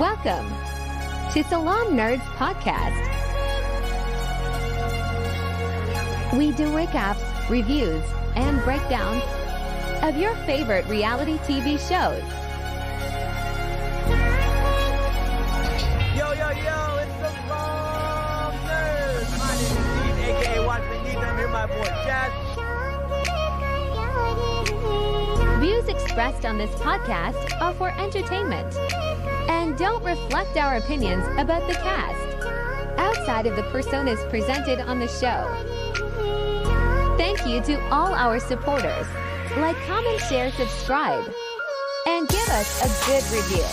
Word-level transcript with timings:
Welcome 0.00 0.48
to 1.34 1.44
Salaam 1.44 1.88
Nerds 1.88 2.24
Podcast. 2.38 2.96
We 6.34 6.52
do 6.52 6.68
recaps, 6.68 7.20
reviews, 7.50 8.02
and 8.34 8.64
breakdowns 8.64 9.22
of 10.02 10.16
your 10.16 10.34
favorite 10.46 10.86
reality 10.86 11.36
TV 11.40 11.78
shows. 11.78 12.22
Yo, 16.16 16.32
yo, 16.32 16.48
yo, 16.48 16.96
it's 16.96 17.16
the 17.20 17.30
Salaam 17.46 18.54
Nerds. 18.64 19.38
My 19.38 19.52
name 19.54 19.60
is 19.60 20.00
Steve, 20.14 20.28
aka 20.30 20.64
Watson 20.64 21.04
Deep, 21.04 21.16
and 21.16 21.26
I'm 21.26 21.36
here 21.36 21.48
my 21.48 21.66
boy 21.66 21.84
Jazz. 22.06 22.32
Views 25.60 25.88
expressed 25.88 26.46
on 26.46 26.56
this 26.56 26.70
podcast 26.76 27.60
are 27.60 27.74
for 27.74 27.90
entertainment 28.00 28.74
and 29.48 29.76
don't 29.76 30.02
reflect 30.04 30.56
our 30.56 30.76
opinions 30.76 31.26
about 31.38 31.66
the 31.66 31.74
cast 31.74 32.30
outside 32.98 33.46
of 33.46 33.56
the 33.56 33.62
personas 33.64 34.28
presented 34.30 34.80
on 34.80 34.98
the 34.98 35.08
show. 35.08 35.46
Thank 37.16 37.46
you 37.46 37.60
to 37.62 37.80
all 37.90 38.14
our 38.14 38.38
supporters. 38.38 39.06
Like, 39.56 39.76
comment, 39.86 40.20
share, 40.20 40.50
subscribe, 40.52 41.24
and 42.06 42.28
give 42.28 42.48
us 42.48 42.80
a 42.82 43.06
good 43.06 43.24
review. 43.36 43.66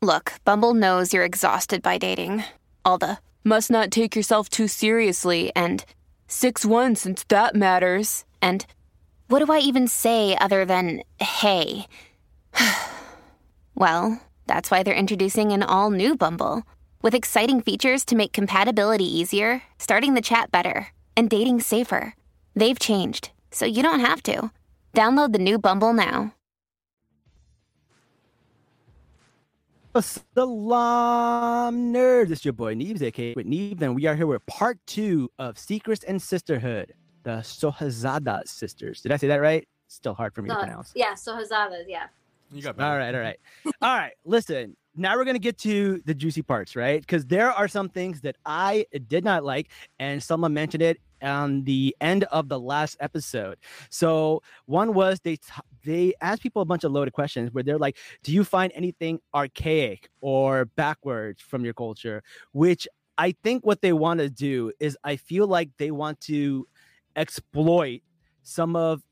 Look, 0.00 0.34
Bumble 0.44 0.74
knows 0.74 1.12
you're 1.12 1.24
exhausted 1.24 1.82
by 1.82 1.98
dating. 1.98 2.44
All 2.84 2.98
the 2.98 3.18
must 3.44 3.70
not 3.70 3.90
take 3.90 4.14
yourself 4.14 4.48
too 4.48 4.68
seriously 4.68 5.50
and 5.56 5.84
6 6.28 6.64
1 6.64 6.96
since 6.96 7.24
that 7.28 7.56
matters. 7.56 8.24
And 8.40 8.64
what 9.28 9.44
do 9.44 9.52
I 9.52 9.58
even 9.58 9.88
say 9.88 10.36
other 10.36 10.64
than 10.64 11.02
hey? 11.18 11.86
well, 13.74 14.20
that's 14.46 14.70
why 14.70 14.82
they're 14.82 14.94
introducing 14.94 15.52
an 15.52 15.62
all 15.62 15.90
new 15.90 16.16
Bumble 16.16 16.62
with 17.02 17.14
exciting 17.14 17.60
features 17.60 18.04
to 18.06 18.16
make 18.16 18.32
compatibility 18.32 19.04
easier, 19.04 19.62
starting 19.78 20.14
the 20.14 20.20
chat 20.20 20.50
better, 20.50 20.88
and 21.16 21.30
dating 21.30 21.60
safer. 21.60 22.14
They've 22.54 22.78
changed, 22.78 23.30
so 23.50 23.66
you 23.66 23.82
don't 23.82 24.00
have 24.00 24.22
to. 24.24 24.50
Download 24.94 25.32
the 25.32 25.38
new 25.38 25.58
Bumble 25.58 25.92
now. 25.92 26.34
Salaam 30.00 31.92
Nerds. 31.92 32.30
It's 32.30 32.44
your 32.44 32.52
boy 32.52 32.74
Neebs, 32.74 33.02
aka 33.02 33.34
with 33.34 33.46
Neebs, 33.46 33.82
and 33.82 33.94
we 33.96 34.06
are 34.06 34.14
here 34.14 34.26
with 34.26 34.44
part 34.46 34.78
two 34.86 35.28
of 35.38 35.58
Secrets 35.58 36.04
and 36.04 36.22
Sisterhood, 36.22 36.92
the 37.24 37.38
Sohazada 37.38 38.46
sisters. 38.46 39.00
Did 39.00 39.12
I 39.12 39.16
say 39.16 39.26
that 39.28 39.40
right? 39.40 39.66
Still 39.88 40.14
hard 40.14 40.34
for 40.34 40.42
me 40.42 40.50
to 40.50 40.56
uh, 40.56 40.58
pronounce. 40.60 40.92
yeah, 40.94 41.14
so 41.14 41.34
Hazadas, 41.34 41.84
yeah. 41.88 42.06
You 42.52 42.62
got 42.62 42.80
All 42.80 42.96
right, 42.96 43.14
all 43.14 43.20
right. 43.20 43.38
all 43.82 43.96
right, 43.96 44.12
listen. 44.24 44.76
Now 44.96 45.16
we're 45.16 45.24
going 45.24 45.36
to 45.36 45.40
get 45.40 45.58
to 45.58 46.02
the 46.06 46.14
juicy 46.14 46.42
parts, 46.42 46.74
right? 46.74 47.00
Because 47.00 47.24
there 47.26 47.52
are 47.52 47.68
some 47.68 47.88
things 47.88 48.20
that 48.22 48.36
I 48.44 48.86
did 49.06 49.22
not 49.22 49.44
like, 49.44 49.70
and 50.00 50.20
someone 50.20 50.52
mentioned 50.52 50.82
it 50.82 50.98
on 51.22 51.62
the 51.64 51.94
end 52.00 52.24
of 52.24 52.48
the 52.48 52.58
last 52.58 52.96
episode. 53.00 53.58
So 53.90 54.42
one 54.66 54.94
was 54.94 55.20
they 55.20 55.36
t- 55.36 55.52
they 55.84 56.14
asked 56.20 56.42
people 56.42 56.62
a 56.62 56.64
bunch 56.64 56.84
of 56.84 56.92
loaded 56.92 57.12
questions 57.12 57.52
where 57.52 57.62
they're 57.62 57.78
like, 57.78 57.96
"Do 58.22 58.32
you 58.32 58.44
find 58.44 58.72
anything 58.74 59.20
archaic 59.34 60.08
or 60.20 60.64
backwards 60.64 61.40
from 61.42 61.64
your 61.64 61.74
culture?" 61.74 62.22
Which 62.52 62.88
I 63.18 63.34
think 63.42 63.64
what 63.66 63.82
they 63.82 63.92
want 63.92 64.20
to 64.20 64.30
do 64.30 64.72
is 64.80 64.96
I 65.04 65.16
feel 65.16 65.46
like 65.46 65.70
they 65.76 65.90
want 65.90 66.20
to 66.22 66.66
exploit 67.14 68.02
some 68.42 68.76
of 68.76 69.02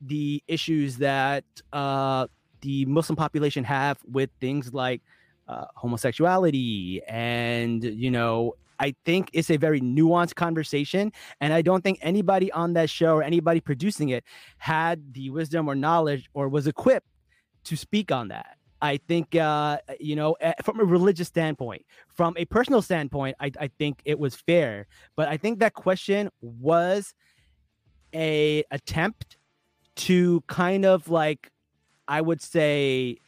the 0.00 0.42
issues 0.48 0.98
that 0.98 1.44
uh, 1.72 2.26
the 2.62 2.84
Muslim 2.86 3.16
population 3.16 3.64
have 3.64 3.98
with 4.10 4.30
things 4.40 4.72
like 4.72 5.02
uh, 5.48 5.66
homosexuality 5.76 7.02
and 7.08 7.84
you 7.84 8.10
know 8.10 8.54
I 8.82 8.96
think 9.04 9.30
it's 9.32 9.48
a 9.48 9.56
very 9.56 9.80
nuanced 9.80 10.34
conversation, 10.34 11.12
and 11.40 11.52
I 11.52 11.62
don't 11.62 11.84
think 11.84 12.00
anybody 12.02 12.50
on 12.50 12.72
that 12.72 12.90
show 12.90 13.14
or 13.14 13.22
anybody 13.22 13.60
producing 13.60 14.08
it 14.08 14.24
had 14.58 15.14
the 15.14 15.30
wisdom 15.30 15.68
or 15.68 15.76
knowledge 15.76 16.28
or 16.34 16.48
was 16.48 16.66
equipped 16.66 17.06
to 17.64 17.76
speak 17.76 18.10
on 18.10 18.26
that. 18.28 18.56
I 18.80 18.98
think, 19.06 19.36
uh, 19.36 19.78
you 20.00 20.16
know, 20.16 20.32
eh, 20.40 20.54
from 20.64 20.80
a 20.80 20.84
religious 20.84 21.28
standpoint, 21.28 21.86
from 22.08 22.34
a 22.36 22.44
personal 22.46 22.82
standpoint, 22.82 23.36
I, 23.38 23.52
I 23.60 23.70
think 23.78 24.02
it 24.04 24.18
was 24.18 24.34
fair. 24.34 24.88
But 25.14 25.28
I 25.28 25.36
think 25.36 25.60
that 25.60 25.74
question 25.74 26.30
was 26.40 27.14
a 28.12 28.64
attempt 28.72 29.36
to 29.94 30.42
kind 30.48 30.84
of 30.84 31.08
like, 31.08 31.52
I 32.08 32.20
would 32.20 32.42
say, 32.42 33.18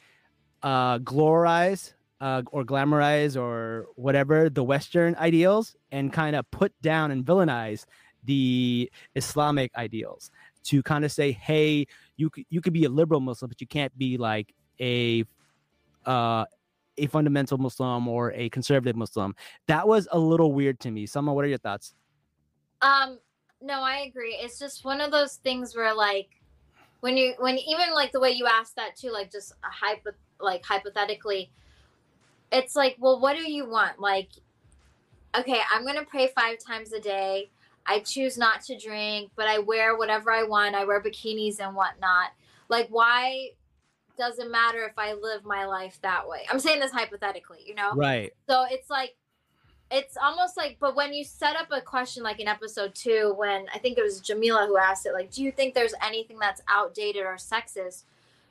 uh, 0.62 0.99
glorize 0.99 1.93
uh, 2.21 2.43
or 2.53 2.65
glamorize 2.65 3.41
or 3.41 3.87
whatever 3.97 4.49
the 4.49 4.65
Western 4.65 5.15
ideals 5.17 5.77
and 5.93 6.12
kind 6.12 6.35
of 6.35 6.51
put 6.51 6.73
down 6.81 7.11
and 7.11 7.25
villainize 7.25 7.84
the 8.25 8.91
Islamic 9.15 9.71
ideals 9.77 10.31
to 10.65 10.83
kind 10.83 11.05
of 11.05 11.13
say, 11.13 11.33
hey, 11.33 11.87
you 12.17 12.31
you 12.49 12.61
could 12.61 12.73
be 12.73 12.84
a 12.84 12.89
liberal 12.89 13.21
Muslim, 13.21 13.49
but 13.49 13.61
you 13.61 13.67
can't 13.67 13.97
be 13.99 14.17
like 14.17 14.55
a 14.81 15.25
uh, 16.07 16.45
a 16.97 17.07
fundamental 17.09 17.59
Muslim 17.59 18.09
or 18.09 18.33
a 18.33 18.49
conservative 18.51 18.97
Muslim. 18.97 19.34
That 19.69 19.87
was 19.87 20.09
a 20.11 20.19
little 20.19 20.53
weird 20.53 20.81
to 20.81 20.91
me. 20.91 21.07
Summer, 21.07 21.33
what 21.33 21.45
are 21.45 21.49
your 21.49 21.59
thoughts? 21.59 21.95
Um, 22.81 23.19
no, 23.61 23.83
I 23.83 24.07
agree. 24.09 24.39
It's 24.41 24.59
just 24.59 24.84
one 24.84 25.01
of 25.01 25.11
those 25.11 25.37
things 25.37 25.77
where 25.77 25.95
like 25.95 26.29
when 27.04 27.19
you 27.19 27.34
when 27.37 27.59
even 27.59 27.92
like 27.92 28.12
the 28.12 28.19
way 28.19 28.31
you 28.31 28.47
asked 28.47 28.76
that 28.76 28.97
too, 28.97 29.10
like 29.10 29.31
just 29.31 29.53
a 29.62 29.69
hypo 29.69 30.12
like 30.41 30.65
hypothetically, 30.65 31.50
it's 32.50 32.75
like, 32.75 32.97
well, 32.98 33.20
what 33.20 33.37
do 33.37 33.42
you 33.42 33.69
want? 33.69 34.00
Like, 34.00 34.31
okay, 35.37 35.60
I'm 35.70 35.84
gonna 35.84 36.06
pray 36.06 36.28
five 36.28 36.56
times 36.66 36.94
a 36.94 37.00
day. 37.00 37.50
I 37.84 37.98
choose 37.98 38.38
not 38.38 38.62
to 38.62 38.78
drink, 38.78 39.32
but 39.37 39.47
I 39.47 39.59
wear 39.59 39.98
whatever 39.98 40.32
I 40.32 40.44
want. 40.44 40.75
I 40.75 40.87
wear 40.87 41.03
bikinis 41.03 41.60
and 41.60 41.76
whatnot. 41.76 42.31
Like, 42.70 42.88
why 42.88 43.50
doesn't 44.16 44.50
matter 44.50 44.86
if 44.86 44.98
I 44.98 45.12
live 45.12 45.44
my 45.44 45.66
life 45.66 45.98
that 46.00 46.26
way? 46.26 46.47
I'm 46.50 46.59
saying 46.59 46.81
this 46.81 46.92
hypothetically, 46.92 47.59
you 47.66 47.75
know? 47.75 47.92
Right. 47.94 48.32
So 48.48 48.65
it's 48.71 48.88
like, 48.88 49.15
it's 49.91 50.17
almost 50.17 50.56
like, 50.56 50.77
but 50.81 50.97
when 50.97 51.12
you 51.12 51.25
set 51.25 51.56
up 51.56 51.69
a 51.71 51.81
question 51.81 52.22
like 52.22 52.41
in 52.41 52.49
episode 52.49 52.95
two, 52.95 53.34
when 53.37 53.67
I 53.75 53.78
think 53.78 53.99
it 53.99 54.03
was 54.03 54.21
Jamila 54.21 54.67
who 54.67 54.77
asked 54.77 55.06
it, 55.06 55.12
like, 55.12 55.31
do 55.31 55.43
you 55.43 55.53
think 55.53 55.75
there's 55.75 55.95
anything 56.03 56.39
that's 56.39 56.62
outdated 56.69 57.22
or 57.22 57.37
sexist? 57.37 58.05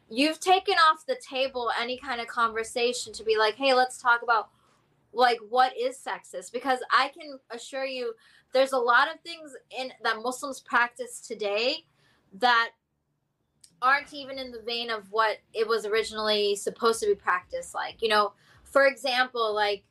You've 0.09 0.39
taken 0.39 0.75
off 0.75 1.05
the 1.05 1.15
table 1.15 1.71
any 1.79 1.97
kind 1.97 2.21
of 2.21 2.27
conversation 2.27 3.13
to 3.13 3.23
be 3.23 3.37
like, 3.37 3.55
hey, 3.55 3.73
let's 3.73 4.01
talk 4.01 4.21
about 4.21 4.49
like 5.13 5.39
what 5.49 5.73
is 5.77 5.97
sexist 5.97 6.51
because 6.51 6.79
I 6.91 7.09
can 7.09 7.39
assure 7.51 7.85
you 7.85 8.13
there's 8.51 8.71
a 8.71 8.77
lot 8.77 9.07
of 9.13 9.19
things 9.21 9.55
in 9.77 9.91
that 10.03 10.17
Muslims 10.21 10.59
practice 10.59 11.19
today 11.19 11.85
that 12.39 12.69
aren't 13.81 14.13
even 14.13 14.39
in 14.39 14.51
the 14.51 14.61
vein 14.61 14.89
of 14.89 15.11
what 15.11 15.37
it 15.53 15.67
was 15.67 15.85
originally 15.85 16.55
supposed 16.55 17.01
to 17.01 17.07
be 17.07 17.15
practiced 17.15 17.73
like. 17.73 18.01
You 18.01 18.09
know, 18.09 18.33
for 18.63 18.85
example, 18.85 19.53
like, 19.53 19.83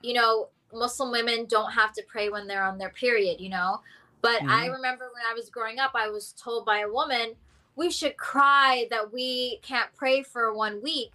you 0.00 0.14
know, 0.14 0.48
Muslim 0.72 1.10
women 1.10 1.46
don't 1.46 1.72
have 1.72 1.92
to 1.94 2.02
pray 2.08 2.28
when 2.28 2.46
they're 2.46 2.64
on 2.64 2.78
their 2.78 2.90
period, 2.90 3.40
you 3.40 3.48
know. 3.48 3.80
But 4.20 4.42
I 4.42 4.64
mm-hmm. 4.64 4.72
remember 4.74 5.10
when 5.12 5.24
I 5.28 5.34
was 5.34 5.50
growing 5.50 5.78
up, 5.78 5.92
I 5.94 6.08
was 6.08 6.32
told 6.32 6.64
by 6.64 6.80
a 6.80 6.88
woman, 6.88 7.34
we 7.74 7.90
should 7.90 8.16
cry 8.16 8.86
that 8.90 9.12
we 9.12 9.58
can't 9.62 9.90
pray 9.96 10.22
for 10.22 10.54
one 10.54 10.82
week. 10.82 11.12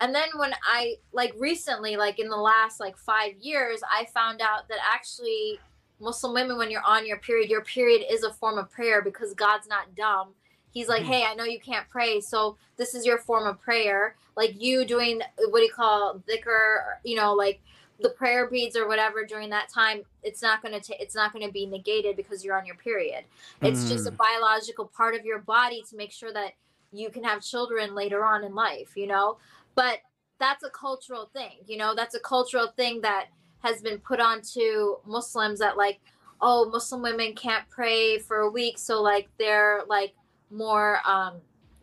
And 0.00 0.14
then 0.14 0.28
when 0.36 0.52
I 0.64 0.96
like 1.12 1.34
recently, 1.38 1.96
like 1.96 2.18
in 2.18 2.28
the 2.28 2.36
last 2.36 2.80
like 2.80 2.96
five 2.96 3.32
years, 3.40 3.80
I 3.90 4.06
found 4.06 4.40
out 4.40 4.68
that 4.68 4.78
actually 4.92 5.58
Muslim 6.00 6.34
women, 6.34 6.58
when 6.58 6.70
you're 6.70 6.84
on 6.86 7.06
your 7.06 7.18
period, 7.18 7.48
your 7.48 7.62
period 7.62 8.04
is 8.10 8.22
a 8.22 8.32
form 8.32 8.58
of 8.58 8.70
prayer 8.70 9.02
because 9.02 9.32
God's 9.34 9.66
not 9.66 9.94
dumb. 9.94 10.34
He's 10.70 10.88
like, 10.88 11.02
hmm. 11.02 11.08
hey, 11.08 11.24
I 11.24 11.34
know 11.34 11.44
you 11.44 11.60
can't 11.60 11.88
pray, 11.88 12.20
so 12.20 12.58
this 12.76 12.94
is 12.94 13.06
your 13.06 13.18
form 13.18 13.46
of 13.46 13.60
prayer. 13.60 14.16
Like 14.36 14.60
you 14.60 14.84
doing 14.84 15.22
what 15.38 15.60
do 15.60 15.64
you 15.64 15.72
call 15.72 16.22
dhikr, 16.28 16.78
you 17.02 17.16
know, 17.16 17.32
like 17.32 17.60
the 18.00 18.10
prayer 18.10 18.48
beads 18.48 18.76
or 18.76 18.86
whatever 18.86 19.24
during 19.24 19.50
that 19.50 19.68
time. 19.68 20.02
It's 20.22 20.42
not 20.42 20.62
gonna 20.62 20.80
ta- 20.80 20.96
it's 21.00 21.14
not 21.14 21.32
gonna 21.32 21.50
be 21.50 21.66
negated 21.66 22.16
because 22.16 22.44
you're 22.44 22.58
on 22.58 22.66
your 22.66 22.76
period. 22.76 23.24
It's 23.62 23.88
just 23.88 24.06
a 24.06 24.10
biological 24.10 24.86
part 24.86 25.14
of 25.14 25.24
your 25.24 25.38
body 25.38 25.82
to 25.88 25.96
make 25.96 26.12
sure 26.12 26.32
that 26.32 26.52
you 26.92 27.10
can 27.10 27.24
have 27.24 27.42
children 27.42 27.94
later 27.94 28.24
on 28.24 28.44
in 28.44 28.54
life, 28.54 28.96
you 28.96 29.06
know. 29.06 29.38
But 29.74 30.00
that's 30.38 30.62
a 30.62 30.70
cultural 30.70 31.30
thing, 31.32 31.58
you 31.66 31.76
know. 31.76 31.94
That's 31.94 32.14
a 32.14 32.20
cultural 32.20 32.68
thing 32.68 33.00
that 33.00 33.26
has 33.60 33.80
been 33.80 33.98
put 33.98 34.20
onto 34.20 34.96
Muslims 35.06 35.58
that 35.60 35.76
like, 35.76 36.00
oh, 36.40 36.68
Muslim 36.68 37.02
women 37.02 37.34
can't 37.34 37.68
pray 37.70 38.18
for 38.18 38.40
a 38.40 38.50
week, 38.50 38.78
so 38.78 39.00
like 39.02 39.28
they're 39.38 39.82
like 39.88 40.14
more 40.50 41.00
um 41.04 41.34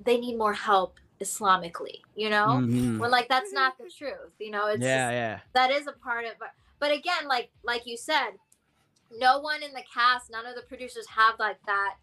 they 0.05 0.17
need 0.17 0.37
more 0.37 0.53
help 0.53 0.99
Islamically, 1.23 2.01
you 2.15 2.29
know? 2.29 2.47
Mhm. 2.61 2.99
When 2.99 3.11
like 3.17 3.27
that's 3.29 3.53
not 3.53 3.77
the 3.77 3.89
truth, 3.89 4.33
you 4.39 4.51
know, 4.51 4.67
it's 4.67 4.81
yeah, 4.83 5.07
just- 5.07 5.13
yeah. 5.21 5.39
that 5.53 5.69
is 5.71 5.87
a 5.87 5.93
part 5.93 6.25
of 6.25 6.33
but 6.79 6.91
again, 6.91 7.27
like 7.27 7.49
like 7.63 7.83
you 7.85 7.97
said, 7.97 8.31
no 9.17 9.39
one 9.39 9.61
in 9.63 9.71
the 9.73 9.83
cast, 9.93 10.29
none 10.31 10.45
of 10.45 10.55
the 10.55 10.63
producers 10.63 11.07
have 11.07 11.35
like 11.39 11.59
that 11.65 11.95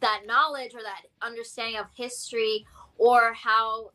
that 0.00 0.22
knowledge 0.26 0.74
or 0.74 0.82
that 0.82 1.02
understanding 1.22 1.78
of 1.78 1.86
history 1.94 2.66
or 2.98 3.32
how 3.34 3.90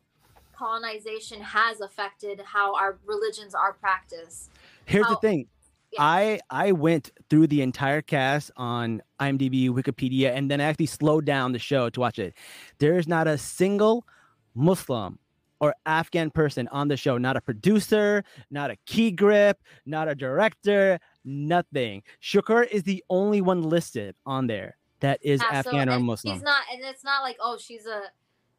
colonization 0.54 1.40
has 1.40 1.80
affected 1.80 2.40
how 2.44 2.74
our 2.74 2.98
religions 3.06 3.54
are 3.54 3.72
practiced. 3.72 4.50
Here's 4.84 5.06
How- 5.06 5.14
the 5.14 5.20
thing. 5.20 5.48
Yeah. 5.92 6.02
I 6.02 6.40
I 6.48 6.72
went 6.72 7.10
through 7.28 7.48
the 7.48 7.60
entire 7.60 8.00
cast 8.00 8.50
on 8.56 9.02
IMDb, 9.20 9.68
Wikipedia, 9.68 10.34
and 10.34 10.50
then 10.50 10.58
I 10.60 10.64
actually 10.64 10.86
slowed 10.86 11.26
down 11.26 11.52
the 11.52 11.58
show 11.58 11.90
to 11.90 12.00
watch 12.00 12.18
it. 12.18 12.32
There 12.78 12.96
is 12.98 13.06
not 13.06 13.26
a 13.28 13.36
single 13.36 14.06
Muslim 14.54 15.18
or 15.60 15.74
Afghan 15.86 16.30
person 16.30 16.66
on 16.68 16.88
the 16.88 16.96
show. 16.96 17.18
Not 17.18 17.36
a 17.36 17.40
producer, 17.40 18.24
not 18.50 18.70
a 18.70 18.76
key 18.86 19.10
grip, 19.10 19.60
not 19.86 20.08
a 20.08 20.14
director, 20.14 20.98
nothing. 21.24 22.02
Shakur 22.20 22.66
is 22.68 22.82
the 22.82 23.02
only 23.08 23.40
one 23.40 23.62
listed 23.62 24.16
on 24.26 24.46
there 24.48 24.76
that 25.00 25.20
is 25.22 25.40
Yeah, 25.40 25.62
so- 25.62 25.70
Afghan 25.70 25.88
or 25.88 26.00
Muslim. 26.00 26.34
She's 26.34 26.42
not, 26.42 26.62
and 26.72 26.82
it's 26.82 27.04
not 27.04 27.22
like 27.22 27.36
oh, 27.40 27.58
she's 27.58 27.86
a 27.86 28.02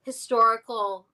historical 0.04 1.08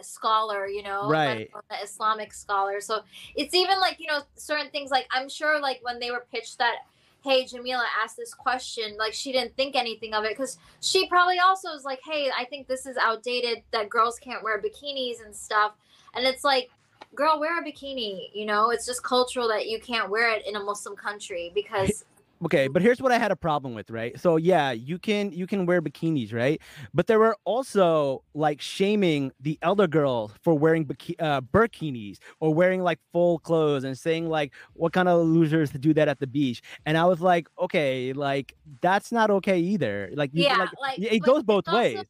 scholar, 0.00 0.68
you 0.68 0.82
know, 0.82 1.08
Right. 1.08 1.50
like 1.70 1.82
Islamic 1.82 2.32
scholar. 2.32 2.80
So 2.80 3.00
it's 3.34 3.54
even 3.54 3.80
like 3.80 3.98
you 3.98 4.06
know 4.06 4.20
certain 4.36 4.70
things. 4.70 4.90
Like 4.90 5.06
I'm 5.10 5.28
sure, 5.28 5.60
like 5.60 5.80
when 5.82 5.98
they 5.98 6.10
were 6.10 6.26
pitched 6.32 6.58
that, 6.58 6.76
hey, 7.24 7.44
Jamila 7.44 7.84
asked 8.02 8.16
this 8.16 8.34
question, 8.34 8.96
like 8.98 9.12
she 9.12 9.32
didn't 9.32 9.56
think 9.56 9.76
anything 9.76 10.14
of 10.14 10.24
it 10.24 10.30
because 10.30 10.58
she 10.80 11.08
probably 11.08 11.38
also 11.38 11.68
was 11.68 11.84
like, 11.84 12.00
hey, 12.04 12.30
I 12.36 12.44
think 12.44 12.68
this 12.68 12.86
is 12.86 12.96
outdated 12.96 13.62
that 13.72 13.88
girls 13.90 14.18
can't 14.18 14.42
wear 14.42 14.60
bikinis 14.60 15.24
and 15.24 15.34
stuff, 15.34 15.72
and 16.14 16.26
it's 16.26 16.44
like. 16.44 16.70
Girl, 17.14 17.40
wear 17.40 17.58
a 17.58 17.64
bikini. 17.64 18.28
You 18.34 18.44
know, 18.44 18.70
it's 18.70 18.84
just 18.84 19.02
cultural 19.02 19.48
that 19.48 19.66
you 19.66 19.80
can't 19.80 20.10
wear 20.10 20.30
it 20.30 20.46
in 20.46 20.56
a 20.56 20.60
Muslim 20.60 20.94
country 20.94 21.50
because 21.54 22.04
okay 22.44 22.68
but 22.68 22.82
here's 22.82 23.00
what 23.00 23.12
i 23.12 23.18
had 23.18 23.30
a 23.30 23.36
problem 23.36 23.74
with 23.74 23.90
right? 23.90 24.18
So 24.20 24.36
yeah 24.36 24.70
you 24.70 24.98
can 24.98 25.32
you 25.32 25.46
can 25.46 25.66
wear 25.66 25.80
bikinis 25.82 26.32
right? 26.32 26.60
But 26.94 27.06
there 27.06 27.18
were 27.18 27.36
also 27.44 28.22
like 28.34 28.60
shaming 28.60 29.32
the 29.40 29.58
elder 29.62 29.86
girl 29.86 30.32
for 30.42 30.54
wearing 30.58 30.84
biki- 30.86 31.16
uh, 31.20 31.40
burkinis 31.40 32.18
or 32.40 32.54
wearing 32.54 32.82
like 32.82 32.98
full 33.12 33.38
clothes 33.40 33.84
and 33.84 33.96
saying 33.98 34.28
like 34.28 34.52
what 34.74 34.92
kind 34.92 35.08
of 35.08 35.26
losers 35.26 35.70
to 35.72 35.78
do 35.78 35.92
that 35.94 36.08
at 36.08 36.18
the 36.20 36.26
beach? 36.26 36.62
And 36.86 36.96
i 36.96 37.04
was 37.04 37.20
like 37.20 37.48
okay 37.58 38.12
like 38.12 38.54
that's 38.80 39.10
not 39.12 39.30
okay 39.30 39.58
either. 39.58 40.10
Like 40.14 40.30
you, 40.32 40.44
Yeah, 40.44 40.58
like, 40.58 40.70
like, 40.80 40.98
it 41.00 41.20
goes 41.20 41.42
both 41.42 41.66
also- 41.66 41.78
ways. 41.78 42.04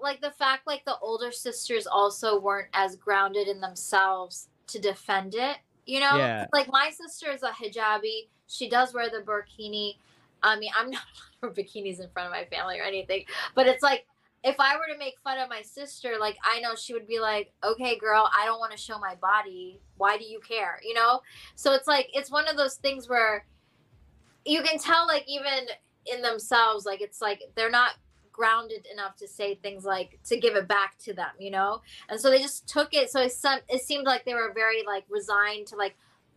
like 0.00 0.20
the 0.20 0.30
fact 0.32 0.66
like 0.66 0.84
the 0.84 0.96
older 0.98 1.30
sisters 1.30 1.86
also 1.86 2.40
weren't 2.40 2.68
as 2.72 2.96
grounded 2.96 3.48
in 3.48 3.60
themselves 3.60 4.48
to 4.68 4.78
defend 4.80 5.34
it 5.34 5.58
you 5.86 6.00
know? 6.00 6.16
Yeah. 6.16 6.46
like 6.52 6.68
my 6.70 6.90
sister 6.90 7.30
is 7.30 7.42
a 7.42 7.50
hijabi. 7.50 8.28
She 8.46 8.68
does 8.68 8.92
wear 8.94 9.08
the 9.08 9.22
burkini. 9.24 9.96
I 10.42 10.58
mean 10.58 10.70
i'm 10.76 10.90
not 10.96 11.02
for 11.40 11.50
bikinis 11.50 12.00
in 12.00 12.08
front 12.10 12.26
of 12.26 12.32
my 12.32 12.44
family 12.54 12.78
or 12.78 12.84
anything 12.84 13.24
but 13.54 13.66
it's 13.66 13.82
like 13.82 14.06
if 14.44 14.56
i 14.58 14.76
were 14.76 14.92
to 14.92 14.98
make 14.98 15.14
fun 15.22 15.38
of 15.38 15.48
my 15.48 15.62
sister 15.62 16.14
like 16.18 16.36
i 16.44 16.58
know 16.60 16.74
she 16.74 16.92
would 16.92 17.06
be 17.06 17.20
like 17.20 17.52
okay 17.62 17.96
girl 17.96 18.28
i 18.36 18.44
don't 18.44 18.58
want 18.58 18.72
to 18.72 18.78
show 18.78 18.98
my 18.98 19.14
body. 19.16 19.80
Why 19.98 20.18
do 20.18 20.24
you 20.24 20.40
care? 20.40 20.80
You 20.84 20.94
know? 20.94 21.20
So 21.54 21.72
it's 21.74 21.86
like 21.86 22.08
it's 22.12 22.30
one 22.30 22.48
of 22.48 22.56
those 22.56 22.74
things 22.74 23.08
where 23.08 23.46
you 24.44 24.62
can 24.62 24.78
tell 24.78 25.06
like 25.06 25.24
even 25.28 25.66
in 26.06 26.20
themselves 26.22 26.84
like 26.84 27.00
it's 27.00 27.20
like 27.20 27.40
they're 27.54 27.70
not 27.70 27.92
grounded 28.32 28.86
enough 28.92 29.16
to 29.16 29.28
say 29.28 29.54
things 29.56 29.84
like 29.84 30.18
to 30.24 30.38
give 30.38 30.56
it 30.56 30.66
back 30.66 30.96
to 30.98 31.12
them 31.12 31.30
you 31.38 31.50
know? 31.50 31.80
And 32.08 32.20
so 32.20 32.30
they 32.30 32.38
just 32.38 32.66
took 32.66 32.94
it 32.94 33.10
so 33.10 33.20
it, 33.20 33.32
seemed 33.82 34.06
like 34.06 34.24
they 34.24 34.34
were 34.34 34.52
very 34.54 34.82
like 34.86 35.04
resigned 35.08 35.66
to 35.68 35.76
like 35.76 35.94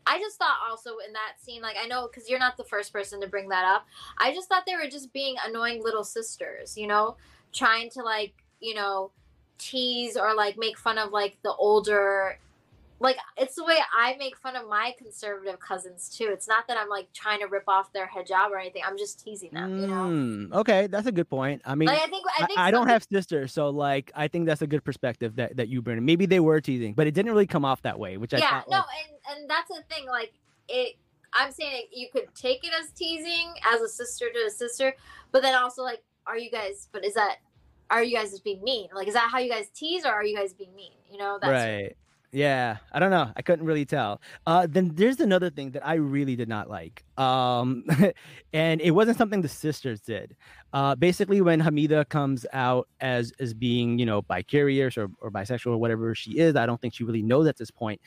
i 0.07 0.19
just 0.19 0.37
thought 0.37 0.57
also 0.69 0.91
in 1.05 1.13
that 1.13 1.33
scene 1.39 1.61
like 1.61 1.75
i 1.81 1.87
know 1.87 2.07
because 2.07 2.29
you're 2.29 2.39
not 2.39 2.57
the 2.57 2.63
first 2.63 2.93
person 2.93 3.19
to 3.21 3.27
bring 3.27 3.49
that 3.49 3.65
up 3.65 3.85
i 4.17 4.33
just 4.33 4.47
thought 4.47 4.63
they 4.65 4.75
were 4.75 4.89
just 4.89 5.11
being 5.13 5.35
annoying 5.47 5.81
little 5.83 6.03
sisters 6.03 6.77
you 6.77 6.87
know? 6.87 7.15
Trying 7.53 7.89
to 7.91 8.03
like 8.03 8.33
you 8.59 8.73
know 8.75 9.11
tease 9.57 10.17
or 10.17 10.35
like 10.35 10.57
make 10.57 10.77
fun 10.77 10.97
of 10.97 11.11
like 11.11 11.37
the 11.43 11.53
older 11.53 12.37
like 12.99 13.17
it's 13.37 13.55
the 13.55 13.63
way 13.65 13.77
I 13.97 14.15
make 14.17 14.37
fun 14.37 14.55
of 14.55 14.67
my 14.69 14.93
conservative 14.97 15.59
cousins 15.59 16.09
too. 16.09 16.29
It's 16.31 16.47
not 16.47 16.67
that 16.67 16.77
I'm 16.77 16.89
like 16.89 17.11
trying 17.13 17.39
to 17.39 17.47
rip 17.47 17.65
off 17.67 17.91
their 17.91 18.07
hijab 18.07 18.51
or 18.51 18.57
anything. 18.57 18.83
I'm 18.85 18.97
just 18.97 19.23
teasing 19.23 19.51
them, 19.51 19.79
you 19.81 19.87
know. 19.87 20.05
Mm, 20.05 20.53
okay 20.53 20.87
that's 20.87 21.07
a 21.07 21.11
good 21.11 21.29
point 21.29 21.61
i 21.65 21.75
mean 21.75 21.87
Like 21.87 22.01
I 22.01 22.07
think 22.07 22.25
I 22.27 22.43
I, 22.43 22.45
think 22.47 22.59
I 22.59 22.71
don't 22.71 22.81
some 22.81 22.89
have 22.89 23.05
sisters, 23.11 23.53
so 23.53 23.69
like 23.69 24.11
I 24.15 24.27
think 24.27 24.45
that's 24.45 24.61
a 24.61 24.67
good 24.67 24.83
perspective 24.83 25.35
that, 25.35 25.57
that 25.57 25.67
you 25.67 25.81
bring. 25.81 26.03
Maybe 26.05 26.25
they 26.25 26.39
were 26.39 26.61
teasing, 26.61 26.93
but 26.93 27.07
it 27.07 27.13
didn't 27.13 27.31
really 27.31 27.47
come 27.47 27.65
off 27.65 27.81
that 27.81 27.99
way, 27.99 28.17
which 28.17 28.33
I 28.33 28.39
thought. 28.39 28.65
yeah 28.69 28.77
no 28.77 28.77
like, 28.77 28.87
and 29.09 29.37
and 29.37 29.49
that's 29.49 29.69
the 29.69 29.83
thing 29.89 30.07
like 30.07 30.33
it 30.67 30.95
i'm 31.33 31.51
saying 31.51 31.83
you 31.91 32.07
could 32.11 32.27
take 32.35 32.63
it 32.63 32.71
as 32.79 32.91
teasing 32.91 33.53
as 33.73 33.81
a 33.81 33.87
sister 33.87 34.27
to 34.33 34.39
a 34.47 34.49
sister 34.49 34.95
but 35.31 35.41
then 35.41 35.55
also 35.55 35.83
like 35.83 36.01
are 36.25 36.37
you 36.37 36.49
guys 36.49 36.87
but 36.91 37.05
is 37.05 37.13
that 37.13 37.37
are 37.89 38.03
you 38.03 38.15
guys 38.15 38.31
just 38.31 38.43
being 38.43 38.63
mean 38.63 38.87
like 38.95 39.07
is 39.07 39.13
that 39.13 39.29
how 39.31 39.37
you 39.37 39.49
guys 39.49 39.69
tease 39.69 40.05
or 40.05 40.09
are 40.09 40.23
you 40.23 40.35
guys 40.35 40.53
being 40.53 40.73
mean 40.75 40.91
you 41.11 41.17
know 41.17 41.37
that's 41.41 41.51
right. 41.51 41.95
Yeah, 42.35 42.79
I 42.91 42.99
don't 42.99 43.11
know. 43.11 43.31
I 43.37 43.41
couldn't 43.41 43.65
really 43.65 43.85
tell. 43.85 44.19
Uh, 44.45 44.67
then 44.69 44.91
there's 44.93 45.21
another 45.21 45.49
thing 45.49 45.71
that 45.71 45.87
I 45.87 45.93
really 45.93 46.35
did 46.35 46.49
not 46.49 46.69
like, 46.69 47.05
um, 47.17 47.85
and 48.53 48.81
it 48.81 48.91
wasn't 48.91 49.17
something 49.17 49.41
the 49.41 49.47
sisters 49.47 50.01
did. 50.01 50.35
Uh, 50.73 50.95
basically, 50.95 51.39
when 51.39 51.61
Hamida 51.61 52.07
comes 52.09 52.45
out 52.51 52.89
as 52.99 53.31
as 53.39 53.53
being, 53.53 53.97
you 53.97 54.05
know, 54.05 54.21
bi-curious 54.21 54.97
or, 54.97 55.07
or 55.21 55.31
bisexual 55.31 55.67
or 55.71 55.77
whatever 55.77 56.13
she 56.13 56.37
is, 56.37 56.57
I 56.57 56.65
don't 56.65 56.81
think 56.81 56.93
she 56.93 57.05
really 57.05 57.21
knows 57.23 57.47
at 57.47 57.55
this 57.55 57.71
point. 57.71 58.01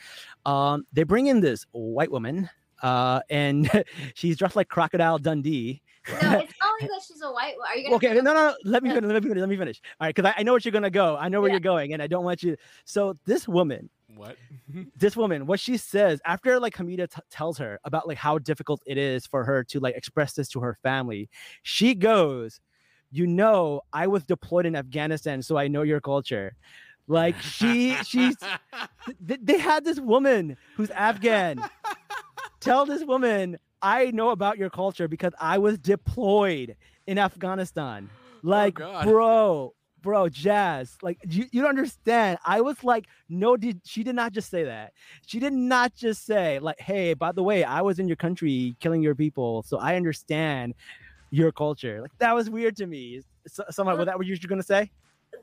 Um, 0.45 0.85
they 0.93 1.01
bring 1.01 1.25
in 1.25 1.39
this 1.41 1.65
white 1.71 2.11
woman, 2.11 2.51
uh, 2.83 3.21
and 3.31 3.67
she's 4.13 4.37
dressed 4.37 4.55
like 4.55 4.67
Crocodile 4.69 5.17
Dundee. 5.17 5.81
no 6.21 6.39
it's 6.39 6.53
not 6.61 6.71
like 6.81 6.89
that 6.91 7.01
she's 7.05 7.21
a 7.23 7.31
white 7.31 7.55
are 7.67 7.75
you 7.75 7.83
gonna 7.85 7.95
okay 7.95 8.13
no 8.13 8.21
no 8.21 8.33
no 8.33 8.55
let 8.63 8.83
me 8.83 8.89
finish 8.91 9.11
let 9.11 9.21
me 9.23 9.27
finish 9.29 9.41
let 9.41 9.49
me 9.49 9.57
finish 9.57 9.81
all 9.99 10.05
right 10.05 10.15
because 10.15 10.31
I, 10.35 10.39
I 10.39 10.43
know 10.43 10.53
what 10.53 10.63
you're 10.63 10.71
gonna 10.71 10.89
go 10.89 11.17
i 11.17 11.27
know 11.29 11.41
where 11.41 11.49
Yeah. 11.49 11.55
you're 11.55 11.59
going 11.59 11.93
and 11.93 12.01
i 12.01 12.07
don't 12.07 12.23
want 12.23 12.41
you 12.41 12.55
so 12.85 13.15
this 13.25 13.47
woman 13.47 13.89
What? 14.19 14.35
this 14.97 15.15
woman 15.15 15.45
what 15.45 15.61
she 15.61 15.77
says 15.77 16.19
after 16.25 16.59
like 16.59 16.75
hamida 16.75 17.09
t- 17.09 17.21
tells 17.31 17.57
her 17.57 17.79
about 17.85 18.05
like 18.05 18.17
how 18.17 18.37
difficult 18.37 18.81
it 18.85 18.97
is 18.97 19.25
for 19.25 19.45
her 19.45 19.63
to 19.63 19.79
like 19.79 19.95
express 19.95 20.33
this 20.33 20.49
to 20.49 20.59
her 20.59 20.77
family 20.83 21.29
she 21.63 21.95
goes 21.95 22.59
you 23.11 23.25
know 23.25 23.79
i 23.93 24.07
was 24.07 24.25
deployed 24.25 24.65
in 24.65 24.75
afghanistan 24.75 25.41
so 25.41 25.55
i 25.57 25.69
know 25.69 25.83
your 25.83 26.01
culture 26.01 26.53
like 27.07 27.39
she 27.39 27.95
she's 28.03 28.35
th- 29.27 29.39
they 29.41 29.57
had 29.57 29.85
this 29.85 30.01
woman 30.01 30.57
who's 30.75 30.89
afghan 30.91 31.63
tell 32.59 32.85
this 32.85 33.05
woman 33.05 33.57
i 33.81 34.11
know 34.11 34.31
about 34.31 34.57
your 34.57 34.69
culture 34.69 35.07
because 35.07 35.31
i 35.39 35.57
was 35.57 35.77
deployed 35.77 36.75
in 37.07 37.17
afghanistan 37.17 38.09
oh, 38.11 38.39
like 38.43 38.73
God. 38.73 39.05
bro 39.05 39.73
bro 40.01 40.29
jazz 40.29 40.97
like 41.01 41.19
you, 41.29 41.45
you 41.51 41.61
don't 41.61 41.69
understand. 41.69 42.37
I 42.45 42.61
was 42.61 42.83
like 42.83 43.05
no 43.27 43.57
did 43.57 43.81
she 43.83 44.03
did 44.03 44.15
not 44.15 44.31
just 44.31 44.49
say 44.49 44.63
that. 44.63 44.93
She 45.25 45.39
did 45.39 45.53
not 45.53 45.93
just 45.95 46.25
say 46.25 46.59
like 46.59 46.79
hey 46.79 47.13
by 47.13 47.31
the 47.31 47.43
way 47.43 47.63
i 47.63 47.81
was 47.81 47.99
in 47.99 48.07
your 48.07 48.15
country 48.15 48.75
killing 48.79 49.01
your 49.01 49.15
people 49.15 49.63
so 49.63 49.77
i 49.77 49.95
understand 49.95 50.73
your 51.31 51.51
culture. 51.51 52.01
Like 52.01 52.11
that 52.19 52.33
was 52.33 52.49
weird 52.49 52.75
to 52.77 52.87
me. 52.87 53.21
So, 53.47 53.63
someone 53.69 53.97
was 53.97 54.05
that 54.05 54.17
what 54.17 54.27
you 54.27 54.37
were 54.41 54.47
gonna 54.47 54.63
say? 54.63 54.91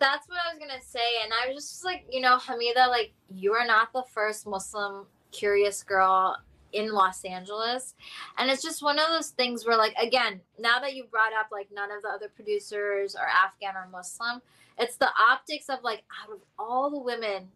That's 0.01 0.29
what 0.29 0.39
I 0.45 0.53
was 0.53 0.59
gonna 0.59 0.83
say, 0.83 1.23
and 1.23 1.33
I 1.33 1.53
was 1.53 1.69
just 1.69 1.85
like, 1.85 2.07
you 2.11 2.21
know, 2.21 2.39
Hamida, 2.39 2.89
like 2.89 3.13
you 3.35 3.53
are 3.53 3.67
not 3.67 3.93
the 3.93 4.05
first 4.13 4.47
Muslim 4.47 5.07
curious 5.33 5.83
girl 5.83 6.37
in 6.73 6.93
Los 6.93 7.25
Angeles, 7.25 7.95
and 8.39 8.51
it's 8.51 8.63
just 8.63 8.83
one 8.83 8.99
of 8.99 9.09
those 9.09 9.31
things 9.31 9.67
where, 9.67 9.77
like, 9.77 9.95
again, 10.01 10.41
now 10.59 10.79
that 10.81 10.95
you 10.95 11.05
brought 11.05 11.33
up 11.33 11.49
like 11.51 11.69
none 11.73 11.91
of 11.91 12.03
the 12.03 12.09
other 12.09 12.29
producers 12.29 13.15
are 13.15 13.29
Afghan 13.29 13.77
or 13.77 13.89
Muslim, 13.91 14.43
it's 14.79 14.97
the 14.97 15.09
optics 15.31 15.69
of 15.69 15.83
like 15.83 16.03
out 16.23 16.33
of 16.35 16.41
all 16.59 16.91
the 16.91 16.99
women, 16.99 17.49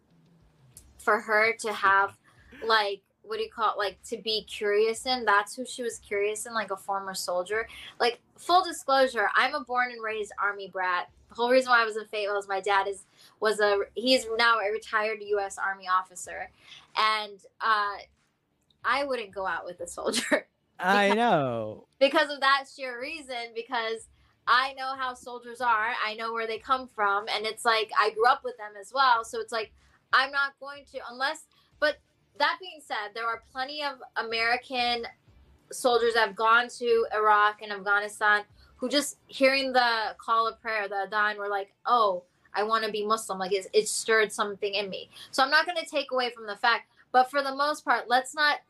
for 1.00 1.21
her 1.21 1.55
to 1.61 1.73
have 1.73 2.17
like 2.64 3.00
what 3.23 3.37
do 3.37 3.43
you 3.43 3.50
call 3.50 3.73
it 3.73 3.79
like 3.79 4.02
to 4.02 4.17
be 4.19 4.45
curious 4.45 5.07
in 5.07 5.25
that's 5.25 5.55
who 5.55 5.64
she 5.64 5.83
was 5.83 5.99
curious 5.99 6.47
in 6.47 6.55
like 6.55 6.71
a 6.71 6.76
former 6.76 7.14
soldier. 7.14 7.67
Like 7.99 8.21
full 8.37 8.64
disclosure 8.64 9.29
i'm 9.35 9.55
a 9.55 9.61
born 9.61 9.90
and 9.93 10.02
raised 10.02 10.33
army 10.43 10.69
brat. 10.69 11.09
The 11.29 11.35
whole 11.35 11.50
reason 11.50 11.71
why 11.71 11.83
i 11.83 11.85
was 11.85 11.97
in 11.97 12.07
fayetteville 12.07 12.38
is 12.38 12.49
my 12.49 12.61
dad 12.61 12.88
is 12.88 13.05
was 13.40 13.61
a 13.61 13.81
he's 13.95 14.26
now 14.37 14.59
a 14.59 14.71
retired 14.71 15.19
u.s 15.23 15.59
army 15.59 15.87
officer. 15.88 16.50
And 16.97 17.38
uh 17.61 17.97
i 18.85 19.05
wouldn't 19.05 19.35
go 19.35 19.47
out 19.47 19.65
with 19.65 19.81
a 19.81 19.87
soldier. 19.87 20.47
I 20.83 21.13
know. 21.15 21.87
because 21.99 22.31
of 22.31 22.41
that 22.41 22.65
sheer 22.75 22.99
reason 23.01 23.53
because 23.55 24.09
i 24.47 24.73
know 24.73 24.95
how 24.97 25.13
soldiers 25.13 25.61
are 25.61 25.89
i 26.05 26.15
know 26.15 26.33
where 26.33 26.47
they 26.47 26.59
come 26.59 26.89
from 26.89 27.27
and 27.29 27.45
it's 27.45 27.67
like 27.67 27.91
i 27.99 28.11
grew 28.11 28.27
up 28.27 28.43
with 28.45 28.57
them 28.57 28.73
as 28.81 28.91
well 28.95 29.23
so 29.23 29.41
it's 29.41 29.53
like 29.53 29.73
i'm 30.15 30.33
not 30.33 30.59
going 30.59 30.85
to 30.93 30.99
unless 31.11 31.45
but 31.81 31.99
that 32.39 32.57
being 32.61 32.81
said 32.83 33.13
there 33.15 33.27
are 33.27 33.43
plenty 33.53 33.83
of 33.83 33.97
american 34.17 35.05
soldiers 35.71 36.15
that 36.15 36.27
have 36.29 36.37
gone 36.37 36.69
to 36.69 37.07
iraq 37.15 37.61
and 37.61 37.73
afghanistan 37.73 38.43
who 38.77 38.89
just 38.89 39.19
hearing 39.27 39.75
the 39.75 40.15
call 40.17 40.49
of 40.49 40.59
prayer 40.63 40.89
the 40.89 41.07
adhan 41.11 41.37
were 41.37 41.49
like 41.49 41.73
oh 41.85 42.23
i 42.55 42.63
want 42.63 42.83
to 42.85 42.91
be 42.91 43.05
muslim 43.05 43.39
like 43.39 43.53
it, 43.53 43.67
it 43.75 43.87
stirred 43.87 44.33
something 44.33 44.73
in 44.75 44.89
me. 44.89 45.11
So 45.31 45.43
i'm 45.43 45.51
not 45.51 45.67
going 45.67 45.77
to 45.77 45.85
take 45.87 46.11
away 46.11 46.31
from 46.31 46.47
the 46.47 46.57
fact 46.57 46.91
but 47.13 47.31
for 47.31 47.43
the 47.43 47.55
most 47.55 47.85
part 47.85 48.09
let's 48.09 48.35
not 48.35 48.61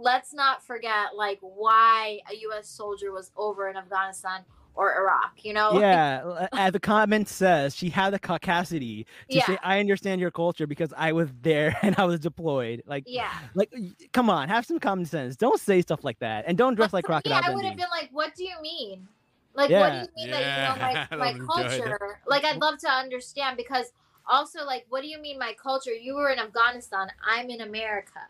let's 0.00 0.32
not 0.32 0.64
forget 0.64 1.14
like 1.16 1.38
why 1.40 2.20
a 2.30 2.36
U.S. 2.36 2.68
soldier 2.68 3.12
was 3.12 3.30
over 3.36 3.68
in 3.68 3.76
Afghanistan 3.76 4.44
or 4.74 4.94
Iraq, 4.96 5.44
you 5.44 5.52
know? 5.52 5.78
Yeah, 5.78 6.46
as 6.52 6.72
the 6.72 6.80
comment 6.80 7.28
says, 7.28 7.76
she 7.76 7.90
had 7.90 8.12
the 8.12 8.18
caucasity 8.18 9.04
to 9.28 9.36
Yeah. 9.36 9.46
say, 9.46 9.58
"I 9.62 9.80
understand 9.80 10.20
your 10.20 10.30
culture 10.30 10.66
because 10.66 10.92
I 10.96 11.12
was 11.12 11.28
there 11.42 11.76
and 11.82 11.96
I 11.98 12.04
was 12.04 12.20
deployed." 12.20 12.82
Like, 12.86 13.04
yeah. 13.06 13.32
like, 13.54 13.72
come 14.12 14.30
on, 14.30 14.48
have 14.48 14.64
some 14.64 14.78
common 14.78 15.06
sense. 15.06 15.36
Don't 15.36 15.60
say 15.60 15.82
stuff 15.82 16.04
like 16.04 16.18
that, 16.20 16.44
and 16.46 16.56
don't 16.56 16.74
dress 16.74 16.92
like 16.92 17.04
for 17.04 17.12
me, 17.12 17.20
Crocodile 17.22 17.42
I 17.44 17.54
would 17.54 17.64
have 17.64 17.76
been 17.76 17.90
like, 17.90 18.10
what 18.12 18.34
do 18.34 18.44
you 18.44 18.60
mean? 18.62 19.08
Like, 19.54 19.70
what 19.70 19.92
do 19.92 19.98
you 19.98 20.08
mean 20.16 20.30
that 20.30 20.40
you 20.40 20.62
know 20.62 21.08
my, 21.10 21.16
my 21.16 21.32
that 21.32 21.38
good. 21.38 21.46
culture? 21.46 22.20
Like, 22.26 22.44
I'd 22.44 22.60
love 22.60 22.78
to 22.78 22.88
understand 22.88 23.56
because 23.56 23.86
also, 24.28 24.64
like, 24.64 24.86
what 24.88 25.02
do 25.02 25.08
you 25.08 25.20
mean 25.20 25.38
my 25.38 25.54
culture? 25.60 25.92
You 25.92 26.14
were 26.14 26.30
in 26.30 26.38
Afghanistan. 26.38 27.08
I'm 27.26 27.50
in 27.50 27.60
America. 27.60 28.20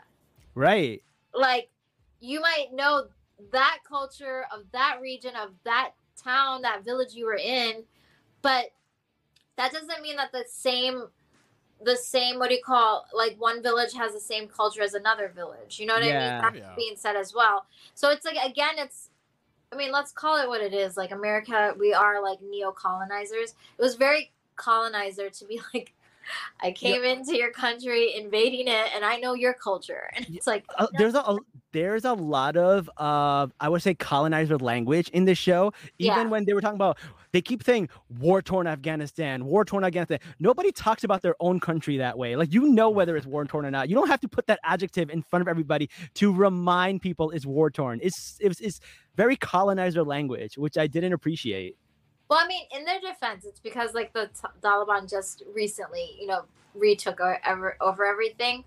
Right? 0.55 1.03
Like, 1.35 1.71
you 2.21 2.41
might 2.41 2.69
know 2.73 3.07
that 3.53 3.79
culture 3.89 4.45
of 4.53 4.65
that 4.73 4.99
region, 5.01 5.35
of 5.37 5.51
that 5.65 5.93
town, 6.23 6.63
that 6.63 6.85
village 6.85 7.15
you 7.15 7.27
were 7.27 7.37
in, 7.37 7.85
but 8.43 8.73
that 9.57 9.73
doesn't 9.73 10.03
mean 10.03 10.17
that 10.17 10.33
the 10.33 10.45
same 10.49 11.05
the 11.83 11.97
same 11.97 12.39
what 12.39 12.51
do 12.51 12.55
you 12.55 12.63
call 12.63 13.07
like 13.15 13.37
one 13.39 13.63
village 13.63 13.95
has 13.95 14.13
the 14.13 14.21
same 14.21 14.47
culture 14.49 14.83
as 14.83 14.95
another 14.95 15.29
village. 15.35 15.79
You 15.81 15.87
know 15.87 15.95
what 15.95 16.03
i 16.03 16.07
mean? 16.07 16.39
That's 16.39 16.59
Yeah. 16.59 16.75
being 16.77 16.97
said 16.97 17.17
as 17.17 17.35
well. 17.35 17.67
So 17.95 18.11
it's 18.11 18.25
like 18.25 18.37
again 18.45 18.75
it's 18.77 19.09
i 19.73 19.77
mean 19.77 19.93
let's 19.93 20.13
call 20.13 20.37
it 20.43 20.49
what 20.49 20.61
it 20.61 20.75
is. 20.75 20.97
Like 20.97 21.11
america 21.11 21.75
we 21.79 21.95
are 21.95 22.23
like 22.23 22.41
neo-colonizers. 22.43 23.55
It 23.79 23.83
was 23.83 23.95
very 23.95 24.31
colonizer 24.57 25.31
to 25.31 25.45
be 25.47 25.61
like 25.75 25.95
i 26.61 26.71
came 26.85 27.05
into 27.05 27.37
your 27.37 27.51
country 27.51 28.15
invading 28.17 28.69
it 28.69 28.87
and 28.95 29.05
i 29.05 29.17
know 29.17 29.35
your 29.35 29.55
culture 29.55 30.11
and 30.17 30.27
it's 30.31 30.47
like 30.47 30.65
Uh, 30.79 30.87
no, 30.93 30.99
there's 30.99 31.15
a, 31.15 31.21
a 31.21 31.39
there's 31.73 32.05
a 32.05 32.13
lot 32.15 32.57
of 32.57 32.89
uh 32.97 33.47
I 33.61 33.69
would 33.69 33.83
say 33.83 33.95
colonizer 33.95 34.59
language 34.59 35.09
in 35.11 35.25
this 35.25 35.39
show. 35.39 35.73
Even 35.99 36.17
Yeah. 36.17 36.29
when 36.29 36.45
they 36.45 36.53
were 36.53 36.61
talking 36.61 36.75
about, 36.77 36.99
they 37.33 37.41
keep 37.41 37.63
saying 37.63 37.89
war 38.19 38.43
torn 38.43 38.67
Afghanistan, 38.67 39.45
war 39.45 39.65
torn 39.65 39.85
Afghanistan. 39.85 40.19
Nobody 40.41 40.73
talks 40.73 41.05
about 41.05 41.23
their 41.23 41.37
own 41.39 41.61
country 41.61 41.97
that 41.99 42.19
way. 42.19 42.35
Like 42.37 42.53
you 42.53 42.63
know 42.67 42.91
whether 42.91 43.17
it's 43.17 43.27
war 43.27 43.45
torn 43.45 43.65
or 43.67 43.71
not. 43.71 43.89
You 43.89 43.95
don't 43.95 44.09
have 44.09 44.21
to 44.21 44.29
put 44.29 44.47
that 44.49 44.59
adjective 44.65 45.11
in 45.11 45.23
front 45.23 45.43
of 45.43 45.49
everybody 45.49 45.89
to 46.15 46.33
remind 46.33 47.03
people 47.03 47.31
it's 47.31 47.47
war 47.47 47.71
torn. 47.71 48.01
It's 48.03 48.37
it's 48.41 48.61
it's 48.61 48.81
very 49.17 49.37
colonizer 49.37 50.03
language, 50.03 50.59
which 50.59 50.77
I 50.77 50.87
didn't 50.89 51.13
appreciate. 51.13 51.77
Well, 52.31 52.39
I 52.43 52.47
mean, 52.47 52.63
in 52.75 52.85
their 52.85 53.01
defense, 53.01 53.45
it's 53.45 53.59
because 53.59 53.93
like 53.93 54.13
the 54.13 54.27
t- 54.29 54.49
Taliban 54.63 55.11
just 55.11 55.43
recently, 55.53 56.17
you 56.21 56.29
know, 56.29 56.45
retook 56.75 57.21
o- 57.21 57.35
ever, 57.45 57.77
over 57.81 58.07
everything, 58.07 58.63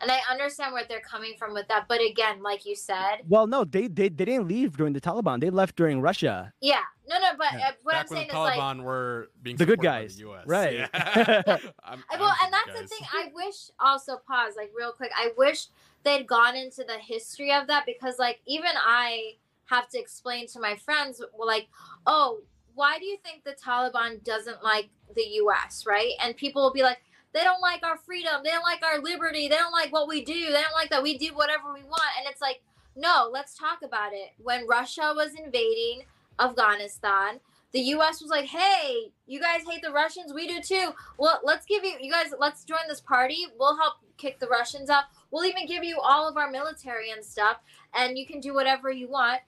and 0.00 0.08
I 0.08 0.20
understand 0.30 0.72
where 0.72 0.84
they're 0.88 1.00
coming 1.00 1.34
from 1.36 1.52
with 1.52 1.66
that. 1.66 1.86
But 1.88 2.00
again, 2.00 2.42
like 2.44 2.64
you 2.64 2.76
said, 2.76 3.22
Well, 3.28 3.48
no, 3.48 3.64
they 3.64 3.88
they, 3.88 4.08
they 4.08 4.24
didn't 4.24 4.46
leave 4.46 4.76
during 4.76 4.92
the 4.92 5.00
Taliban. 5.00 5.40
They 5.40 5.50
left 5.50 5.74
during 5.74 6.00
Russia. 6.00 6.52
yeah, 6.60 6.82
no, 7.08 7.18
no. 7.18 7.30
But 7.36 7.48
Yeah. 7.58 7.68
uh, 7.70 7.72
what 7.82 7.96
I'm 7.96 8.06
saying 8.06 8.28
the 8.28 8.34
is 8.34 8.38
like, 8.38 8.58
Taliban 8.60 8.82
were 8.84 9.30
being 9.42 9.56
The 9.56 9.66
good 9.66 9.80
supported 9.80 9.90
by 9.90 10.02
guys, 10.02 10.16
the 10.16 10.30
US. 10.30 10.46
right. 10.46 10.72
Yeah. 10.74 10.86
I'm- 10.94 11.60
I- 11.84 12.14
I'm 12.14 12.20
well, 12.20 12.34
and 12.44 12.52
that's 12.52 12.66
good 12.66 12.84
the 12.84 12.86
thing. 12.86 13.04
I 13.12 13.30
wish 13.34 13.70
also 13.80 14.18
pause 14.28 14.54
like 14.56 14.70
real 14.78 14.92
quick. 14.92 15.10
I 15.16 15.32
wish 15.36 15.66
they'd 16.04 16.24
gone 16.26 16.54
into 16.54 16.84
the 16.84 16.98
history 16.98 17.52
of 17.52 17.66
that 17.66 17.84
because 17.84 18.20
like 18.20 18.40
even 18.46 18.70
I 18.76 19.32
have 19.66 19.88
to 19.88 19.98
explain 19.98 20.46
to 20.48 20.60
my 20.60 20.76
friends 20.76 21.20
well, 21.36 21.48
like, 21.48 21.66
oh, 22.06 22.42
why 22.74 22.98
do 22.98 23.04
you 23.04 23.18
think 23.18 23.44
the 23.44 23.52
Taliban 23.52 24.22
doesn't 24.24 24.62
like 24.62 24.88
the 25.14 25.22
U.S. 25.22 25.84
right? 25.86 26.12
And 26.22 26.36
people 26.36 26.62
will 26.62 26.72
be 26.72 26.82
like. 26.82 26.98
They 27.34 27.44
don't 27.44 27.62
like 27.62 27.82
our 27.82 27.96
freedom. 27.96 28.42
They 28.44 28.50
don't 28.50 28.62
like 28.62 28.84
our 28.84 29.00
liberty. 29.00 29.48
They 29.48 29.56
don't 29.56 29.72
like 29.72 29.90
what 29.90 30.06
we 30.06 30.22
do. 30.22 30.34
They 30.34 30.60
don't 30.60 30.74
like 30.74 30.90
that 30.90 31.02
we 31.02 31.16
do 31.16 31.34
whatever 31.34 31.72
we 31.72 31.82
want. 31.82 32.02
And 32.18 32.26
it's 32.28 32.42
like, 32.42 32.60
no, 32.94 33.30
let's 33.32 33.56
talk 33.56 33.78
about 33.82 34.12
it. 34.12 34.32
When 34.36 34.66
Russia 34.66 35.14
was 35.16 35.32
invading 35.34 36.02
Afghanistan, 36.38 37.40
the 37.72 37.80
US 37.80 38.20
was 38.20 38.30
like, 38.30 38.44
hey, 38.44 39.12
you 39.26 39.40
guys 39.40 39.62
hate 39.66 39.80
the 39.82 39.90
Russians? 39.90 40.34
We 40.34 40.46
do 40.46 40.60
too. 40.60 40.90
Well, 41.18 41.40
let's 41.42 41.64
give 41.64 41.84
you, 41.84 41.94
you 42.00 42.12
guys, 42.12 42.34
let's 42.38 42.64
join 42.64 42.86
this 42.86 43.00
party. 43.00 43.46
We'll 43.58 43.78
help 43.78 43.94
kick 44.18 44.38
the 44.38 44.48
Russians 44.48 44.90
out. 44.90 45.04
We'll 45.30 45.46
even 45.46 45.66
give 45.66 45.82
you 45.82 45.98
all 46.00 46.28
of 46.28 46.36
our 46.36 46.50
military 46.50 47.10
and 47.10 47.24
stuff, 47.24 47.56
and 47.94 48.18
you 48.18 48.26
can 48.26 48.40
do 48.40 48.52
whatever 48.52 48.90
you 48.90 49.08
want. 49.08 49.40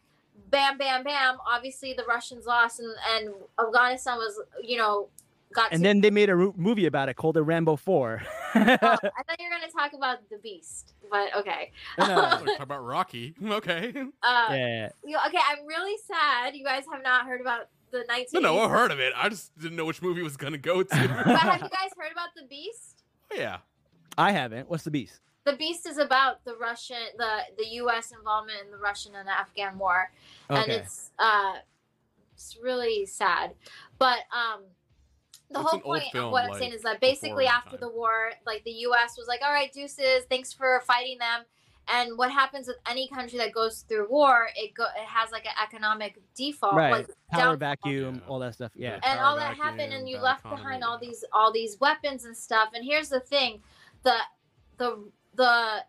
Bam, 0.50 0.78
bam, 0.78 1.02
bam. 1.04 1.36
Obviously, 1.46 1.94
the 1.94 2.04
Russians 2.04 2.46
lost, 2.46 2.80
and, 2.80 2.94
and 3.14 3.34
Afghanistan 3.58 4.16
was, 4.18 4.40
you 4.62 4.76
know, 4.76 5.08
got 5.52 5.72
And 5.72 5.80
to- 5.80 5.88
then 5.88 6.00
they 6.00 6.10
made 6.10 6.30
a 6.30 6.36
ro- 6.36 6.54
movie 6.56 6.86
about 6.86 7.08
it 7.08 7.14
called 7.14 7.36
The 7.36 7.42
Rambo 7.42 7.76
4. 7.76 8.22
Oh, 8.56 8.60
I 8.60 8.76
thought 8.76 9.10
you 9.40 9.46
were 9.46 9.56
going 9.56 9.68
to 9.68 9.72
talk 9.76 9.92
about 9.94 10.18
the 10.30 10.38
Beast, 10.38 10.94
but 11.10 11.34
okay. 11.36 11.72
No, 11.98 12.06
no. 12.06 12.14
Oh, 12.40 12.44
we're 12.46 12.62
about 12.62 12.84
Rocky. 12.84 13.34
Okay. 13.44 13.92
Uh, 14.22 14.46
yeah. 14.50 14.88
you- 15.04 15.18
okay, 15.26 15.38
I'm 15.50 15.66
really 15.66 15.96
sad 16.06 16.54
you 16.54 16.64
guys 16.64 16.84
have 16.92 17.02
not 17.02 17.26
heard 17.26 17.40
about 17.40 17.68
the 17.90 18.04
19. 18.08 18.26
No, 18.34 18.40
no, 18.40 18.60
I 18.60 18.68
heard 18.68 18.92
of 18.92 19.00
it. 19.00 19.12
I 19.16 19.28
just 19.28 19.56
didn't 19.58 19.76
know 19.76 19.84
which 19.86 20.02
movie 20.02 20.22
was 20.22 20.36
gonna 20.36 20.56
go 20.58 20.82
to. 20.84 20.88
But 20.88 21.36
have 21.38 21.54
you 21.62 21.68
guys 21.68 21.90
heard 21.98 22.12
about 22.12 22.28
the 22.36 22.46
Beast? 22.48 23.02
Oh, 23.32 23.36
yeah. 23.36 23.58
I 24.16 24.30
haven't. 24.30 24.68
What's 24.70 24.84
the 24.84 24.92
beast? 24.92 25.20
The 25.44 25.54
Beast 25.54 25.86
is 25.86 25.98
about 25.98 26.44
the 26.44 26.56
Russian, 26.56 26.96
the 27.18 27.38
the 27.58 27.66
U.S. 27.82 28.12
involvement 28.12 28.58
in 28.64 28.70
the 28.70 28.78
Russian 28.78 29.14
and 29.14 29.28
the 29.28 29.32
Afghan 29.38 29.78
war, 29.78 30.10
and 30.48 30.70
it's 30.70 31.10
uh, 31.18 31.54
it's 32.34 32.56
really 32.62 33.06
sad. 33.06 33.54
But 33.98 34.18
um, 34.32 34.62
the 35.50 35.60
It's 35.60 35.70
whole 35.70 35.80
point 35.80 36.04
film, 36.12 36.26
of 36.26 36.32
what 36.32 36.44
I'm 36.44 36.50
like, 36.50 36.58
saying 36.58 36.72
is 36.72 36.82
that 36.82 37.00
basically 37.00 37.46
after 37.46 37.72
time. 37.72 37.80
the 37.80 37.88
war, 37.90 38.32
like 38.46 38.64
the 38.64 38.72
U.S. 38.88 39.16
was 39.18 39.26
like, 39.28 39.40
"All 39.44 39.52
right, 39.52 39.72
deuces, 39.72 40.24
thanks 40.30 40.52
for 40.52 40.80
fighting 40.86 41.18
them." 41.18 41.44
And 41.86 42.16
what 42.16 42.30
happens 42.30 42.66
with 42.66 42.78
any 42.88 43.08
country 43.08 43.38
that 43.38 43.52
goes 43.52 43.84
through 43.86 44.08
war? 44.08 44.48
It 44.56 44.72
go 44.74 44.84
it 44.84 45.06
has 45.06 45.30
like 45.30 45.44
an 45.44 45.52
economic 45.62 46.18
default, 46.34 46.74
right. 46.74 46.90
like 46.90 47.08
Power 47.30 47.56
downfall. 47.56 47.56
vacuum, 47.56 48.22
all 48.26 48.38
that 48.38 48.54
stuff. 48.54 48.72
Yeah. 48.74 48.94
and 48.94 49.18
power 49.18 49.20
all 49.20 49.36
that 49.36 49.56
happened 49.56 49.92
and 49.92 50.08
you 50.08 50.18
left 50.18 50.40
economy, 50.40 50.62
behind 50.62 50.84
all 50.84 50.98
these 50.98 51.24
all 51.32 51.52
these 51.52 51.76
weapons 51.80 52.24
and 52.24 52.34
stuff 52.34 52.70
and 52.74 52.82
here's 52.84 53.10
the 53.10 53.20
thing 53.20 53.60
the 54.02 54.16
the 54.78 55.10
the 55.36 55.84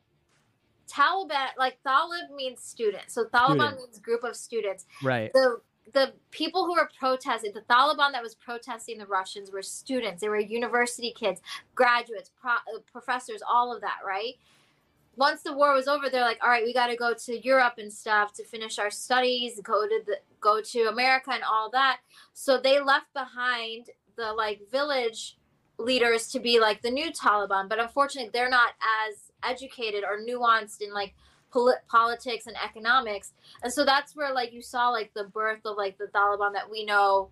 taliban 0.88 1.48
like 1.58 1.82
talib 1.84 2.32
means 2.36 2.62
student. 2.62 3.04
So 3.10 3.26
taliban 3.26 3.72
Student. 3.72 3.78
means 3.78 4.00
group 4.00 4.24
of 4.24 4.36
students. 4.36 4.86
Right. 5.04 5.32
the 5.34 5.62
the 5.94 6.14
people 6.32 6.66
who 6.66 6.74
were 6.74 6.90
protesting 7.00 7.54
the 7.54 7.62
taliban 7.62 8.12
that 8.12 8.24
was 8.24 8.36
protesting 8.36 8.98
the 8.98 9.06
russians 9.06 9.52
were 9.52 9.62
students. 9.62 10.22
They 10.22 10.30
were 10.30 10.40
university 10.40 11.12
kids 11.12 11.42
graduates 11.76 12.32
pro, 12.40 12.52
uh, 12.54 12.80
professors 12.92 13.42
all 13.48 13.74
of 13.74 13.82
that 13.82 14.00
right? 14.06 14.36
Once 15.18 15.44
the 15.44 15.54
war 15.54 15.74
was 15.74 15.88
over 15.88 16.10
they're 16.10 16.22
like 16.22 16.40
all 16.44 16.50
right 16.50 16.64
we 16.64 16.74
got 16.74 16.88
to 16.88 16.96
go 16.96 17.14
to 17.14 17.40
europe 17.40 17.76
and 17.78 17.92
stuff 17.92 18.34
to 18.34 18.44
finish 18.44 18.78
our 18.78 18.92
studies 18.92 19.60
go 19.64 19.88
to 19.88 20.02
the 20.06 20.18
go 20.42 20.62
to 20.62 20.84
america 20.88 21.32
and 21.32 21.44
all 21.44 21.70
that. 21.72 22.00
So 22.34 22.60
they 22.60 22.80
left 22.80 23.14
behind 23.14 23.90
the 24.18 24.34
like 24.34 24.70
village 24.70 25.38
leaders 25.78 26.30
to 26.30 26.40
be 26.40 26.60
like 26.60 26.82
the 26.82 26.92
new 26.92 27.12
taliban 27.12 27.68
but 27.68 27.80
unfortunately 27.80 28.30
they're 28.34 28.50
not 28.50 28.74
as 29.08 29.25
educated 29.48 30.04
or 30.04 30.20
nuanced 30.20 30.82
in 30.82 30.94
like 30.94 31.14
poli- 31.52 31.74
politics 31.88 32.48
and 32.48 32.56
economics 32.64 33.34
and 33.64 33.72
so 33.72 33.86
that's 33.86 34.16
where 34.16 34.34
like 34.34 34.52
you 34.54 34.62
saw 34.62 34.90
like 34.90 35.12
the 35.14 35.24
birth 35.26 35.60
of 35.66 35.78
like 35.78 35.98
the 35.98 36.06
taliban 36.08 36.54
that 36.54 36.70
we 36.70 36.86
know 36.86 37.30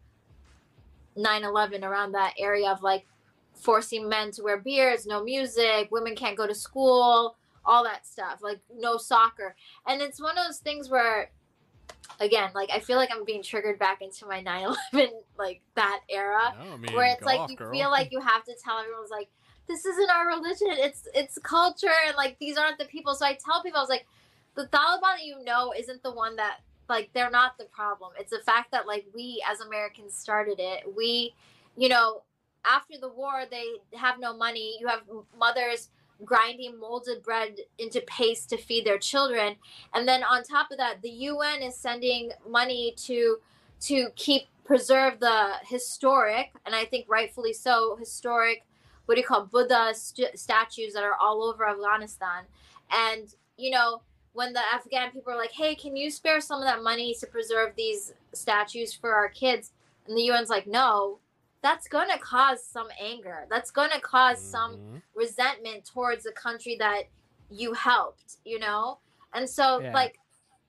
9-11 1.17 1.83
around 1.83 2.13
that 2.13 2.33
area 2.39 2.69
of 2.71 2.81
like 2.81 3.05
forcing 3.55 4.09
men 4.09 4.31
to 4.31 4.41
wear 4.41 4.57
beards 4.57 5.05
no 5.05 5.23
music 5.23 5.87
women 5.91 6.15
can't 6.15 6.35
go 6.37 6.47
to 6.47 6.55
school 6.55 7.35
all 7.65 7.83
that 7.83 8.05
stuff 8.05 8.39
like 8.41 8.59
no 8.75 8.97
soccer 8.97 9.55
and 9.87 10.01
it's 10.01 10.19
one 10.21 10.37
of 10.37 10.45
those 10.45 10.57
things 10.59 10.89
where 10.89 11.29
again 12.19 12.49
like 12.55 12.69
i 12.73 12.79
feel 12.79 12.97
like 12.97 13.09
i'm 13.13 13.23
being 13.25 13.43
triggered 13.43 13.77
back 13.77 14.01
into 14.01 14.25
my 14.25 14.43
9-11 14.43 15.09
like 15.37 15.61
that 15.75 15.99
era 16.09 16.53
No, 16.65 16.73
I 16.73 16.77
mean, 16.77 16.95
where 16.95 17.05
it's 17.13 17.21
like 17.23 17.49
you 17.49 17.55
girl. 17.55 17.71
feel 17.71 17.89
like 17.91 18.11
you 18.11 18.19
have 18.19 18.43
to 18.45 18.53
tell 18.63 18.79
everyone's 18.79 19.11
like 19.11 19.29
this 19.67 19.85
isn't 19.85 20.09
our 20.09 20.27
religion. 20.27 20.67
It's 20.71 21.07
it's 21.13 21.37
culture 21.39 21.87
and 22.07 22.15
like 22.15 22.37
these 22.39 22.57
aren't 22.57 22.77
the 22.77 22.85
people. 22.85 23.15
So 23.15 23.25
i 23.25 23.33
tell 23.33 23.63
people 23.63 23.79
i 23.79 23.81
was 23.81 23.89
like 23.89 24.05
the 24.55 24.67
taliban 24.67 25.01
that 25.01 25.23
you 25.23 25.43
know 25.43 25.73
isn't 25.77 26.03
the 26.03 26.11
one 26.11 26.35
that 26.35 26.57
like 26.89 27.09
they're 27.13 27.31
not 27.31 27.57
the 27.57 27.65
problem. 27.65 28.11
It's 28.19 28.31
the 28.31 28.43
fact 28.45 28.71
that 28.71 28.87
like 28.87 29.05
we 29.13 29.43
as 29.49 29.61
americans 29.61 30.13
started 30.15 30.59
it. 30.59 30.83
We 30.95 31.33
you 31.77 31.89
know 31.89 32.23
after 32.65 32.97
the 32.99 33.09
war 33.09 33.43
they 33.49 33.65
have 33.97 34.19
no 34.19 34.35
money. 34.35 34.77
You 34.79 34.87
have 34.87 35.01
mothers 35.37 35.89
grinding 36.23 36.79
molded 36.79 37.21
bread 37.23 37.57
into 37.79 37.99
paste 38.01 38.49
to 38.49 38.57
feed 38.57 38.85
their 38.85 38.99
children. 38.99 39.55
And 39.93 40.07
then 40.07 40.23
on 40.23 40.43
top 40.43 40.71
of 40.71 40.77
that 40.77 41.01
the 41.01 41.09
un 41.09 41.61
is 41.61 41.75
sending 41.75 42.31
money 42.47 42.93
to 43.05 43.39
to 43.81 44.09
keep 44.15 44.43
preserve 44.63 45.19
the 45.19 45.53
historic 45.65 46.51
and 46.65 46.73
i 46.73 46.85
think 46.85 47.05
rightfully 47.09 47.51
so 47.51 47.97
historic 47.97 48.63
what 49.05 49.15
do 49.15 49.21
you 49.21 49.27
call 49.27 49.45
buddha 49.45 49.91
st- 49.93 50.37
statues 50.37 50.93
that 50.93 51.03
are 51.03 51.15
all 51.19 51.43
over 51.43 51.67
afghanistan 51.67 52.43
and 52.91 53.35
you 53.57 53.69
know 53.69 54.01
when 54.33 54.53
the 54.53 54.61
afghan 54.73 55.11
people 55.11 55.31
are 55.33 55.37
like 55.37 55.51
hey 55.51 55.75
can 55.75 55.95
you 55.95 56.09
spare 56.09 56.39
some 56.41 56.59
of 56.59 56.65
that 56.65 56.81
money 56.81 57.15
to 57.19 57.27
preserve 57.27 57.73
these 57.75 58.13
statues 58.33 58.93
for 58.93 59.13
our 59.13 59.29
kids 59.29 59.71
and 60.07 60.17
the 60.17 60.29
un's 60.31 60.49
like 60.49 60.67
no 60.67 61.19
that's 61.61 61.87
going 61.87 62.09
to 62.09 62.19
cause 62.19 62.61
some 62.63 62.87
anger 63.01 63.45
that's 63.49 63.71
going 63.71 63.89
to 63.91 63.99
cause 64.01 64.41
some 64.41 64.73
Mhm. 64.75 65.01
resentment 65.15 65.85
towards 65.85 66.23
the 66.25 66.31
country 66.33 66.75
that 66.77 67.03
you 67.49 67.73
helped, 67.73 68.37
you 68.43 68.57
know? 68.59 68.99
And 69.33 69.47
so 69.49 69.79
Yeah. 69.79 69.93
like 69.93 70.19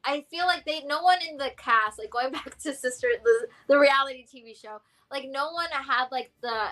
I 0.05 0.21
feel 0.31 0.47
like 0.47 0.64
they 0.67 0.83
no 0.83 1.03
one 1.03 1.19
in 1.29 1.37
the 1.38 1.50
cast 1.57 1.99
like 1.99 2.11
going 2.11 2.31
back 2.38 2.59
to 2.59 2.75
Sister 2.75 3.09
the 3.25 3.49
the 3.67 3.79
reality 3.79 4.25
TV 4.25 4.55
show 4.55 4.81
like 5.11 5.25
no 5.29 5.50
one 5.53 5.69
had 5.71 6.07
like 6.12 6.31
the 6.43 6.69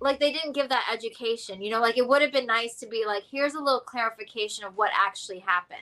like 0.00 0.20
they 0.20 0.32
didn't 0.32 0.52
give 0.52 0.68
that 0.68 0.86
education 0.92 1.62
you 1.62 1.70
know 1.70 1.80
like 1.80 1.96
it 1.96 2.06
would 2.06 2.22
have 2.22 2.32
been 2.32 2.46
nice 2.46 2.74
to 2.74 2.86
be 2.86 3.04
like 3.06 3.22
here's 3.30 3.54
a 3.54 3.60
little 3.60 3.80
clarification 3.80 4.64
of 4.64 4.76
what 4.76 4.90
actually 4.94 5.38
happened 5.38 5.78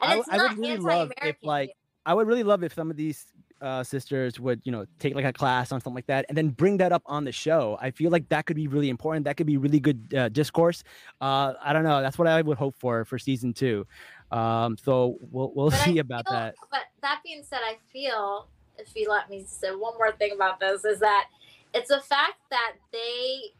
and 0.00 0.12
I 0.12 0.18
it's 0.18 0.28
I 0.28 0.36
would 0.36 0.42
not 0.42 0.58
really 0.58 0.76
love 0.78 1.12
if, 1.22 1.36
like, 1.42 1.70
I 2.06 2.14
would 2.14 2.26
really 2.26 2.42
love 2.42 2.62
if 2.62 2.74
some 2.74 2.90
of 2.90 2.96
these 2.96 3.26
uh, 3.60 3.82
sisters 3.82 4.38
would, 4.38 4.60
you 4.64 4.72
know, 4.72 4.86
take 4.98 5.14
like 5.14 5.24
a 5.24 5.32
class 5.32 5.72
on 5.72 5.80
something 5.80 5.94
like 5.94 6.06
that 6.06 6.26
and 6.28 6.38
then 6.38 6.48
bring 6.50 6.76
that 6.78 6.92
up 6.92 7.02
on 7.06 7.24
the 7.24 7.32
show. 7.32 7.76
I 7.80 7.90
feel 7.90 8.10
like 8.10 8.28
that 8.28 8.46
could 8.46 8.56
be 8.56 8.68
really 8.68 8.88
important. 8.88 9.24
That 9.24 9.36
could 9.36 9.46
be 9.46 9.56
really 9.56 9.80
good 9.80 10.14
uh, 10.16 10.28
discourse. 10.28 10.84
Uh, 11.20 11.54
I 11.62 11.72
don't 11.72 11.82
know. 11.82 12.00
That's 12.00 12.18
what 12.18 12.28
I 12.28 12.40
would 12.40 12.58
hope 12.58 12.76
for 12.78 13.04
for 13.04 13.18
season 13.18 13.52
two. 13.52 13.86
Um, 14.30 14.76
so 14.82 15.18
we'll 15.30 15.52
we'll 15.54 15.70
But 15.70 15.84
see 15.84 15.98
about 15.98 16.24
that. 16.30 16.54
But 16.70 16.82
that 17.02 17.20
being 17.24 17.42
said, 17.42 17.60
I 17.62 17.76
feel 17.92 18.48
if 18.78 18.94
you 18.94 19.08
let 19.10 19.28
me 19.28 19.44
say 19.46 19.70
one 19.70 19.94
more 19.94 20.12
thing 20.12 20.32
about 20.32 20.60
this 20.60 20.84
is 20.84 21.00
that 21.00 21.26
it's 21.74 21.90
a 21.90 22.00
fact 22.00 22.38
that 22.50 22.72
they 22.92 23.52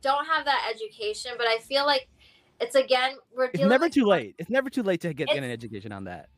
don't 0.00 0.26
have 0.26 0.44
that 0.44 0.70
education. 0.74 1.32
But 1.36 1.46
I 1.46 1.58
feel 1.58 1.86
like 1.86 2.08
it's 2.60 2.74
again 2.74 3.12
we're 3.36 3.46
It's 3.46 3.62
never 3.62 3.86
with 3.86 3.92
too 3.94 4.04
late. 4.04 4.34
It's 4.38 4.50
never 4.50 4.70
too 4.70 4.82
late 4.82 5.00
to 5.02 5.12
get, 5.14 5.28
get 5.28 5.38
an 5.38 5.44
education 5.44 5.92
on 5.92 6.04
that. 6.04 6.28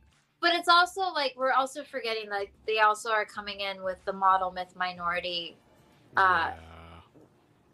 But 0.41 0.55
it's 0.55 0.69
also 0.69 1.01
like 1.13 1.35
we're 1.37 1.53
also 1.53 1.83
forgetting 1.83 2.29
like 2.31 2.53
they 2.67 2.79
also 2.79 3.11
are 3.11 3.25
coming 3.25 3.61
in 3.61 3.83
with 3.83 4.05
the 4.05 4.13
model 4.13 4.53
myth 4.53 4.75
minority 4.77 5.57
uh, 6.17 6.53
Yeah. 6.55 7.01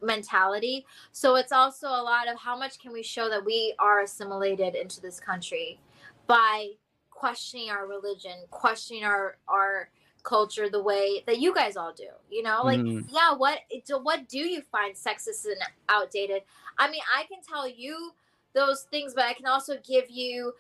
mentality. 0.00 0.87
So 1.12 1.37
it's 1.37 1.52
also 1.52 1.88
a 1.88 2.02
lot 2.02 2.28
of 2.28 2.38
how 2.38 2.56
much 2.56 2.78
can 2.78 2.92
we 2.92 3.02
show 3.02 3.28
that 3.28 3.44
we 3.44 3.75
are 3.78 4.02
assimilated 4.02 4.75
into 4.75 5.00
this 5.00 5.20
country 5.20 5.80
by 6.26 6.70
questioning 7.11 7.70
our 7.70 7.87
religion, 7.87 8.32
questioning 8.50 9.04
our 9.04 9.37
our 9.49 9.90
culture 10.23 10.69
the 10.69 10.83
way 10.83 11.23
that 11.26 11.38
you 11.38 11.55
guys 11.55 11.76
all 11.76 11.93
do. 11.93 12.09
You 12.31 12.43
know, 12.43 12.62
like 12.64 12.81
Mhm. 12.81 13.07
yeah, 13.09 13.33
what 13.35 13.61
so 13.85 13.99
what 13.99 14.29
do 14.29 14.38
you 14.38 14.62
find 14.62 14.95
sexist 14.95 15.45
and 15.47 15.57
outdated? 15.88 16.43
I 16.79 16.91
mean, 16.91 17.02
I 17.14 17.25
can 17.25 17.38
tell 17.47 17.69
you 17.69 18.12
those 18.55 18.83
things, 18.91 19.14
but 19.14 19.25
I 19.25 19.33
can 19.35 19.47
also 19.47 19.79
give 19.87 20.11
you 20.11 20.52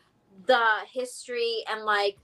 the 0.46 0.66
history 0.92 1.64
and 1.70 1.84
like 1.84 2.18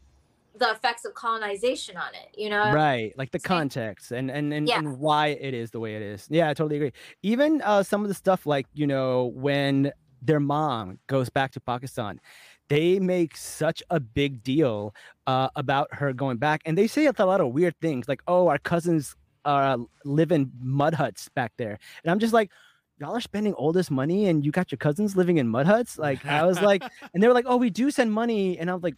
the 0.56 0.70
effects 0.70 1.04
of 1.04 1.14
colonization 1.14 1.96
on 1.96 2.14
it. 2.14 2.38
You 2.38 2.50
know, 2.50 2.72
right 2.72 3.12
like 3.16 3.30
the 3.30 3.38
context 3.38 4.10
and 4.12 4.30
and 4.30 4.52
and, 4.52 4.68
Yeah. 4.68 4.78
and 4.78 4.98
why 4.98 5.28
it 5.28 5.54
is 5.54 5.70
the 5.70 5.80
way 5.80 5.94
it 5.94 6.02
is 6.02 6.26
yeah 6.30 6.48
i 6.48 6.54
totally 6.54 6.76
agree 6.76 6.92
even 7.22 7.60
uh 7.62 7.82
some 7.82 8.02
of 8.02 8.08
the 8.08 8.14
stuff 8.14 8.46
like 8.46 8.66
you 8.74 8.86
know 8.86 9.26
when 9.34 9.92
their 10.22 10.40
mom 10.40 10.98
goes 11.06 11.28
back 11.28 11.52
to 11.52 11.60
pakistan 11.60 12.20
they 12.68 12.98
make 12.98 13.36
such 13.36 13.82
a 13.90 13.98
big 13.98 14.42
deal 14.42 14.94
uh, 15.26 15.48
about 15.56 15.92
her 15.92 16.12
going 16.12 16.36
back 16.36 16.62
and 16.64 16.76
they 16.76 16.86
say 16.86 17.06
a 17.06 17.12
lot 17.24 17.40
of 17.40 17.52
weird 17.52 17.74
things 17.80 18.08
like 18.08 18.22
oh 18.28 18.48
our 18.48 18.58
cousins 18.58 19.16
uh, 19.44 19.78
live 20.04 20.30
in 20.30 20.50
mud 20.60 20.92
huts 20.94 21.28
back 21.30 21.52
there. 21.56 21.78
And 22.02 22.10
i'm 22.10 22.18
just 22.18 22.32
like 22.32 22.50
y'all 22.98 23.16
are 23.16 23.20
spending 23.20 23.54
all 23.54 23.72
this 23.72 23.90
money 23.90 24.26
and 24.26 24.44
you 24.44 24.50
got 24.50 24.72
your 24.72 24.76
cousins 24.76 25.16
living 25.16 25.38
in 25.38 25.48
mud 25.48 25.66
huts? 25.66 25.98
Like 25.98 26.24
i 26.26 26.44
was 26.44 26.60
like 26.60 26.82
and 27.14 27.22
they 27.22 27.28
were 27.28 27.34
like 27.34 27.46
oh 27.48 27.56
we 27.56 27.70
do 27.70 27.90
send 27.90 28.12
money. 28.12 28.58
And 28.58 28.70
i 28.70 28.74
was 28.74 28.82
like 28.82 28.96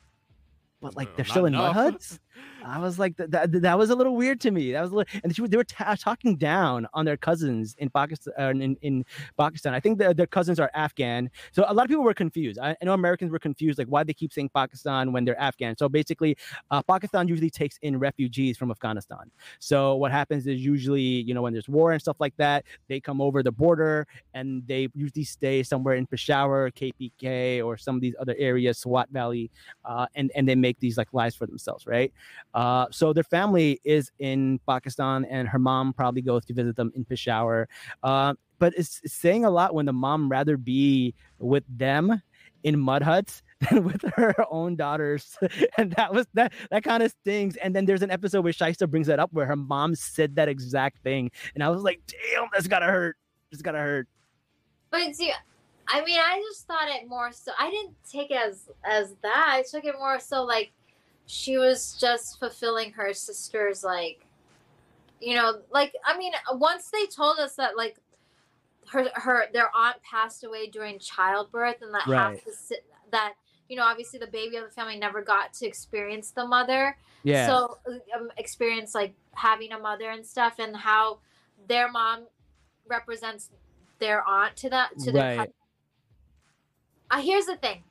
but 0.80 0.96
like 0.96 1.14
they're 1.16 1.26
not 1.26 1.30
still 1.30 1.46
in 1.46 1.52
mud 1.52 1.74
huts 1.74 2.18
I 2.64 2.78
was 2.78 2.98
like, 2.98 3.16
that, 3.16 3.30
that, 3.30 3.62
that 3.62 3.78
was 3.78 3.90
a 3.90 3.94
little 3.94 4.16
weird 4.16 4.40
to 4.42 4.50
me. 4.50 4.72
That 4.72 4.82
was, 4.82 4.92
a 4.92 4.94
little, 4.96 5.20
and 5.24 5.34
she, 5.34 5.46
they 5.46 5.56
were 5.56 5.64
ta- 5.64 5.96
talking 5.98 6.36
down 6.36 6.86
on 6.94 7.04
their 7.04 7.16
cousins 7.16 7.74
in 7.78 7.90
Pakistan. 7.90 8.34
Uh, 8.38 8.50
in, 8.50 8.76
in 8.82 9.04
Pakistan, 9.38 9.74
I 9.74 9.80
think 9.80 9.98
their 9.98 10.14
their 10.14 10.26
cousins 10.26 10.60
are 10.60 10.70
Afghan. 10.74 11.30
So 11.52 11.64
a 11.66 11.74
lot 11.74 11.84
of 11.84 11.88
people 11.88 12.04
were 12.04 12.14
confused. 12.14 12.58
I, 12.58 12.76
I 12.80 12.84
know 12.84 12.94
Americans 12.94 13.30
were 13.30 13.38
confused, 13.38 13.78
like 13.78 13.88
why 13.88 14.04
they 14.04 14.14
keep 14.14 14.32
saying 14.32 14.50
Pakistan 14.54 15.12
when 15.12 15.24
they're 15.24 15.40
Afghan. 15.40 15.76
So 15.76 15.88
basically, 15.88 16.36
uh, 16.70 16.82
Pakistan 16.82 17.28
usually 17.28 17.50
takes 17.50 17.78
in 17.82 17.98
refugees 17.98 18.56
from 18.56 18.70
Afghanistan. 18.70 19.30
So 19.58 19.96
what 19.96 20.12
happens 20.12 20.46
is 20.46 20.60
usually, 20.60 21.00
you 21.02 21.34
know, 21.34 21.42
when 21.42 21.52
there's 21.52 21.68
war 21.68 21.92
and 21.92 22.00
stuff 22.00 22.16
like 22.20 22.36
that, 22.36 22.64
they 22.88 23.00
come 23.00 23.20
over 23.20 23.42
the 23.42 23.52
border 23.52 24.06
and 24.34 24.66
they 24.66 24.88
usually 24.94 25.24
stay 25.24 25.62
somewhere 25.62 25.94
in 25.94 26.06
Peshawar, 26.06 26.70
KPK, 26.70 27.64
or 27.64 27.76
some 27.76 27.96
of 27.96 28.00
these 28.00 28.14
other 28.20 28.34
areas, 28.38 28.78
Swat 28.78 29.08
Valley, 29.10 29.50
uh, 29.84 30.06
and 30.14 30.30
and 30.34 30.48
they 30.48 30.54
make 30.54 30.78
these 30.80 30.96
like 30.96 31.12
lives 31.12 31.34
for 31.34 31.46
themselves, 31.46 31.86
right? 31.86 32.12
Uh, 32.54 32.86
so 32.90 33.12
their 33.12 33.24
family 33.24 33.80
is 33.84 34.10
in 34.18 34.60
Pakistan, 34.68 35.24
and 35.26 35.48
her 35.48 35.58
mom 35.58 35.92
probably 35.92 36.22
goes 36.22 36.44
to 36.46 36.54
visit 36.54 36.76
them 36.76 36.92
in 36.94 37.04
Peshawar. 37.04 37.68
Uh, 38.02 38.34
but 38.58 38.74
it's, 38.76 39.00
it's 39.02 39.14
saying 39.14 39.44
a 39.44 39.50
lot 39.50 39.74
when 39.74 39.86
the 39.86 39.92
mom 39.92 40.28
rather 40.28 40.56
be 40.56 41.14
with 41.38 41.64
them 41.68 42.22
in 42.62 42.78
mud 42.78 43.02
huts 43.02 43.42
than 43.70 43.84
with 43.84 44.02
her 44.16 44.34
own 44.50 44.76
daughters, 44.76 45.36
and 45.78 45.92
that 45.92 46.12
was 46.12 46.26
that 46.34 46.52
that 46.70 46.82
kind 46.82 47.02
of 47.02 47.12
stings. 47.22 47.56
And 47.56 47.74
then 47.74 47.84
there's 47.84 48.02
an 48.02 48.10
episode 48.10 48.42
where 48.42 48.52
Shaista 48.52 48.88
brings 48.88 49.06
that 49.06 49.18
up 49.18 49.32
where 49.32 49.46
her 49.46 49.56
mom 49.56 49.94
said 49.94 50.36
that 50.36 50.48
exact 50.48 51.02
thing, 51.02 51.30
and 51.54 51.62
I 51.62 51.68
was 51.68 51.82
like, 51.82 52.00
damn, 52.06 52.48
that's 52.52 52.66
gotta 52.66 52.86
hurt. 52.86 53.16
It's 53.52 53.62
gotta 53.62 53.78
hurt. 53.78 54.08
But 54.90 55.14
see, 55.14 55.32
I 55.88 56.04
mean, 56.04 56.18
I 56.18 56.42
just 56.50 56.66
thought 56.66 56.88
it 56.88 57.08
more 57.08 57.32
so. 57.32 57.52
I 57.58 57.70
didn't 57.70 57.96
take 58.10 58.30
it 58.30 58.36
as 58.36 58.68
as 58.84 59.14
that. 59.22 59.46
I 59.48 59.62
took 59.70 59.84
it 59.84 59.94
more 59.98 60.18
so 60.20 60.42
like 60.44 60.72
she 61.30 61.58
was 61.58 61.96
just 62.00 62.40
fulfilling 62.40 62.90
her 62.92 63.14
sister's 63.14 63.84
like, 63.84 64.26
you 65.20 65.36
know, 65.36 65.60
like 65.70 65.94
I 66.04 66.18
mean, 66.18 66.32
once 66.54 66.90
they 66.90 67.06
told 67.06 67.38
us 67.38 67.54
that 67.54 67.76
like 67.76 67.98
her 68.88 69.08
her 69.14 69.44
their 69.52 69.70
aunt 69.74 69.96
passed 70.02 70.42
away 70.42 70.66
during 70.66 70.98
childbirth 70.98 71.82
and 71.82 71.94
that 71.94 72.02
Right. 72.08 72.42
half 72.42 72.44
the 72.44 72.76
that 73.12 73.34
you 73.68 73.76
know 73.76 73.84
obviously 73.84 74.18
the 74.18 74.26
baby 74.26 74.56
of 74.56 74.64
the 74.64 74.70
family 74.70 74.98
never 74.98 75.22
got 75.22 75.52
to 75.52 75.66
experience 75.66 76.32
the 76.32 76.44
mother 76.44 76.96
Yeah. 77.22 77.46
so 77.46 77.78
um, 78.16 78.30
experience 78.36 78.94
like 78.94 79.14
having 79.34 79.72
a 79.72 79.78
mother 79.78 80.10
and 80.10 80.26
stuff 80.26 80.58
and 80.58 80.74
how 80.74 81.18
their 81.68 81.90
mom 81.90 82.24
represents 82.88 83.50
their 84.00 84.26
aunt 84.26 84.56
to 84.56 84.70
that 84.70 84.98
to 84.98 85.12
their 85.12 85.22
Right. 85.22 85.36
cousin. 85.36 85.52
Uh, 87.10 87.20
here's 87.20 87.46
the 87.46 87.56
thing 87.56 87.84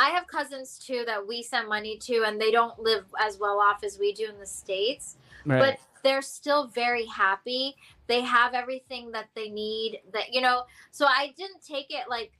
i 0.00 0.08
have 0.10 0.26
cousins 0.26 0.78
too 0.78 1.02
that 1.06 1.20
we 1.30 1.42
send 1.42 1.68
money 1.68 1.96
to 1.98 2.24
and 2.26 2.40
they 2.40 2.50
don't 2.50 2.78
live 2.80 3.04
as 3.26 3.38
well 3.38 3.58
off 3.60 3.84
as 3.84 3.98
we 3.98 4.12
do 4.12 4.26
in 4.32 4.38
the 4.38 4.46
states 4.46 5.16
right. 5.46 5.58
but 5.60 5.78
they're 6.02 6.22
still 6.22 6.66
very 6.68 7.04
happy 7.06 7.76
they 8.06 8.20
have 8.22 8.54
everything 8.54 9.10
that 9.12 9.28
they 9.36 9.48
need 9.50 10.00
that 10.14 10.32
you 10.32 10.40
know 10.40 10.62
so 10.90 11.04
i 11.06 11.32
didn't 11.36 11.62
take 11.64 11.86
it 11.90 12.08
like 12.08 12.32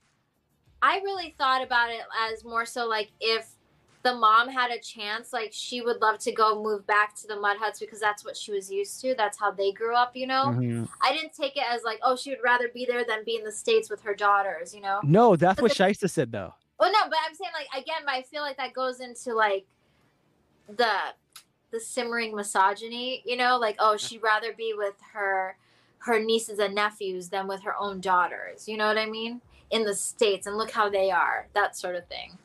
i 0.81 0.99
really 1.03 1.35
thought 1.37 1.63
about 1.63 1.89
it 1.91 2.01
as 2.31 2.43
more 2.43 2.65
so 2.65 2.87
like 2.87 3.11
if 3.19 3.45
the 4.03 4.15
mom 4.15 4.49
had 4.49 4.71
a 4.71 4.79
chance 4.79 5.31
like 5.31 5.51
she 5.53 5.79
would 5.81 6.01
love 6.01 6.17
to 6.17 6.31
go 6.31 6.47
move 6.63 6.87
back 6.87 7.13
to 7.15 7.27
the 7.27 7.35
mud 7.39 7.57
huts 7.59 7.79
because 7.79 7.99
that's 7.99 8.25
what 8.25 8.35
she 8.35 8.51
was 8.51 8.71
used 8.71 8.99
to 8.99 9.13
that's 9.15 9.37
how 9.39 9.51
they 9.51 9.71
grew 9.71 9.93
up 9.95 10.15
you 10.15 10.25
know 10.25 10.45
Mhm. 10.47 10.89
i 11.03 11.13
didn't 11.13 11.33
take 11.35 11.55
it 11.55 11.63
as 11.69 11.83
like 11.83 11.99
oh 12.01 12.15
she 12.15 12.31
would 12.31 12.43
rather 12.43 12.67
be 12.73 12.83
there 12.83 13.05
than 13.05 13.23
be 13.23 13.35
in 13.35 13.43
the 13.43 13.51
states 13.51 13.91
with 13.91 14.01
her 14.01 14.15
daughters 14.15 14.73
you 14.73 14.81
know 14.81 14.99
No, 15.03 15.35
that's 15.35 15.57
But 15.57 15.63
what 15.69 15.77
the- 15.77 15.83
Shaista 15.83 16.09
said 16.09 16.31
though. 16.31 16.55
Well, 16.81 16.91
no, 16.91 16.99
but 17.07 17.19
I'm 17.27 17.35
saying 17.35 17.51
like 17.53 17.83
again, 17.83 18.01
but 18.03 18.15
I 18.15 18.23
feel 18.23 18.41
like 18.41 18.57
that 18.57 18.73
goes 18.73 18.99
into 18.99 19.35
like 19.35 19.65
the 20.67 20.91
the 21.71 21.79
simmering 21.79 22.35
misogyny, 22.35 23.21
you 23.23 23.37
know, 23.37 23.59
like 23.59 23.75
oh, 23.77 23.97
she'd 23.97 24.23
rather 24.23 24.51
be 24.51 24.73
with 24.75 24.95
her 25.13 25.57
her 25.99 26.19
nieces 26.19 26.57
and 26.57 26.73
nephews 26.73 27.29
than 27.29 27.47
with 27.47 27.61
her 27.61 27.75
own 27.79 28.01
daughters. 28.01 28.67
You 28.67 28.77
know 28.77 28.87
what 28.87 28.97
I 28.97 29.05
mean? 29.05 29.41
In 29.69 29.85
the 29.85 29.93
states, 29.93 30.47
and 30.47 30.57
look 30.57 30.71
how 30.71 30.89
they 30.89 31.11
are, 31.11 31.47
that 31.53 31.77
sort 31.77 31.95
of 31.95 32.07
thing. 32.07 32.39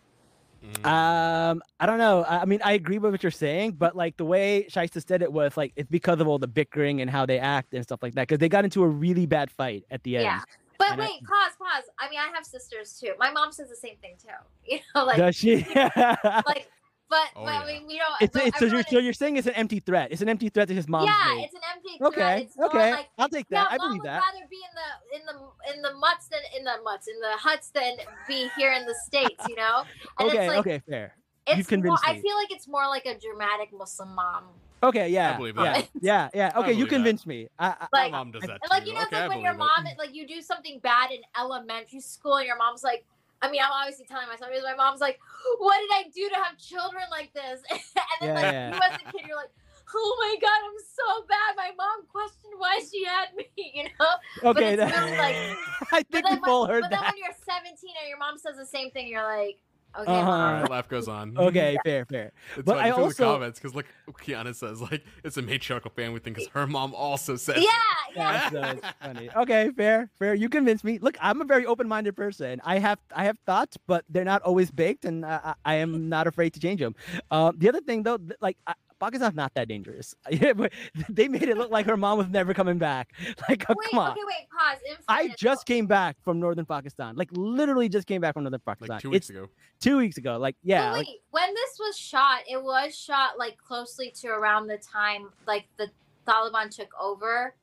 Mm. 0.63 0.87
Um, 0.87 1.63
I 1.81 1.87
don't 1.87 1.99
know. 1.99 2.23
I 2.25 2.41
I 2.41 2.45
mean, 2.45 2.61
I 2.63 2.73
agree 2.73 2.99
with 2.99 3.13
what 3.13 3.23
you're 3.23 3.31
saying, 3.31 3.73
but 3.73 3.97
like 3.97 4.19
the 4.19 4.27
way 4.27 4.67
Shaista 4.71 5.05
said 5.07 5.23
it 5.23 5.33
was 5.33 5.57
like 5.57 5.73
it's 5.77 5.89
because 5.91 6.21
of 6.21 6.29
all 6.29 6.39
the 6.39 6.47
bickering 6.47 7.01
and 7.01 7.11
how 7.11 7.25
they 7.25 7.39
act 7.39 7.73
and 7.73 7.83
stuff 7.83 8.03
like 8.03 8.15
that. 8.17 8.29
Because 8.29 8.39
they 8.39 8.51
got 8.51 8.65
into 8.65 8.83
a 8.83 8.89
really 8.89 9.25
bad 9.25 9.51
fight 9.51 9.85
at 9.91 10.03
the 10.03 10.17
end. 10.17 10.25
Yeah. 10.25 10.41
But 10.79 10.93
And 10.93 11.03
I- 11.03 11.07
wait, 11.07 11.21
pause, 11.25 11.53
pause. 11.59 11.85
I 11.99 12.09
mean, 12.11 12.19
I 12.19 12.29
have 12.35 12.45
sisters 12.45 12.99
too. 13.01 13.13
My 13.19 13.31
mom 13.31 13.53
says 13.53 13.69
the 13.69 13.77
same 13.77 13.97
thing 14.01 14.17
too. 14.21 14.29
You 14.69 14.79
know, 14.95 15.05
like 15.05 15.17
Does 15.19 15.37
she? 15.37 15.65
like, 15.75 16.69
but, 17.09 17.29
Oh, 17.37 17.45
but 17.45 17.55
I 17.55 17.65
mean, 17.67 17.87
we 17.87 17.99
don't. 17.99 18.09
it's, 18.21 18.33
but 18.33 18.47
it's 18.47 18.59
so, 18.59 18.65
you're, 18.65 18.79
everyone 18.81 18.85
so 18.91 18.99
you're 18.99 19.13
saying 19.13 19.37
it's 19.37 19.47
an 19.47 19.53
empty 19.55 19.79
threat. 19.79 20.11
It's 20.11 20.23
an 20.23 20.29
empty 20.29 20.49
threat 20.49 20.67
that 20.67 20.75
his 20.75 20.89
mom 20.89 21.07
yeah, 21.07 21.35
made. 21.35 21.45
it's 21.45 21.55
an 21.55 21.61
empty 21.73 21.99
threat. 21.99 22.13
Okay, 22.13 22.43
It's 22.43 22.59
okay, 22.59 22.91
like 22.91 23.09
I'll 23.17 23.29
take 23.29 23.49
that. 23.51 23.69
Yeah, 23.71 23.75
I 23.75 23.77
mom 23.77 23.89
believe 23.91 24.03
would 24.03 24.09
that. 24.09 24.23
rather 24.27 24.47
be 24.51 24.57
in 24.57 24.75
the 24.75 25.17
in 25.17 25.27
the 25.27 25.73
in 25.77 25.83
the 25.83 25.99
mutts 26.01 26.27
than 26.27 26.41
in 26.59 26.65
the 26.65 26.73
mutts 26.83 27.07
in 27.07 27.15
the 27.21 27.37
huts 27.39 27.71
than 27.71 27.93
be 28.27 28.51
here 28.57 28.73
in 28.73 28.85
the 28.87 28.95
states, 29.07 29.47
you 29.49 29.55
know. 29.55 29.85
And 30.19 30.29
Okay, 30.31 30.47
it's 30.47 30.49
like, 30.49 30.59
okay, 30.59 30.83
fair. 30.91 31.15
It's 31.47 31.59
You've 31.59 31.71
more, 31.71 31.97
convinced 31.97 32.09
I 32.09 32.19
feel 32.19 32.35
like 32.35 32.51
it's 32.51 32.67
more 32.67 32.89
like 32.89 33.07
a 33.07 33.17
dramatic 33.17 33.69
Muslim 33.73 34.13
mom. 34.17 34.47
Okay, 34.83 35.09
yeah, 35.09 35.37
believe 35.37 35.57
yeah, 35.57 35.73
that. 35.73 35.89
yeah, 36.01 36.29
yeah. 36.35 36.53
I 36.55 36.61
Okay, 36.61 36.73
you 36.73 36.77
believe 36.77 36.91
that. 36.91 36.97
convinced 36.97 37.27
me. 37.27 37.49
I, 37.59 37.69
I, 37.69 37.87
My 37.93 38.03
Like, 38.03 38.13
mom 38.13 38.31
does 38.31 38.43
that 38.43 38.61
and 38.63 38.71
like 38.71 38.85
too. 38.85 38.91
you 38.91 38.95
know, 38.95 39.01
it's 39.03 39.13
okay, 39.13 39.21
like 39.23 39.29
when 39.31 39.41
your 39.41 39.55
believe 39.55 39.71
it. 39.71 39.83
mom, 39.85 39.97
like 39.99 40.15
you 40.15 40.27
do 40.29 40.41
something 40.43 40.79
bad 40.81 41.11
in 41.11 41.21
elementary 41.39 42.01
school, 42.01 42.37
and 42.37 42.47
your 42.47 42.57
mom's 42.59 42.83
like, 42.85 43.05
I 43.43 43.51
mean, 43.51 43.61
I'm 43.63 43.71
obviously 43.73 44.05
telling 44.07 44.29
myself 44.29 44.51
because 44.51 44.65
my 44.65 44.75
mom's 44.75 45.01
like, 45.01 45.19
"What 45.59 45.77
did 45.81 45.91
I 45.93 46.05
do 46.15 46.29
to 46.29 46.37
have 46.37 46.57
children 46.59 47.05
like 47.11 47.33
this?" 47.33 47.63
and 47.71 47.81
then 48.21 48.29
Yeah, 48.29 48.35
like 48.35 48.53
yeah. 48.53 48.69
you 48.75 48.81
as 48.85 49.01
a 49.01 49.13
kid, 49.13 49.27
you're 49.27 49.37
like, 49.37 49.51
"Oh 49.95 50.17
my 50.21 50.37
god, 50.41 50.61
I'm 50.65 50.79
so 50.81 51.27
bad." 51.29 51.57
My 51.57 51.71
mom 51.77 52.07
questioned 52.13 52.55
why 52.59 52.81
she 52.91 53.05
had 53.05 53.35
me, 53.37 53.47
you 53.57 53.85
know. 53.85 54.51
okay, 54.51 54.75
it's 54.75 54.83
that- 54.83 54.93
really, 54.93 55.17
like- 55.19 55.57
I 55.93 56.03
think 56.03 56.25
then 56.25 56.35
we've 56.37 56.49
all 56.49 56.63
when, 56.63 56.71
heard 56.71 56.81
but 56.83 56.91
then 56.91 57.01
when 57.01 57.17
you're 57.17 57.37
17 57.45 57.73
and 58.01 58.09
your 58.09 58.19
mom 58.19 58.37
says 58.39 58.57
the 58.57 58.67
same 58.67 58.91
thing, 58.91 59.09
you're 59.09 59.23
like, 59.23 59.59
Okay, 60.01 60.11
Uh-huh. 60.13 60.31
All 60.31 60.61
mom. 60.61 60.65
life 60.67 60.89
goes 60.89 61.09
on. 61.09 61.37
Okay, 61.47 61.77
fair, 61.85 62.05
fair. 62.07 62.33
It's 62.57 62.65
But 62.65 62.77
funny 62.77 62.89
I 62.89 62.91
also- 62.91 63.25
the 63.25 63.33
comments 63.33 63.59
because 63.59 63.75
look, 63.75 63.87
Kiana 64.13 64.55
says 64.55 64.81
like 64.81 65.03
it's 65.25 65.37
a 65.37 65.43
matriarchal 65.43 65.91
family 65.91 66.21
thing 66.21 66.33
because 66.35 66.49
her 66.49 66.67
mom 66.67 66.95
also 66.95 67.37
says. 67.37 67.57
Yeah, 67.57 67.71
it. 68.11 68.17
yeah. 68.17 68.51
That's, 68.51 68.81
that's 68.83 68.95
funny. 69.03 69.31
Okay, 69.37 69.71
fair, 69.77 70.11
fair. 70.19 70.35
You 70.35 70.49
convinced 70.49 70.85
me. 70.85 70.99
Look, 70.99 71.17
I'm 71.21 71.41
a 71.41 71.45
very 71.45 71.67
open-minded 71.67 72.17
person. 72.17 72.61
I 72.65 72.79
have 72.79 72.99
I 73.15 73.25
have 73.25 73.39
thoughts, 73.47 73.77
but 73.87 74.05
they're 74.09 74.25
not 74.25 74.43
always 74.43 74.71
baked, 74.71 75.05
and 75.05 75.25
I, 75.25 75.41
I 75.45 75.55
I 75.65 75.75
am 75.77 76.09
not 76.09 76.27
afraid 76.27 76.53
to 76.55 76.61
change 76.61 76.81
them. 76.81 76.95
Um, 77.31 77.55
the 77.59 77.69
other 77.69 77.81
thing 77.81 78.03
though, 78.03 78.19
like. 78.41 78.57
I, 78.67 78.75
Pakistan's 78.99 79.35
not 79.35 79.53
that 79.55 79.69
dangerous. 79.69 80.15
Yeah, 80.31 80.53
but 80.53 80.73
they 81.09 81.29
made 81.29 81.45
it 81.45 81.57
look 81.57 81.71
like 81.71 81.87
her 81.87 81.97
mom 81.97 82.19
was 82.19 82.29
never 82.29 82.53
coming 82.55 82.79
back. 82.79 83.13
Like, 83.49 83.65
oh, 83.69 83.75
Wait, 83.77 83.91
come 83.91 83.99
on. 84.01 84.11
okay, 84.13 84.21
wait, 84.27 84.49
pause. 84.51 84.79
I 85.09 85.19
fairness, 85.19 85.37
just 85.39 85.67
came 85.67 85.87
back 85.87 86.17
from 86.25 86.41
northern 86.41 86.65
Pakistan. 86.67 87.17
Like, 87.17 87.29
literally 87.33 87.89
just 87.89 88.07
came 88.07 88.21
back 88.21 88.35
from 88.35 88.45
northern 88.45 88.61
Pakistan. 88.65 88.95
Like 88.97 89.03
two 89.03 89.11
weeks 89.11 89.31
it's 89.31 89.39
ago. 89.39 89.49
two 89.81 89.99
weeks 89.99 90.17
ago. 90.17 90.37
Like, 90.39 90.57
yeah, 90.63 90.91
But 90.91 90.99
like, 90.99 91.07
wait, 91.07 91.21
when 91.31 91.55
this 91.55 91.79
was 91.79 91.97
shot, 91.97 92.41
it 92.51 92.63
was 92.63 92.97
shot 92.99 93.39
like 93.39 93.57
closely 93.59 94.11
to 94.23 94.29
around 94.29 94.67
the 94.67 94.79
time 94.79 95.29
like 95.47 95.67
the 95.77 95.89
Taliban 96.27 96.75
took 96.75 96.89
over, 97.01 97.55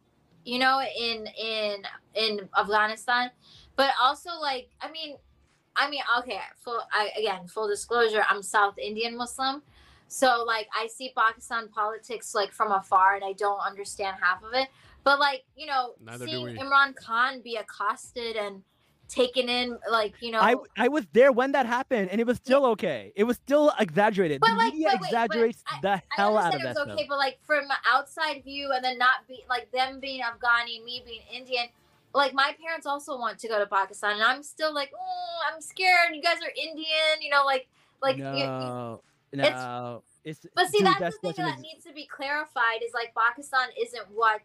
you 0.45 0.59
know, 0.59 0.81
in 0.81 1.27
in 1.37 1.83
in 2.15 2.49
Afghanistan. 2.57 3.29
But 3.75 3.91
also 4.01 4.29
like 4.39 4.69
I 4.81 4.91
mean 4.91 5.17
I 5.75 5.89
mean 5.89 6.01
okay, 6.19 6.39
full 6.63 6.79
I 6.91 7.11
again, 7.17 7.47
full 7.47 7.67
disclosure, 7.67 8.23
I'm 8.29 8.41
South 8.43 8.77
Indian 8.77 9.17
Muslim. 9.17 9.63
So 10.13 10.43
like 10.45 10.67
I 10.75 10.85
see 10.87 11.11
Pakistan 11.17 11.69
politics 11.69 12.35
like 12.35 12.51
from 12.53 12.71
afar 12.71 13.15
and 13.15 13.25
I 13.25 13.33
don't 13.33 13.59
understand 13.59 14.17
half 14.21 14.43
of 14.43 14.53
it. 14.53 14.67
But 15.03 15.19
like, 15.19 15.43
you 15.55 15.65
know, 15.65 15.95
Neither 15.99 16.27
seeing. 16.27 16.55
Imran 16.57 16.95
Khan 16.95 17.41
be 17.41 17.55
accosted 17.55 18.35
and 18.35 18.61
taken 19.09 19.49
in 19.49 19.77
like, 19.89 20.13
you 20.21 20.31
know 20.31 20.39
I 20.39 20.55
I 20.77 20.87
was 20.87 21.05
there 21.13 21.31
when 21.31 21.51
that 21.53 21.65
happened, 21.65 22.09
and 22.11 22.21
it 22.21 22.27
was 22.27 22.37
still 22.37 22.63
okay. 22.73 23.11
It 23.15 23.23
was 23.25 23.37
still 23.37 23.73
exaggerated. 23.79 24.39
But, 24.39 24.51
the 24.51 24.55
like, 24.55 24.73
media 24.73 24.89
but 24.91 24.93
wait, 24.93 24.99
but 25.01 25.07
exaggerates 25.07 25.63
I- 25.67 25.79
the 25.81 25.89
I 25.89 26.01
hell 26.15 26.37
out 26.37 26.53
of 26.53 26.53
understand 26.53 26.63
it 26.63 26.67
was 26.67 26.77
stuff. 26.77 26.89
okay, 26.99 27.05
but 27.09 27.17
like 27.17 27.39
from 27.43 27.65
outside 27.93 28.43
view, 28.43 28.71
and 28.73 28.83
then 28.85 28.97
not 28.99 29.27
be 29.27 29.43
like 29.49 29.71
them 29.71 29.99
being 29.99 30.21
Afghani, 30.21 30.83
me 30.85 31.01
being 31.05 31.21
Indian. 31.33 31.65
Like 32.13 32.33
my 32.35 32.55
parents 32.63 32.85
also 32.85 33.17
want 33.17 33.39
to 33.39 33.47
go 33.47 33.57
to 33.57 33.65
Pakistan, 33.65 34.13
and 34.13 34.23
I'm 34.23 34.43
still 34.43 34.73
like, 34.73 34.91
oh, 34.95 35.37
I'm 35.51 35.59
scared. 35.59 36.13
You 36.13 36.21
guys 36.21 36.37
are 36.37 36.53
Indian, 36.55 37.13
you 37.21 37.31
know, 37.31 37.43
like, 37.45 37.67
like. 38.01 38.17
you- 38.17 38.23
you- 38.25 39.01
no, 39.33 39.43
it's- 39.43 40.03
It's, 40.25 40.45
but 40.55 40.67
see, 40.69 40.77
dude, 40.77 40.87
that's, 40.87 40.99
that 40.99 41.13
the 41.21 41.33
thing 41.33 41.45
that 41.45 41.57
is- 41.57 41.61
needs 41.63 41.83
to 41.85 41.93
be 41.93 42.05
clarified. 42.05 42.81
Is 42.83 42.93
like 42.93 43.13
Pakistan 43.15 43.67
isn't 43.81 44.05
what. 44.13 44.41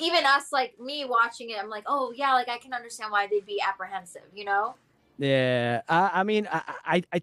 Even 0.00 0.24
us, 0.24 0.50
like 0.50 0.80
me 0.80 1.04
watching 1.04 1.50
it, 1.50 1.58
I'm 1.62 1.68
like, 1.68 1.84
oh 1.86 2.12
yeah, 2.16 2.32
like 2.32 2.48
I 2.48 2.56
can 2.58 2.72
understand 2.72 3.12
why 3.12 3.26
they'd 3.26 3.44
be 3.44 3.60
apprehensive, 3.60 4.22
you 4.34 4.44
know. 4.46 4.76
Yeah, 5.18 5.82
I, 5.88 6.10
I 6.14 6.22
mean, 6.22 6.48
I, 6.50 6.62
I, 6.86 7.02
I, 7.12 7.22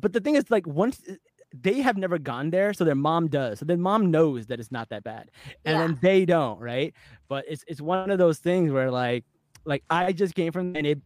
but 0.00 0.12
the 0.12 0.18
thing 0.20 0.34
is, 0.34 0.50
like, 0.50 0.66
once 0.66 1.00
uh, 1.08 1.14
they 1.62 1.80
have 1.80 1.96
never 1.96 2.18
gone 2.18 2.50
there, 2.50 2.72
so 2.74 2.84
their 2.84 2.96
mom 2.96 3.28
does. 3.28 3.60
So 3.60 3.64
their 3.64 3.76
mom 3.76 4.10
knows 4.10 4.46
that 4.48 4.58
it's 4.58 4.72
not 4.72 4.88
that 4.88 5.04
bad, 5.04 5.30
and 5.64 5.76
Yeah. 5.76 5.86
then 5.86 5.98
they 6.02 6.24
don't, 6.26 6.58
right? 6.58 6.92
But 7.28 7.44
it's 7.46 7.64
it's 7.68 7.80
one 7.80 8.10
of 8.10 8.18
those 8.18 8.38
things 8.40 8.72
where 8.72 8.90
like, 8.90 9.24
like 9.64 9.84
I 9.88 10.12
just 10.12 10.34
came 10.34 10.50
from 10.50 10.74
and 10.74 10.86
it. 10.86 10.98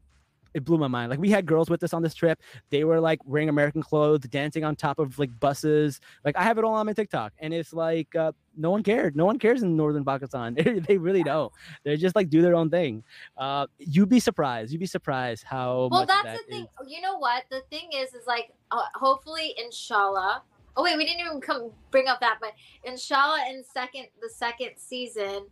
It 0.54 0.64
blew 0.64 0.78
my 0.78 0.86
mind. 0.88 1.10
Like 1.10 1.18
we 1.18 1.30
had 1.30 1.46
girls 1.46 1.68
with 1.68 1.82
us 1.82 1.92
on 1.92 2.02
this 2.02 2.14
trip. 2.14 2.40
They 2.70 2.84
were 2.84 3.00
like 3.00 3.20
wearing 3.26 3.48
American 3.48 3.82
clothes, 3.82 4.20
dancing 4.20 4.64
on 4.64 4.76
top 4.76 4.98
of 4.98 5.18
like 5.18 5.38
buses. 5.40 6.00
Like 6.24 6.36
I 6.36 6.42
have 6.44 6.58
it 6.58 6.64
all 6.64 6.74
on 6.74 6.86
my 6.86 6.92
TikTok, 6.92 7.32
and 7.40 7.52
it's 7.52 7.72
like 7.72 8.14
uh, 8.14 8.32
no 8.56 8.70
one 8.70 8.82
cared. 8.82 9.16
No 9.16 9.26
one 9.26 9.38
cares 9.38 9.62
in 9.62 9.76
northern 9.76 10.04
Pakistan. 10.04 10.54
they 10.88 10.96
really 10.96 11.22
don't. 11.24 11.52
They 11.82 11.96
just 11.96 12.14
like 12.16 12.30
do 12.30 12.40
their 12.40 12.54
own 12.54 12.70
thing. 12.70 13.02
Uh, 13.36 13.66
you'd 13.78 14.08
be 14.08 14.20
surprised. 14.20 14.72
You'd 14.72 14.78
be 14.78 14.86
surprised 14.86 15.42
how 15.44 15.88
well 15.90 16.00
much 16.00 16.08
that's 16.08 16.24
that 16.24 16.38
the 16.46 16.52
thing 16.52 16.62
is- 16.80 16.92
you 16.92 17.00
know 17.00 17.18
what 17.18 17.44
the 17.50 17.62
thing 17.70 17.90
is 17.94 18.14
is 18.14 18.26
like 18.26 18.52
uh, 18.70 18.82
hopefully 18.94 19.54
inshallah 19.62 20.42
oh 20.76 20.82
wait 20.84 20.96
we 20.96 21.04
didn't 21.04 21.20
even 21.26 21.40
come 21.40 21.70
bring 21.90 22.08
up 22.08 22.20
that 22.20 22.38
but 22.40 22.52
inshallah 22.84 23.44
in 23.48 23.62
second 23.64 24.06
the 24.20 24.28
second 24.28 24.70
season 24.76 25.46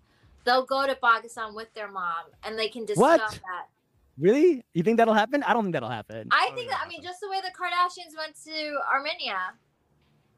they'll 0.45 0.67
go 0.67 0.87
to 0.87 0.95
pakistan 0.97 1.55
with 1.55 1.73
their 1.75 1.91
mom 1.91 2.25
and 2.45 2.59
they 2.59 2.69
can 2.69 2.85
discuss 2.85 3.01
What? 3.01 3.21
that 3.31 3.67
Really? 4.19 4.65
You 4.75 4.83
think 4.83 4.99
that'll 4.99 5.15
happen? 5.15 5.43
I 5.43 5.53
don't 5.55 5.65
think 5.65 5.73
that'll 5.75 5.89
happen. 5.89 6.29
i 6.33 6.49
Oh, 6.51 6.55
think 6.55 6.71
yeah, 6.71 6.79
i 6.85 6.89
mean 6.89 7.03
just 7.03 7.21
the 7.21 7.29
way 7.31 7.41
the 7.41 7.51
kardashians 7.51 8.17
went 8.17 8.35
to 8.45 8.79
armenia 8.93 9.39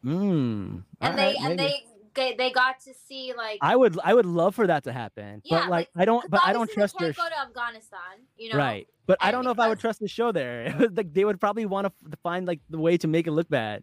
Mm. 0.05 0.13
and 0.13 0.85
alright, 1.03 1.17
they 1.17 1.37
and 1.37 1.57
maybe. 1.57 1.87
they, 2.15 2.31
they 2.31 2.35
they 2.37 2.51
got 2.53 2.79
to 2.81 2.93
see 3.09 3.33
like 3.37 3.59
I 3.63 3.75
would 3.75 3.99
I 4.05 4.13
would 4.13 4.27
love 4.27 4.55
for 4.55 4.67
that 4.67 4.85
to 4.85 4.93
happen. 4.93 5.41
Yeah, 5.45 5.61
but 5.61 5.71
like, 5.71 5.89
like, 5.95 6.03
I 6.03 6.05
don't 6.05 6.31
but 6.31 6.41
I 6.45 6.53
don't 6.53 6.71
trust 6.71 6.95
they 6.99 7.07
their 7.07 7.13
can't 7.15 7.27
sh- 7.27 7.31
go 7.31 7.35
to 7.37 7.49
afghanistan 7.49 8.01
you 8.37 8.53
know 8.53 8.59
right. 8.59 8.87
But 9.07 9.19
I 9.21 9.31
don't 9.31 9.45
know 9.45 9.51
if 9.51 9.59
I 9.59 9.69
would 9.69 9.81
trust 9.81 10.01
the 10.01 10.09
show 10.09 10.31
there. 10.33 10.75
like 10.95 11.13
they 11.13 11.25
would 11.25 11.41
probably 11.41 11.67
want 11.67 11.87
to 11.87 11.93
find 12.23 12.47
like 12.47 12.61
the 12.71 12.79
way 12.79 12.97
to 12.99 13.09
make 13.09 13.27
it 13.27 13.33
look 13.33 13.49
bad. 13.49 13.83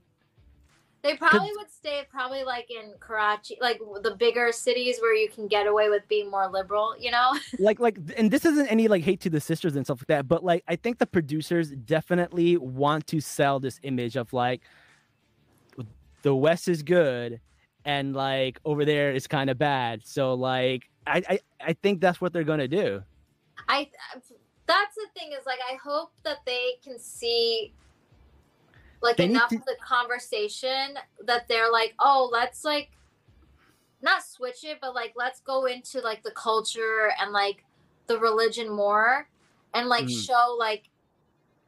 They 1.03 1.15
probably 1.15 1.49
would 1.57 1.71
stay 1.71 2.03
probably 2.09 2.43
like 2.43 2.69
in 2.69 2.93
Karachi, 2.99 3.57
like 3.59 3.79
the 4.03 4.15
bigger 4.15 4.51
cities 4.51 4.99
where 5.01 5.15
you 5.15 5.29
can 5.29 5.47
get 5.47 5.65
away 5.65 5.89
with 5.89 6.07
being 6.07 6.29
more 6.29 6.47
liberal, 6.47 6.95
you 6.99 7.09
know? 7.11 7.31
like 7.59 7.79
like 7.79 7.97
and 8.17 8.29
this 8.29 8.45
isn't 8.45 8.67
any 8.67 8.87
like 8.87 9.03
hate 9.03 9.19
to 9.21 9.29
the 9.29 9.41
sisters 9.41 9.75
and 9.75 9.85
stuff 9.85 9.99
like 10.01 10.07
that 10.07 10.27
but 10.27 10.43
like 10.43 10.63
i 10.67 10.75
think 10.75 10.97
the 10.97 11.05
producers 11.05 11.71
definitely 11.71 12.57
want 12.57 13.07
to 13.07 13.19
sell 13.19 13.59
this 13.59 13.79
image 13.83 14.15
of 14.15 14.31
like 14.33 14.61
the 16.21 16.35
west 16.35 16.67
is 16.67 16.83
good 16.83 17.39
and 17.85 18.15
like 18.15 18.59
over 18.65 18.85
there 18.85 19.11
is 19.11 19.27
kind 19.27 19.49
of 19.49 19.57
bad 19.57 20.01
so 20.05 20.33
like 20.33 20.89
I, 21.07 21.23
I 21.29 21.39
i 21.61 21.73
think 21.73 22.01
that's 22.01 22.21
what 22.21 22.33
they're 22.33 22.43
gonna 22.43 22.67
do 22.67 23.03
I 23.67 23.89
uh, 24.15 24.19
that's 24.67 24.95
the 24.95 25.07
thing 25.17 25.31
is 25.37 25.45
like 25.45 25.59
I 25.69 25.75
hope 25.75 26.11
that 26.23 26.37
they 26.45 26.73
can 26.83 26.97
see 26.99 27.73
like 29.01 29.17
They 29.17 29.25
enough 29.25 29.49
to- 29.49 29.55
of 29.57 29.65
the 29.65 29.75
conversation 29.83 30.97
that 31.25 31.47
they're 31.47 31.71
like, 31.71 31.93
"Oh, 31.99 32.29
let's 32.31 32.63
like 32.63 32.91
not 34.01 34.23
switch 34.23 34.63
it, 34.63 34.79
but 34.81 34.95
like 34.95 35.13
let's 35.15 35.41
go 35.41 35.65
into 35.65 35.99
like 36.01 36.23
the 36.23 36.31
culture 36.31 37.11
and 37.19 37.31
like 37.31 37.63
the 38.07 38.17
religion 38.19 38.69
more 38.69 39.29
and 39.73 39.87
like 39.87 40.05
Mhm. 40.05 40.25
show 40.25 40.55
like 40.57 40.89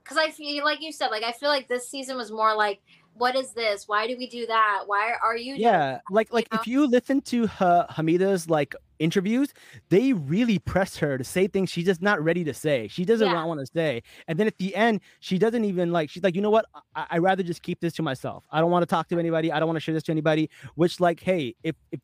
cuz 0.03 0.17
I 0.17 0.31
feel 0.31 0.65
like 0.65 0.81
you 0.81 0.91
said 0.91 1.09
like 1.09 1.23
I 1.23 1.31
feel 1.31 1.49
like 1.49 1.67
this 1.67 1.87
season 1.87 2.17
was 2.17 2.31
more 2.31 2.55
like 2.55 2.81
what 3.15 3.35
is 3.35 3.53
this? 3.53 3.87
Why 3.87 4.07
do 4.07 4.15
we 4.17 4.27
do 4.27 4.45
that? 4.47 4.83
Why 4.87 5.13
are 5.23 5.37
you 5.37 5.55
yeah 5.55 5.99
like 6.09 6.33
like 6.33 6.51
know? 6.51 6.59
if 6.59 6.67
you 6.67 6.87
listen 6.87 7.21
to 7.21 7.47
Ha- 7.47 7.85
hamida's 7.89 8.49
like 8.49 8.75
interviews 8.99 9.53
they 9.89 10.13
really 10.13 10.59
press 10.59 10.95
her 10.97 11.17
to 11.17 11.23
say 11.23 11.47
things 11.47 11.69
she's 11.69 11.85
just 11.85 12.01
not 12.01 12.23
ready 12.23 12.43
to 12.43 12.53
say 12.53 12.87
she 12.87 13.03
doesn't 13.03 13.27
Yeah. 13.27 13.43
want 13.43 13.59
to 13.59 13.65
say 13.65 14.01
and 14.27 14.39
then 14.39 14.47
at 14.47 14.57
the 14.59 14.73
end 14.75 15.01
she 15.19 15.37
doesn't 15.37 15.65
even 15.65 15.91
like 15.91 16.09
she's 16.09 16.23
like 16.23 16.35
you 16.35 16.41
know 16.41 16.49
what 16.51 16.65
I- 16.95 17.07
i'd 17.11 17.19
rather 17.19 17.43
just 17.43 17.63
keep 17.63 17.81
this 17.81 17.91
to 17.93 18.01
myself 18.03 18.45
i 18.51 18.61
don't 18.61 18.71
want 18.71 18.83
to 18.83 18.85
talk 18.87 19.09
to 19.09 19.19
anybody 19.19 19.51
i 19.51 19.59
don't 19.59 19.67
want 19.67 19.75
to 19.75 19.81
share 19.81 19.93
this 19.93 20.03
to 20.03 20.11
anybody 20.11 20.49
which 20.75 20.99
like 21.01 21.19
hey 21.19 21.53
if 21.63 21.75
if 21.91 21.99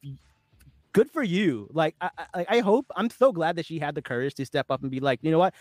good 0.99 1.11
for 1.11 1.23
you 1.23 1.67
like 1.71 1.95
I, 2.01 2.09
I 2.33 2.45
i 2.49 2.59
hope 2.59 2.85
i'm 2.97 3.09
so 3.09 3.31
glad 3.31 3.55
that 3.57 3.65
she 3.65 3.79
had 3.79 3.95
the 3.95 4.01
courage 4.01 4.33
to 4.35 4.45
step 4.45 4.67
up 4.69 4.81
and 4.81 4.91
be 4.91 4.99
like 4.99 5.19
you 5.21 5.31
know 5.31 5.39
what 5.39 5.53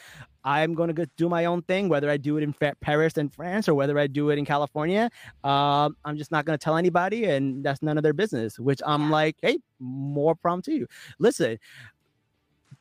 i'm 0.45 0.75
going 0.75 0.93
to 0.95 1.07
do 1.17 1.29
my 1.29 1.45
own 1.45 1.63
thing 1.63 1.89
whether 1.89 2.11
i 2.11 2.17
do 2.17 2.39
it 2.39 2.43
in 2.43 2.53
paris 2.81 3.17
and 3.17 3.33
france 3.33 3.69
or 3.69 3.75
whether 3.75 3.99
i 3.99 4.07
do 4.09 4.31
it 4.31 4.39
in 4.39 4.45
california 4.45 5.11
um, 5.45 5.97
I'm 6.05 6.17
just 6.17 6.33
not 6.33 6.45
going 6.45 6.59
to 6.59 6.63
tell 6.63 6.77
anybody, 6.77 7.25
and 7.25 7.65
that's 7.65 7.83
none 7.83 7.97
of 7.97 8.03
their 8.03 8.13
business. 8.13 8.59
Which 8.59 8.81
I'm 8.85 9.03
Yeah. 9.03 9.11
like, 9.11 9.37
hey, 9.43 9.59
more 9.79 10.35
problem 10.35 10.63
to 10.63 10.75
you. 10.75 10.87
Listen, 11.19 11.59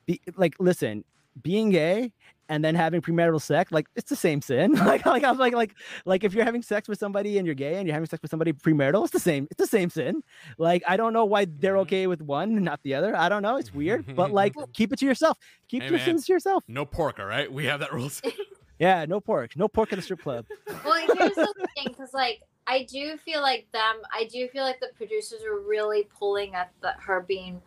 be, 0.05 0.21
like, 0.35 0.55
listen, 0.59 1.03
being 1.41 1.69
gay 1.69 2.11
and 2.49 2.63
then 2.63 2.75
having 2.75 3.01
premarital 3.01 3.41
sex, 3.41 3.71
like, 3.73 3.87
it's 3.97 4.09
the 4.09 4.15
same 4.15 4.41
sin. 4.41 4.71
like, 4.85 5.05
like 5.05 5.23
I'm 5.23 5.37
like, 5.37 5.53
like, 5.53 5.73
like, 6.05 6.23
if 6.23 6.33
you're 6.33 6.45
having 6.45 6.61
sex 6.61 6.87
with 6.87 6.97
somebody 6.97 7.37
and 7.37 7.45
you're 7.45 7.55
gay 7.55 7.75
and 7.75 7.85
you're 7.87 7.93
having 7.93 8.07
sex 8.07 8.21
with 8.21 8.31
somebody 8.31 8.53
premarital, 8.53 9.03
it's 9.03 9.11
the 9.11 9.19
same. 9.19 9.47
It's 9.51 9.59
the 9.59 9.67
same 9.67 9.89
sin. 9.89 10.23
Like, 10.57 10.81
I 10.87 10.95
don't 10.95 11.11
know 11.11 11.25
why 11.25 11.45
they're 11.45 11.73
Mhm. 11.75 11.81
okay 11.81 12.07
with 12.07 12.21
one 12.21 12.51
and 12.55 12.63
not 12.63 12.79
the 12.83 12.93
other. 12.95 13.15
I 13.15 13.27
don't 13.27 13.41
know. 13.41 13.57
It's 13.57 13.73
weird, 13.73 14.15
but 14.15 14.31
like, 14.31 14.53
keep 14.73 14.93
it 14.93 14.99
to 14.99 15.05
yourself. 15.05 15.37
Keep 15.67 15.83
Hey, 15.83 15.89
your 15.89 15.97
man. 15.97 16.05
sins 16.05 16.25
to 16.27 16.33
yourself. 16.33 16.63
No 16.69 16.85
pork, 16.85 17.19
all 17.19 17.25
right? 17.25 17.51
We 17.51 17.65
have 17.65 17.79
that 17.81 17.91
rule. 17.93 18.09
Yeah, 18.79 19.05
no 19.05 19.19
pork, 19.19 19.57
no 19.57 19.67
pork 19.67 19.91
at 19.91 19.95
the 19.95 20.03
strip 20.03 20.21
club. 20.21 20.45
well 20.85 20.93
here's 21.17 21.33
the 21.33 21.51
thing 21.75 21.87
because 21.87 22.13
like 22.13 22.43
i 22.67 22.83
do 22.83 23.17
feel 23.17 23.41
like 23.41 23.65
them 23.73 23.95
i 24.13 24.25
do 24.31 24.47
feel 24.49 24.63
like 24.63 24.79
the 24.79 24.89
producers 24.95 25.41
are 25.43 25.59
really 25.59 26.07
pulling 26.15 26.53
at 26.53 26.71
the, 26.81 26.91
her 26.99 27.21
being 27.27 27.59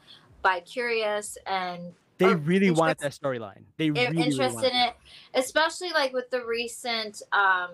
bi 0.43 0.61
curious 0.61 1.37
and 1.49 1.93
They 2.21 2.27
Or 2.27 2.37
really 2.37 2.71
wanted 2.71 2.99
that 2.99 3.13
storyline. 3.13 3.65
They 3.77 3.87
i- 3.87 3.89
really, 3.89 4.11
really 4.15 4.27
interested 4.27 4.55
wanted 4.55 4.73
in 4.73 4.89
it 4.89 4.95
especially 5.35 5.91
like 5.91 6.13
with 6.13 6.31
the 6.31 6.45
recent 6.45 7.23
um 7.33 7.71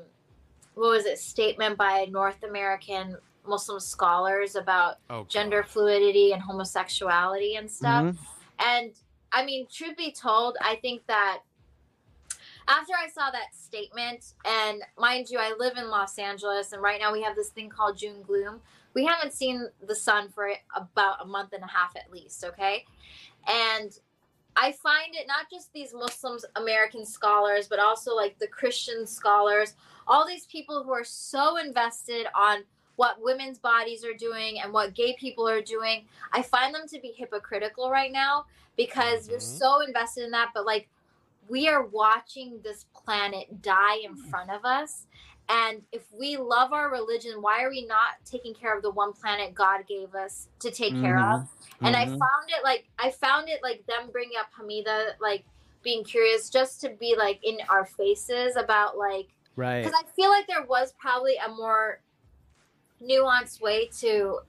what 0.74 0.90
was 0.90 1.04
it 1.04 1.18
statement 1.18 1.76
by 1.76 2.06
north 2.11 2.42
american 2.42 3.16
muslim 3.46 3.78
scholars 3.80 4.56
about 4.56 4.96
Oh, 5.11 5.24
gender 5.28 5.62
fluidity 5.62 6.32
and 6.32 6.40
homosexuality 6.42 7.56
and 7.56 7.70
stuff 7.70 8.04
Mhm. 8.04 8.16
and 8.59 8.92
I 9.32 9.44
mean, 9.44 9.66
truth 9.70 9.96
be 9.98 10.12
told, 10.12 10.56
I 10.62 10.76
think 10.76 11.04
that 11.09 11.40
after 12.68 12.92
I 12.94 13.09
saw 13.09 13.30
that 13.30 13.54
statement, 13.54 14.32
and 14.44 14.82
mind 14.96 15.28
you, 15.30 15.38
I 15.38 15.54
live 15.59 15.76
in 15.76 15.88
Los 15.90 16.18
Angeles, 16.18 16.72
and 16.72 16.80
right 16.82 17.00
now 17.00 17.12
we 17.12 17.22
have 17.22 17.37
this 17.37 17.50
thing 17.50 17.68
called 17.68 17.98
June 17.98 18.22
gloom. 18.22 18.61
We 18.94 19.04
haven't 19.04 19.35
seen 19.35 19.68
the 19.87 19.94
sun 19.94 20.30
for 20.30 20.52
about 20.74 21.22
a 21.22 21.26
month 21.26 21.52
and 21.52 21.62
a 21.62 21.66
half 21.66 21.94
at 21.96 22.11
least, 22.11 22.44
okay? 22.44 22.87
And 23.46 23.92
I 24.57 24.73
find 24.73 25.14
it 25.14 25.27
not 25.27 25.51
just 25.51 25.73
these 25.73 25.92
Muslims, 25.92 26.45
American 26.57 27.05
scholars, 27.05 27.69
but 27.69 27.79
also 27.79 28.14
like 28.14 28.38
the 28.38 28.47
Christian 28.47 29.07
scholars, 29.07 29.75
all 30.07 30.27
these 30.27 30.47
people 30.47 30.83
who 30.83 30.92
are 30.92 31.05
so 31.05 31.59
invested 31.59 32.27
on 32.35 32.64
what 32.97 33.21
women's 33.21 33.59
bodies 33.59 34.05
are 34.05 34.14
doing 34.14 34.61
and 34.61 34.73
what 34.73 34.95
gay 34.95 35.14
people 35.19 35.47
are 35.47 35.61
doing. 35.61 36.07
I 36.33 36.40
find 36.42 36.75
them 36.75 36.88
to 36.88 37.01
be 37.01 37.12
hypocritical 37.16 37.90
right 37.90 38.11
now 38.11 38.47
because 38.77 39.29
you're 39.29 39.38
Mhm. 39.38 39.59
so 39.59 39.81
invested 39.81 40.25
in 40.25 40.31
that, 40.31 40.53
but 40.55 40.64
like 40.64 40.88
we 41.49 41.69
are 41.69 41.85
watching 41.85 42.61
this 42.62 42.87
planet 42.95 43.62
die 43.62 43.97
in 43.97 44.16
front 44.16 44.51
of 44.51 44.64
us. 44.64 45.07
And 45.48 45.82
if 45.92 46.04
we 46.12 46.37
love 46.37 46.72
our 46.72 46.90
religion, 46.90 47.40
why 47.40 47.62
are 47.62 47.70
we 47.70 47.87
not 47.87 48.14
taking 48.24 48.52
care 48.52 48.76
of 48.76 48.82
the 48.82 48.90
one 48.90 49.12
planet 49.12 49.54
God 49.54 49.87
gave 49.87 50.14
us 50.14 50.48
to 50.61 50.70
take 50.70 51.00
care 51.00 51.18
of? 51.18 51.48
And 51.82 51.94
I 51.94 52.06
Mhm. 52.06 52.18
found 52.18 52.48
it 52.48 52.64
like 52.64 52.88
I 52.98 53.11
found 53.11 53.48
it 53.48 53.62
like 53.62 53.87
them 53.87 54.11
bringing 54.11 54.37
up 54.38 54.52
Hamida, 54.52 55.18
like 55.20 55.44
being 55.82 56.02
curious 56.02 56.50
just 56.50 56.80
to 56.80 56.90
be 56.90 57.14
like 57.16 57.38
in 57.44 57.59
our 57.68 57.85
faces 57.85 58.56
about 58.56 58.98
like 58.98 59.28
right. 59.54 59.85
because 59.85 59.94
I 59.94 60.04
feel 60.16 60.30
like 60.30 60.48
there 60.48 60.64
was 60.64 60.92
probably 60.98 61.37
a 61.37 61.48
more 61.48 62.00
nuanced 63.00 63.61
way 63.61 63.88
to 64.00 64.40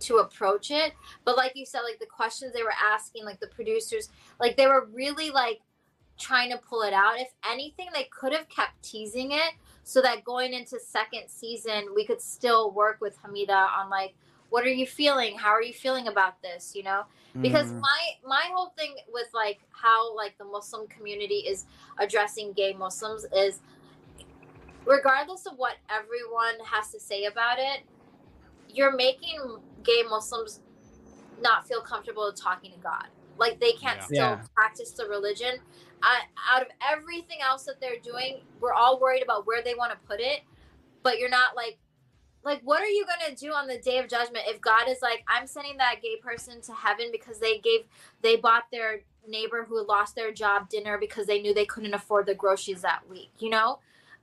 to 0.00 0.16
approach 0.16 0.70
it. 0.70 0.92
But 1.24 1.36
like 1.36 1.52
you 1.54 1.64
said, 1.64 1.80
like 1.80 1.98
the 1.98 2.06
questions 2.06 2.52
they 2.52 2.62
were 2.62 2.74
asking, 2.82 3.24
like 3.24 3.40
the 3.40 3.46
producers, 3.46 4.10
like 4.40 4.56
they 4.56 4.66
were 4.66 4.86
really 4.92 5.30
like 5.30 5.60
trying 6.18 6.50
to 6.50 6.58
pull 6.58 6.82
it 6.82 6.92
out. 6.92 7.18
If 7.18 7.28
anything, 7.48 7.88
they 7.94 8.08
could 8.10 8.32
have 8.32 8.48
kept 8.48 8.82
teasing 8.82 9.32
it 9.32 9.52
so 9.84 10.00
that 10.02 10.24
going 10.24 10.54
into 10.54 10.78
second 10.80 11.28
season, 11.28 11.88
we 11.94 12.04
could 12.06 12.20
still 12.20 12.70
work 12.72 13.00
with 13.00 13.16
Hamida 13.22 13.68
on 13.76 13.90
like, 13.90 14.14
what 14.50 14.64
are 14.64 14.70
you 14.72 14.86
feeling? 14.86 15.36
How 15.38 15.50
are 15.50 15.62
you 15.62 15.72
feeling 15.72 16.08
about 16.08 16.40
this? 16.42 16.72
You 16.74 16.82
know? 16.84 17.04
because 17.42 17.72
Mm. 17.72 17.80
my 17.80 18.00
my 18.26 18.42
whole 18.52 18.72
thing 18.78 18.94
with 19.12 19.26
like 19.34 19.60
how 19.70 20.14
like 20.14 20.36
the 20.38 20.44
muslim 20.44 20.86
community 20.86 21.36
is 21.46 21.66
addressing 21.98 22.52
gay 22.52 22.72
muslims 22.72 23.26
is 23.34 23.60
regardless 24.84 25.46
of 25.46 25.54
what 25.56 25.76
everyone 25.90 26.54
has 26.64 26.90
to 26.90 27.00
say 27.00 27.24
about 27.24 27.58
it 27.58 27.80
you're 28.68 28.94
making 28.94 29.40
gay 29.82 30.02
muslims 30.08 30.60
not 31.40 31.66
feel 31.66 31.80
comfortable 31.80 32.32
talking 32.32 32.70
to 32.70 32.78
god 32.78 33.06
like 33.38 33.58
they 33.60 33.72
can't 33.72 33.98
Yeah. 33.98 34.04
still 34.04 34.36
Yeah. 34.36 34.40
practice 34.54 34.90
the 34.92 35.06
religion 35.06 35.56
I, 36.02 36.20
out 36.50 36.62
of 36.62 36.68
everything 36.90 37.38
else 37.42 37.64
that 37.64 37.80
they're 37.80 37.98
doing 38.02 38.40
we're 38.60 38.72
all 38.72 38.98
worried 39.00 39.22
about 39.22 39.46
where 39.46 39.62
they 39.62 39.74
want 39.74 39.92
to 39.92 39.98
put 40.08 40.20
it 40.20 40.40
but 41.02 41.18
you're 41.18 41.28
not 41.30 41.54
like 41.56 41.78
like 42.44 42.60
what 42.64 42.82
are 42.82 42.86
you 42.88 43.04
going 43.06 43.34
to 43.34 43.40
do 43.40 43.52
on 43.52 43.66
the 43.68 43.78
day 43.78 43.98
of 43.98 44.08
judgment 44.08 44.44
if 44.48 44.60
god 44.60 44.88
is 44.88 44.98
like 45.02 45.24
i'm 45.28 45.46
sending 45.46 45.76
that 45.76 45.96
gay 46.02 46.16
person 46.16 46.60
to 46.60 46.72
heaven 46.72 47.06
because 47.12 47.38
they 47.38 47.58
gave 47.58 47.82
they 48.22 48.36
bought 48.36 48.64
their 48.72 49.00
neighbor 49.28 49.64
who 49.68 49.86
lost 49.86 50.16
their 50.16 50.32
job 50.32 50.68
dinner 50.68 50.98
because 50.98 51.26
they 51.26 51.40
knew 51.40 51.54
they 51.54 51.64
couldn't 51.64 51.94
afford 51.94 52.26
the 52.26 52.34
groceries 52.34 52.82
that 52.82 53.08
week 53.08 53.30
you 53.38 53.48
know 53.50 53.78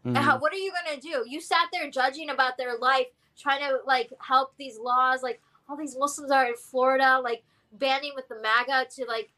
Mhm. 0.06 0.16
How- 0.16 0.38
what 0.40 0.54
are 0.54 0.58
you 0.58 0.72
going 0.72 0.98
to 0.98 1.02
do 1.02 1.26
you 1.28 1.42
sat 1.42 1.68
there 1.74 1.90
judging 1.92 2.30
about 2.30 2.58
their 2.58 2.78
life 2.78 3.08
trying 3.38 3.60
to 3.62 3.80
like 3.86 4.12
help 4.20 4.54
these 4.58 4.78
laws 4.78 5.22
like 5.24 5.42
all 5.70 5.76
these 5.78 5.98
muslims 5.98 6.32
are 6.32 6.46
in 6.48 6.56
florida 6.56 7.20
like 7.22 7.44
banding 7.74 8.14
with 8.16 8.28
the 8.30 8.36
maga 8.42 8.86
to 8.96 9.06
like 9.06 9.30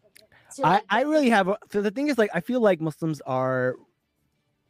to 0.55 0.65
I, 0.65 0.81
I 0.89 1.01
really 1.03 1.29
have 1.29 1.47
a, 1.47 1.57
so 1.71 1.81
the 1.81 1.91
thing 1.91 2.07
is 2.07 2.17
like 2.17 2.29
I 2.33 2.39
feel 2.41 2.61
like 2.61 2.81
Muslims 2.81 3.21
are 3.21 3.75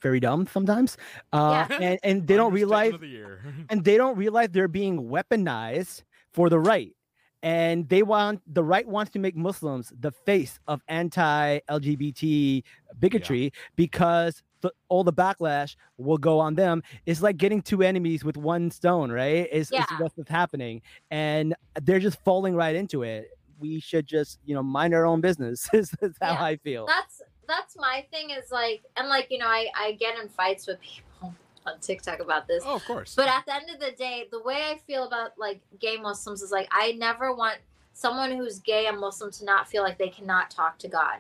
very 0.02 0.20
dumb 0.20 0.48
sometimes. 0.48 0.98
Uh 1.32 1.65
Yeah. 1.70 1.78
and, 1.80 2.00
and 2.04 2.28
they 2.28 2.36
don't 2.36 2.54
realize 2.54 2.94
the 3.00 3.08
year. 3.08 3.41
and 3.70 3.84
they 3.84 3.98
don't 3.98 4.17
realize 4.17 4.50
they're 4.52 4.67
being 4.67 5.10
weaponized 5.10 6.04
for 6.34 6.50
the 6.50 6.60
right. 6.60 6.96
And 7.44 7.89
they 7.89 8.04
want 8.04 8.41
the 8.46 8.63
right 8.63 8.88
wants 8.88 9.12
to 9.13 9.20
make 9.20 9.36
Muslims 9.36 9.91
the 10.00 10.12
face 10.12 10.60
of 10.67 10.82
anti-LGBT 10.88 12.63
bigotry 13.00 13.52
because 13.76 14.44
the, 14.62 14.72
all 14.89 15.04
the 15.04 15.12
backlash 15.13 15.76
will 15.98 16.20
go 16.20 16.39
on 16.39 16.54
them. 16.54 16.84
It's 17.08 17.24
like 17.24 17.38
getting 17.38 17.63
two 17.63 17.82
enemies 17.82 18.24
with 18.24 18.38
one 18.38 18.70
stone, 18.70 19.12
right? 19.12 19.48
It's, 19.52 19.72
it's 19.72 19.91
what's 20.15 20.30
happening, 20.30 20.84
and 21.10 21.56
they're 21.82 22.00
just 22.00 22.24
falling 22.24 22.56
right 22.56 22.76
into 22.76 23.02
it. 23.02 23.30
We 23.62 23.80
should 23.80 24.08
just, 24.08 24.39
you 24.45 24.56
know, 24.56 24.63
mind 24.63 24.93
our 24.93 25.06
own 25.06 25.21
business. 25.21 25.69
is, 25.74 25.93
is 26.02 26.15
how 26.21 26.34
Yeah. 26.34 26.43
I 26.43 26.58
feel. 26.58 26.86
that's 26.88 27.21
that's 27.47 27.76
my 27.78 28.06
thing 28.12 28.30
is 28.30 28.50
like 28.50 28.82
and 28.95 29.10
like 29.10 29.28
you 29.30 29.38
know 29.38 29.47
i 29.47 29.67
i 29.76 29.91
get 29.93 30.17
in 30.17 30.30
fights 30.30 30.67
with 30.67 30.80
people 30.80 31.34
on 31.65 31.78
tiktok 31.82 32.21
about 32.21 32.47
this 32.47 32.63
oh, 32.65 32.76
of 32.76 32.86
course. 32.86 33.13
but 33.13 33.28
at 33.28 33.45
the 33.45 33.54
end 33.54 33.69
of 33.69 33.78
the 33.78 33.91
day 33.97 34.26
the 34.32 34.41
way 34.41 34.62
i 34.71 34.78
feel 34.88 35.04
about 35.06 35.32
like 35.38 35.60
gay 35.80 35.97
muslims 35.97 36.41
is 36.41 36.50
like 36.52 36.69
i 36.71 36.93
never 36.93 37.36
want 37.36 37.58
someone 37.91 38.32
who's 38.32 38.60
gay 38.60 38.86
and 38.86 38.97
muslim 38.97 39.30
to 39.32 39.43
not 39.43 39.67
feel 39.67 39.84
like 39.84 39.97
they 39.97 40.08
cannot 40.08 40.50
talk 40.50 40.78
to 40.80 40.88
god 40.88 41.17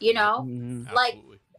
you 0.00 0.14
know 0.14 0.46
Mhm. 0.48 0.90
like, 0.94 1.16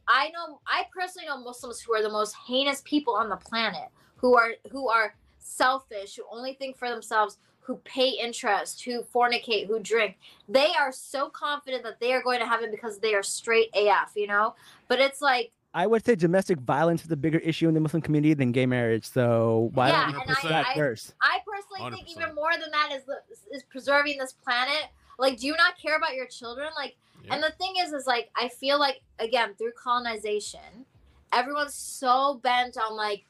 I 0.07 0.29
know 0.29 0.59
I 0.67 0.85
personally 0.95 1.27
know 1.27 1.37
Muslims 1.37 1.79
who 1.81 1.93
are 1.95 2.01
the 2.03 2.11
most 2.11 2.35
heinous 2.47 2.81
people 2.85 3.15
on 3.15 3.27
the 3.29 3.37
planet, 3.37 3.89
who 4.17 4.37
are 4.37 4.51
who 4.71 4.87
are 4.87 5.15
selfish, 5.39 6.15
who 6.15 6.23
only 6.31 6.53
think 6.53 6.77
for 6.77 6.89
themselves, 6.89 7.37
who 7.65 7.77
pay 7.77 8.09
interest, 8.09 8.83
who 8.83 9.01
fornicate, 9.13 9.67
who 9.67 9.79
drink. 9.79 10.17
They 10.47 10.71
are 10.79 10.91
so 10.91 11.29
confident 11.29 11.83
that 11.83 11.99
they 11.99 12.13
are 12.13 12.21
going 12.21 12.39
to 12.39 12.45
heaven 12.45 12.69
because 12.69 12.99
they 12.99 13.15
are 13.15 13.23
straight 13.23 13.69
AF, 13.75 14.11
you 14.15 14.27
know? 14.27 14.55
But 14.87 14.99
it's 14.99 15.21
like 15.21 15.51
I 15.73 15.87
would 15.87 16.05
say 16.05 16.15
domestic 16.15 16.59
violence 16.59 17.03
is 17.03 17.11
a 17.11 17.17
bigger 17.17 17.39
issue 17.39 17.67
in 17.67 17.73
the 17.73 17.81
Muslim 17.81 18.01
community 18.01 18.33
than 18.33 18.51
gay 18.53 18.65
marriage. 18.65 19.03
So 19.05 19.71
why 19.73 19.89
Yeah, 19.89 20.11
don't 20.11 20.21
and 20.21 20.29
we 20.29 20.49
I- 20.49 20.49
that 20.49 20.75
first? 20.75 21.15
I 21.21 21.39
personally 21.45 21.91
think 21.95 22.07
100%. 22.07 22.11
even 22.21 22.35
more 22.35 22.51
than 22.53 22.71
that 22.71 22.91
is 22.93 23.03
the, 23.03 23.17
is 23.51 23.63
preserving 23.63 24.17
this 24.19 24.31
planet. 24.31 24.85
Like, 25.19 25.39
do 25.39 25.47
you 25.47 25.55
not 25.57 25.77
care 25.77 25.97
about 25.97 26.13
your 26.15 26.27
children? 26.27 26.69
Like, 26.77 26.95
Yeah. 27.23 27.33
And 27.33 27.43
the 27.43 27.51
thing 27.51 27.73
is, 27.77 27.91
is 27.91 28.05
like 28.05 28.29
I 28.35 28.47
feel 28.49 28.79
like 28.79 29.01
again 29.19 29.55
through 29.57 29.71
colonization, 29.71 30.85
everyone's 31.33 31.73
so 31.73 32.35
bent 32.43 32.77
on 32.77 32.95
like 32.95 33.25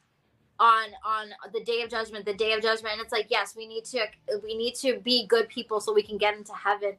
on 0.58 0.88
on 1.04 1.28
the 1.52 1.62
day 1.64 1.82
of 1.82 1.90
judgment, 1.90 2.24
the 2.24 2.34
day 2.34 2.52
of 2.52 2.62
judgment, 2.62 2.94
and 2.94 3.02
it's 3.02 3.12
like 3.12 3.26
yes, 3.30 3.54
we 3.56 3.66
need 3.66 3.84
to 3.86 4.06
we 4.42 4.56
need 4.56 4.74
to 4.76 4.98
be 5.00 5.26
good 5.26 5.48
people 5.48 5.80
so 5.80 5.92
we 5.92 6.02
can 6.02 6.18
get 6.18 6.36
into 6.36 6.52
heaven, 6.54 6.96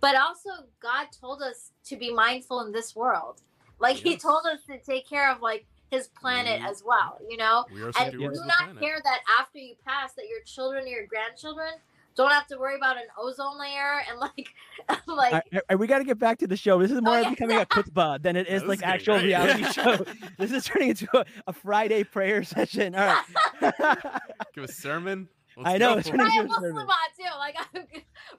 but 0.00 0.16
also 0.16 0.50
God 0.80 1.08
told 1.18 1.42
us 1.42 1.72
to 1.86 1.96
be 1.96 2.12
mindful 2.12 2.60
in 2.60 2.72
this 2.72 2.94
world. 2.96 3.42
Like 3.78 3.96
He 3.96 4.16
told 4.16 4.46
us 4.46 4.60
to 4.66 4.78
take 4.78 5.08
care 5.08 5.30
of 5.30 5.40
like 5.42 5.66
His 5.90 6.08
planet 6.08 6.60
Mhm. 6.60 6.68
as 6.70 6.82
well. 6.84 7.18
You 7.28 7.36
know, 7.36 7.66
we 7.72 7.82
are 7.82 7.92
and 7.96 8.10
do 8.12 8.18
not 8.20 8.58
planet. 8.58 8.78
care 8.78 9.00
that 9.02 9.20
after 9.38 9.58
you 9.58 9.74
pass 9.84 10.14
that 10.14 10.28
your 10.28 10.42
children 10.44 10.84
or 10.84 10.88
your 10.88 11.06
grandchildren 11.06 11.74
don't 12.16 12.30
have 12.30 12.46
to 12.48 12.58
worry 12.58 12.76
about 12.76 12.96
an 12.96 13.04
ozone 13.18 13.58
layer 13.58 14.00
and 14.08 14.18
like 14.20 14.48
like 15.06 15.32
All 15.32 15.40
right, 15.40 15.42
all 15.52 15.60
right, 15.70 15.78
we 15.78 15.86
got 15.86 15.98
to 15.98 16.04
get 16.04 16.18
back 16.18 16.38
to 16.38 16.46
the 16.46 16.56
show. 16.56 16.78
This 16.80 16.90
is 16.90 16.98
oh, 16.98 17.00
more 17.00 17.20
yeah. 17.20 17.30
becoming 17.30 17.58
a 17.58 17.66
khutbah 17.66 18.22
than 18.22 18.36
it 18.36 18.46
is 18.48 18.62
this 18.62 18.68
like 18.68 18.78
is 18.78 18.84
actual 18.84 19.14
great. 19.18 19.26
reality 19.26 19.64
show. 19.72 20.04
This 20.38 20.52
is 20.52 20.64
turning 20.64 20.90
into 20.90 21.08
a, 21.18 21.24
a 21.46 21.52
Friday 21.52 22.04
prayer 22.04 22.44
session. 22.44 22.94
All 22.94 23.06
right. 23.06 24.22
Give 24.54 24.64
a 24.64 24.68
sermon. 24.68 25.28
I 25.56 25.76
Let's 25.76 25.80
know, 25.80 25.98
it's 25.98 26.10
I 26.10 26.12
am 26.12 26.20
into 26.20 26.40
a 26.40 26.44
Muslim 26.46 26.74
sermon. 26.74 26.86
too. 27.16 27.38
Like, 27.38 27.56
I'm, 27.74 27.86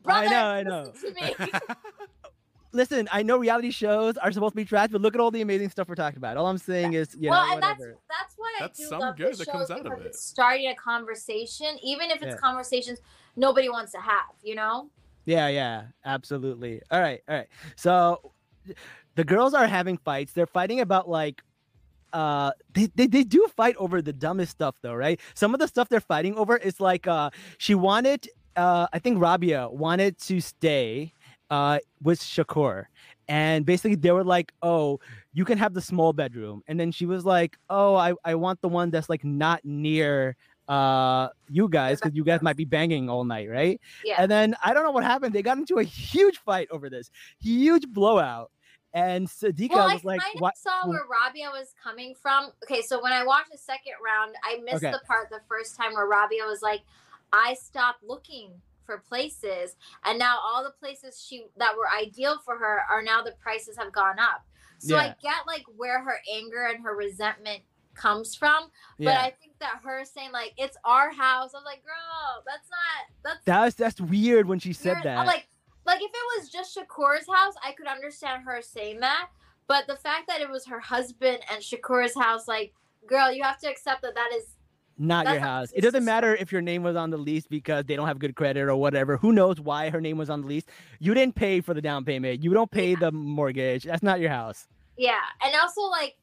brother, 0.03 0.29
know, 0.29 0.45
I 0.47 0.63
know. 0.63 0.91
Listen 2.75 2.97
to 2.97 3.03
me. 3.03 3.07
Listen, 3.07 3.19
I 3.19 3.23
know 3.23 3.37
reality 3.37 3.71
shows 3.71 4.17
are 4.17 4.31
supposed 4.31 4.53
to 4.53 4.55
be 4.57 4.65
trash, 4.65 4.89
but 4.91 5.01
look 5.01 5.15
at 5.15 5.21
all 5.21 5.31
the 5.31 5.41
amazing 5.41 5.69
stuff 5.69 5.87
we're 5.87 5.95
talking 5.95 6.17
about. 6.17 6.37
All 6.37 6.47
I'm 6.47 6.57
saying 6.57 6.93
is, 6.93 7.15
you 7.19 7.29
well, 7.29 7.45
know, 7.45 7.53
and 7.53 7.63
that's 7.63 7.79
whatever. 7.79 7.97
that's 8.09 8.33
why 8.37 8.53
That's 8.59 8.79
I 8.79 8.83
do 8.83 8.89
some 8.89 8.99
love 8.99 9.17
good 9.17 9.35
that 9.37 9.47
comes 9.47 9.71
out 9.71 9.85
of 9.85 10.01
it. 10.05 10.15
starting 10.15 10.67
a 10.69 10.75
conversation, 10.75 11.77
even 11.83 12.11
if 12.11 12.17
it's 12.21 12.33
Yeah. 12.33 12.37
conversations 12.37 12.99
nobody 13.35 13.69
wants 13.69 13.91
to 13.93 13.99
have. 13.99 14.35
You 14.43 14.55
know? 14.55 14.89
Yeah, 15.25 15.47
yeah, 15.47 15.85
absolutely. 16.05 16.81
All 16.91 17.01
right, 17.01 17.21
all 17.27 17.35
right. 17.35 17.47
So 17.75 18.33
the 19.15 19.23
girls 19.23 19.53
are 19.53 19.67
having 19.67 19.97
fights. 19.97 20.33
They're 20.33 20.45
fighting 20.45 20.79
about 20.81 21.09
like 21.09 21.41
uh 22.13 22.51
they, 22.73 22.87
they 22.95 23.07
they 23.07 23.23
do 23.23 23.47
fight 23.57 23.75
over 23.77 24.01
the 24.01 24.13
dumbest 24.13 24.51
stuff 24.51 24.75
though, 24.81 24.93
right? 24.93 25.19
Some 25.33 25.53
of 25.53 25.59
the 25.59 25.67
stuff 25.67 25.89
they're 25.89 25.99
fighting 25.99 26.35
over 26.35 26.57
is 26.57 26.79
like 26.79 27.07
uh 27.07 27.31
she 27.57 27.75
wanted 27.75 28.29
uh 28.55 28.87
I 28.93 28.99
think 28.99 29.19
Rabia 29.19 29.67
wanted 29.69 30.17
to 30.19 30.39
stay 30.39 31.13
uh 31.49 31.79
with 32.01 32.19
Shakur. 32.19 32.85
And 33.27 33.65
basically 33.65 33.95
they 33.95 34.11
were 34.11 34.23
like, 34.23 34.51
"Oh, 34.61 34.99
you 35.33 35.45
can 35.45 35.57
have 35.57 35.73
the 35.73 35.81
small 35.81 36.13
bedroom." 36.13 36.61
And 36.67 36.79
then 36.79 36.91
she 36.91 37.05
was 37.05 37.25
like, 37.25 37.57
"Oh, 37.69 37.95
I 37.95 38.13
I 38.23 38.35
want 38.35 38.61
the 38.61 38.69
one 38.69 38.91
that's 38.91 39.09
like 39.09 39.23
not 39.23 39.63
near 39.63 40.35
uh 40.67 41.29
you 41.47 41.69
guys 41.69 41.99
cuz 42.01 42.11
you 42.15 42.23
guys 42.23 42.41
might 42.41 42.57
be 42.57 42.65
banging 42.65 43.09
all 43.09 43.23
night, 43.23 43.49
right?" 43.49 43.79
Yeah. 44.03 44.15
And 44.21 44.29
then 44.29 44.55
I 44.63 44.73
don't 44.73 44.83
know 44.83 44.91
what 44.91 45.03
happened. 45.03 45.33
They 45.33 45.41
got 45.41 45.57
into 45.57 45.77
a 45.79 45.83
huge 45.83 46.37
fight 46.37 46.67
over 46.71 46.89
this, 46.89 47.09
huge 47.39 47.87
blowout. 47.87 48.51
And 48.93 49.27
Sadiqa 49.27 49.71
well, 49.71 49.89
I 49.89 49.93
was 49.93 50.05
like, 50.05 50.21
kind 50.21 50.35
of 50.35 50.41
"What?" 50.41 50.57
saw 50.57 50.87
where 50.87 51.01
Rabia 51.09 51.49
was 51.49 51.73
coming 51.83 52.15
from. 52.15 52.51
Okay, 52.63 52.81
so 52.81 53.01
when 53.03 53.11
I 53.11 53.25
watched 53.25 53.51
the 53.51 53.57
second 53.57 53.93
round, 54.03 54.35
I 54.43 54.57
missed 54.63 54.83
Okay. 54.85 54.91
the 54.91 55.01
part 55.05 55.29
the 55.29 55.41
first 55.49 55.75
time 55.75 55.93
where 55.93 56.07
Rabia 56.07 56.45
was 56.45 56.61
like, 56.61 56.81
"I 57.33 57.55
stopped 57.55 58.03
looking 58.03 58.61
for 58.85 58.99
places, 58.99 59.75
and 60.03 60.19
now 60.19 60.37
all 60.43 60.63
the 60.63 60.71
places 60.71 61.23
she 61.25 61.45
that 61.57 61.75
were 61.75 61.89
ideal 61.89 62.39
for 62.43 62.57
her 62.57 62.81
are 62.89 63.01
now 63.01 63.21
the 63.21 63.33
prices 63.41 63.77
have 63.77 63.91
gone 63.91 64.19
up." 64.19 64.45
So 64.79 64.97
I 64.97 65.15
get 65.21 65.47
like 65.47 65.63
where 65.77 66.03
her 66.03 66.19
anger 66.33 66.65
and 66.65 66.83
her 66.83 66.95
resentment 66.95 67.61
comes 67.95 68.35
from, 68.35 68.69
but 68.99 69.05
Yeah, 69.05 69.21
I 69.21 69.33
think 69.41 69.57
that 69.59 69.79
her 69.83 70.03
saying 70.03 70.31
like 70.31 70.53
it's 70.57 70.77
our 70.83 71.11
house, 71.11 71.53
I 71.53 71.57
was 71.57 71.65
like, 71.65 71.83
"Girl, 71.83 72.43
that's 72.45 72.69
not 72.69 73.07
that's 73.23 73.45
that 73.45 73.63
was 73.63 73.75
that's 73.75 74.01
weird 74.01 74.47
when 74.47 74.59
she 74.59 74.73
said 74.73 74.97
that. 75.03 75.17
I'm 75.17 75.25
like." 75.25 75.47
like 75.85 76.01
if 76.01 76.09
it 76.11 76.39
was 76.39 76.49
just 76.49 76.75
Shakur's 76.75 77.27
house, 77.31 77.53
I 77.63 77.71
could 77.73 77.87
understand 77.87 78.43
her 78.45 78.61
saying 78.61 79.01
that. 79.01 79.29
But 79.67 79.87
the 79.87 79.95
fact 79.95 80.27
that 80.27 80.41
it 80.41 80.49
was 80.49 80.65
her 80.65 80.79
husband 80.79 81.39
and 81.51 81.61
Shakur's 81.61 82.15
house, 82.15 82.47
like, 82.47 82.73
girl, 83.07 83.31
you 83.31 83.43
have 83.43 83.59
to 83.59 83.69
accept 83.69 84.01
that 84.03 84.15
that 84.15 84.31
is 84.33 84.54
not 84.97 85.25
That's 85.25 85.35
your 85.35 85.41
house. 85.41 85.71
It 85.75 85.81
doesn't 85.81 86.05
matter 86.05 86.35
if 86.35 86.51
your 86.51 86.61
name 86.61 86.83
was 86.83 86.95
on 86.95 87.09
the 87.09 87.17
lease 87.17 87.47
because 87.47 87.85
they 87.85 87.95
don't 87.95 88.07
have 88.07 88.19
good 88.19 88.35
credit 88.35 88.61
or 88.61 88.75
whatever. 88.75 89.17
Who 89.17 89.31
knows 89.33 89.59
why 89.59 89.89
her 89.89 89.99
name 89.99 90.17
was 90.17 90.29
on 90.29 90.41
the 90.41 90.47
lease? 90.47 90.63
You 90.99 91.13
didn't 91.13 91.35
pay 91.35 91.61
for 91.61 91.73
the 91.73 91.81
down 91.81 92.05
payment. 92.05 92.43
You 92.43 92.53
don't 92.53 92.71
pay 92.71 92.95
the 92.95 93.11
mortgage. 93.11 93.83
That's 93.83 94.03
not 94.03 94.19
your 94.19 94.29
house. 94.29 94.67
Yeah, 94.97 95.19
and 95.43 95.53
also 95.55 95.81
like, 95.81 96.15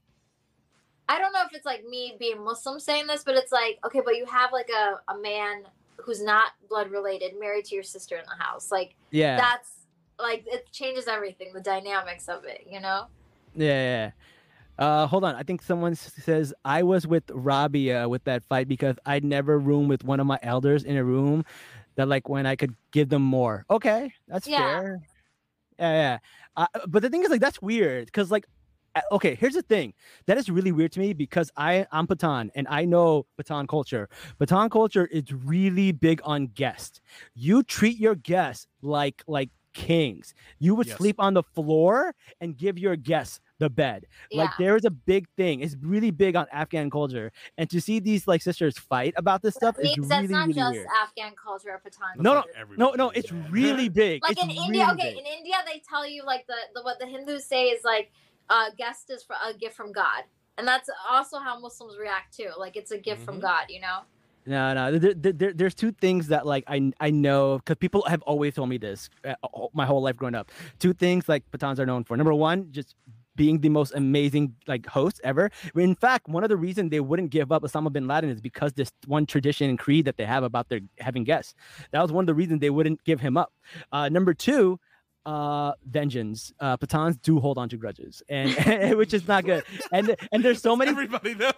I 1.08 1.18
don't 1.18 1.32
know 1.32 1.42
if 1.44 1.54
it's 1.54 1.66
like 1.66 1.84
me 1.84 2.16
being 2.18 2.42
Muslim 2.42 2.80
saying 2.80 3.06
this, 3.06 3.22
but 3.24 3.34
it's 3.34 3.52
like, 3.52 3.78
okay, 3.84 4.00
but 4.02 4.16
you 4.16 4.24
have 4.24 4.52
like 4.52 4.70
a, 4.70 5.12
a 5.12 5.18
man 5.18 5.64
who's 5.96 6.22
not 6.22 6.52
blood 6.68 6.90
related 6.90 7.32
married 7.38 7.66
to 7.66 7.74
your 7.74 7.84
sister 7.84 8.16
in 8.16 8.24
the 8.24 8.42
house. 8.42 8.70
Like 8.72 8.94
Yeah. 9.10 9.36
that's 9.36 9.70
like 10.18 10.44
it 10.46 10.70
changes 10.72 11.06
everything, 11.08 11.52
the 11.52 11.60
dynamics 11.60 12.28
of 12.28 12.44
it, 12.44 12.66
you 12.70 12.80
know? 12.80 13.06
Yeah, 13.54 13.66
yeah. 13.66 14.10
Uh, 14.78 15.06
hold 15.06 15.24
on. 15.24 15.34
I 15.34 15.42
think 15.42 15.62
someone 15.62 15.94
says 15.94 16.52
I 16.64 16.82
was 16.82 17.06
with 17.06 17.24
Rabia 17.32 18.08
with 18.08 18.24
that 18.24 18.44
fight 18.44 18.68
because 18.68 18.96
I'd 19.06 19.24
never 19.24 19.58
room 19.58 19.88
with 19.88 20.04
one 20.04 20.18
of 20.20 20.26
my 20.26 20.38
elders 20.42 20.82
in 20.84 20.96
a 20.96 21.04
room 21.04 21.44
that 21.96 22.08
like 22.08 22.28
when 22.28 22.46
I 22.46 22.56
could 22.56 22.74
give 22.90 23.08
them 23.10 23.22
more. 23.22 23.64
Okay, 23.70 24.12
that's 24.28 24.46
Yeah. 24.46 24.80
fair. 24.80 25.02
Yeah, 25.78 25.92
yeah. 25.92 26.18
Uh, 26.56 26.66
but 26.86 27.02
the 27.02 27.10
thing 27.10 27.22
is, 27.22 27.30
like, 27.30 27.40
that's 27.40 27.60
weird 27.62 28.06
because, 28.06 28.30
like, 28.30 28.44
uh, 28.94 29.00
okay, 29.10 29.34
here's 29.34 29.54
the 29.54 29.62
thing 29.62 29.94
that 30.26 30.36
is 30.36 30.50
really 30.50 30.70
weird 30.70 30.92
to 30.92 31.00
me 31.00 31.14
because 31.14 31.50
I 31.56 31.86
I'm 31.92 32.06
Pathan 32.06 32.50
and 32.54 32.68
I 32.68 32.84
know 32.84 33.26
Pathan 33.40 33.66
culture. 33.66 34.08
Pathan 34.38 34.70
culture 34.70 35.06
is 35.06 35.32
really 35.32 35.92
big 35.92 36.20
on 36.24 36.48
guests. 36.48 37.00
You 37.34 37.62
treat 37.62 37.98
your 37.98 38.14
guests 38.14 38.66
like 38.82 39.22
like 39.26 39.48
kings. 39.72 40.34
You 40.58 40.74
would 40.74 40.86
Yes. 40.86 40.98
sleep 40.98 41.16
on 41.18 41.34
the 41.34 41.42
floor 41.42 42.14
and 42.40 42.56
give 42.56 42.78
your 42.78 42.96
guests 42.96 43.40
the 43.58 43.70
bed. 43.70 44.06
Like 44.32 44.50
there 44.58 44.76
is 44.76 44.84
a 44.84 44.90
big 44.90 45.26
thing. 45.36 45.60
It's 45.60 45.76
really 45.80 46.10
big 46.10 46.36
on 46.36 46.46
Afghan 46.52 46.90
culture, 46.90 47.32
and 47.58 47.68
to 47.70 47.80
see 47.80 48.00
these 48.00 48.26
like 48.26 48.42
sisters 48.42 48.78
fight 48.78 49.14
about 49.16 49.42
this 49.42 49.54
stuff 49.54 49.76
is 49.78 49.96
Means 49.96 49.98
really 49.98 50.08
that's 50.08 50.30
not 50.30 50.48
really 50.48 50.52
just 50.60 50.72
weird. 50.72 50.86
Afghan 51.02 51.32
culture 51.42 51.70
or 51.70 51.78
Pathan 51.78 52.16
No, 52.16 52.34
no, 52.34 52.42
culture. 52.42 52.76
No, 52.76 52.90
no, 52.92 53.10
it's 53.10 53.30
man. 53.32 53.50
really 53.50 53.88
big. 53.88 54.22
like 54.22 54.32
it's 54.32 54.42
in 54.42 54.50
India, 54.50 54.86
okay, 54.92 55.10
big. 55.14 55.18
in 55.18 55.26
India 55.26 55.54
they 55.66 55.82
tell 55.88 56.06
you 56.06 56.24
like 56.24 56.46
the, 56.46 56.56
the 56.74 56.82
what 56.82 56.98
the 56.98 57.06
Hindus 57.06 57.46
say 57.46 57.66
is 57.66 57.84
like 57.84 58.10
uh 58.50 58.70
guest 58.76 59.10
is 59.10 59.22
for 59.22 59.36
a 59.48 59.54
gift 59.54 59.76
from 59.76 59.92
God. 59.92 60.24
And 60.58 60.68
that's 60.68 60.90
also 61.08 61.38
how 61.38 61.58
Muslims 61.58 61.96
react 61.98 62.36
too. 62.36 62.50
Like 62.58 62.76
it's 62.76 62.90
a 62.90 62.98
gift 62.98 63.24
from 63.24 63.36
Mhm. 63.38 63.42
God, 63.42 63.64
you 63.70 63.80
know? 63.80 64.00
No, 64.46 64.74
no. 64.74 64.98
There, 64.98 65.14
there, 65.14 65.32
there- 65.32 65.52
there's 65.52 65.74
two 65.74 65.92
things 65.92 66.28
that 66.28 66.46
like 66.46 66.64
I 66.66 66.92
I 67.00 67.10
know 67.10 67.58
because 67.58 67.76
people 67.76 68.02
have 68.08 68.22
always 68.22 68.54
told 68.54 68.68
me 68.68 68.76
this 68.78 69.08
uh, 69.24 69.34
my 69.72 69.86
whole 69.86 70.02
life 70.02 70.16
growing 70.16 70.34
up. 70.34 70.50
Two 70.80 70.92
things 70.92 71.28
like 71.28 71.48
Pathans 71.52 71.78
are 71.78 71.86
known 71.86 72.04
for. 72.04 72.16
Number 72.16 72.34
one, 72.34 72.72
just 72.72 72.96
being 73.36 73.60
the 73.60 73.68
most 73.68 73.94
amazing 73.94 74.54
like 74.66 74.84
host 74.86 75.20
ever. 75.24 75.50
In 75.76 75.94
fact, 75.94 76.28
one 76.28 76.42
of 76.42 76.50
the 76.50 76.56
reasons 76.56 76.90
they 76.90 77.00
wouldn't 77.00 77.30
give 77.30 77.50
up 77.52 77.62
Osama 77.62 77.92
bin 77.92 78.06
Laden 78.08 78.30
is 78.30 78.40
because 78.40 78.72
this 78.74 78.90
one 79.06 79.26
tradition 79.26 79.70
and 79.70 79.78
creed 79.78 80.04
that 80.06 80.16
they 80.16 80.26
have 80.26 80.42
about 80.42 80.68
their 80.68 80.80
having 80.98 81.24
guests. 81.24 81.54
That 81.92 82.02
was 82.02 82.10
one 82.12 82.24
of 82.24 82.26
the 82.26 82.34
reasons 82.34 82.60
they 82.60 82.70
wouldn't 82.70 83.02
give 83.04 83.20
him 83.20 83.36
up. 83.36 83.52
Uh, 83.92 84.08
number 84.08 84.34
two. 84.34 84.78
Uh, 85.24 85.72
vengeance. 85.88 86.52
Uh, 86.58 86.76
Pathans 86.76 87.16
do 87.22 87.38
hold 87.38 87.56
on 87.56 87.68
to 87.68 87.76
grudges, 87.76 88.24
and 88.28 88.50
which 88.98 89.14
is 89.14 89.28
not 89.28 89.44
good. 89.44 89.62
And 89.92 90.16
and 90.32 90.44
there's 90.44 90.60
so 90.60 90.74
many 90.74 90.90
Everybody 90.90 91.36
know. 91.36 91.52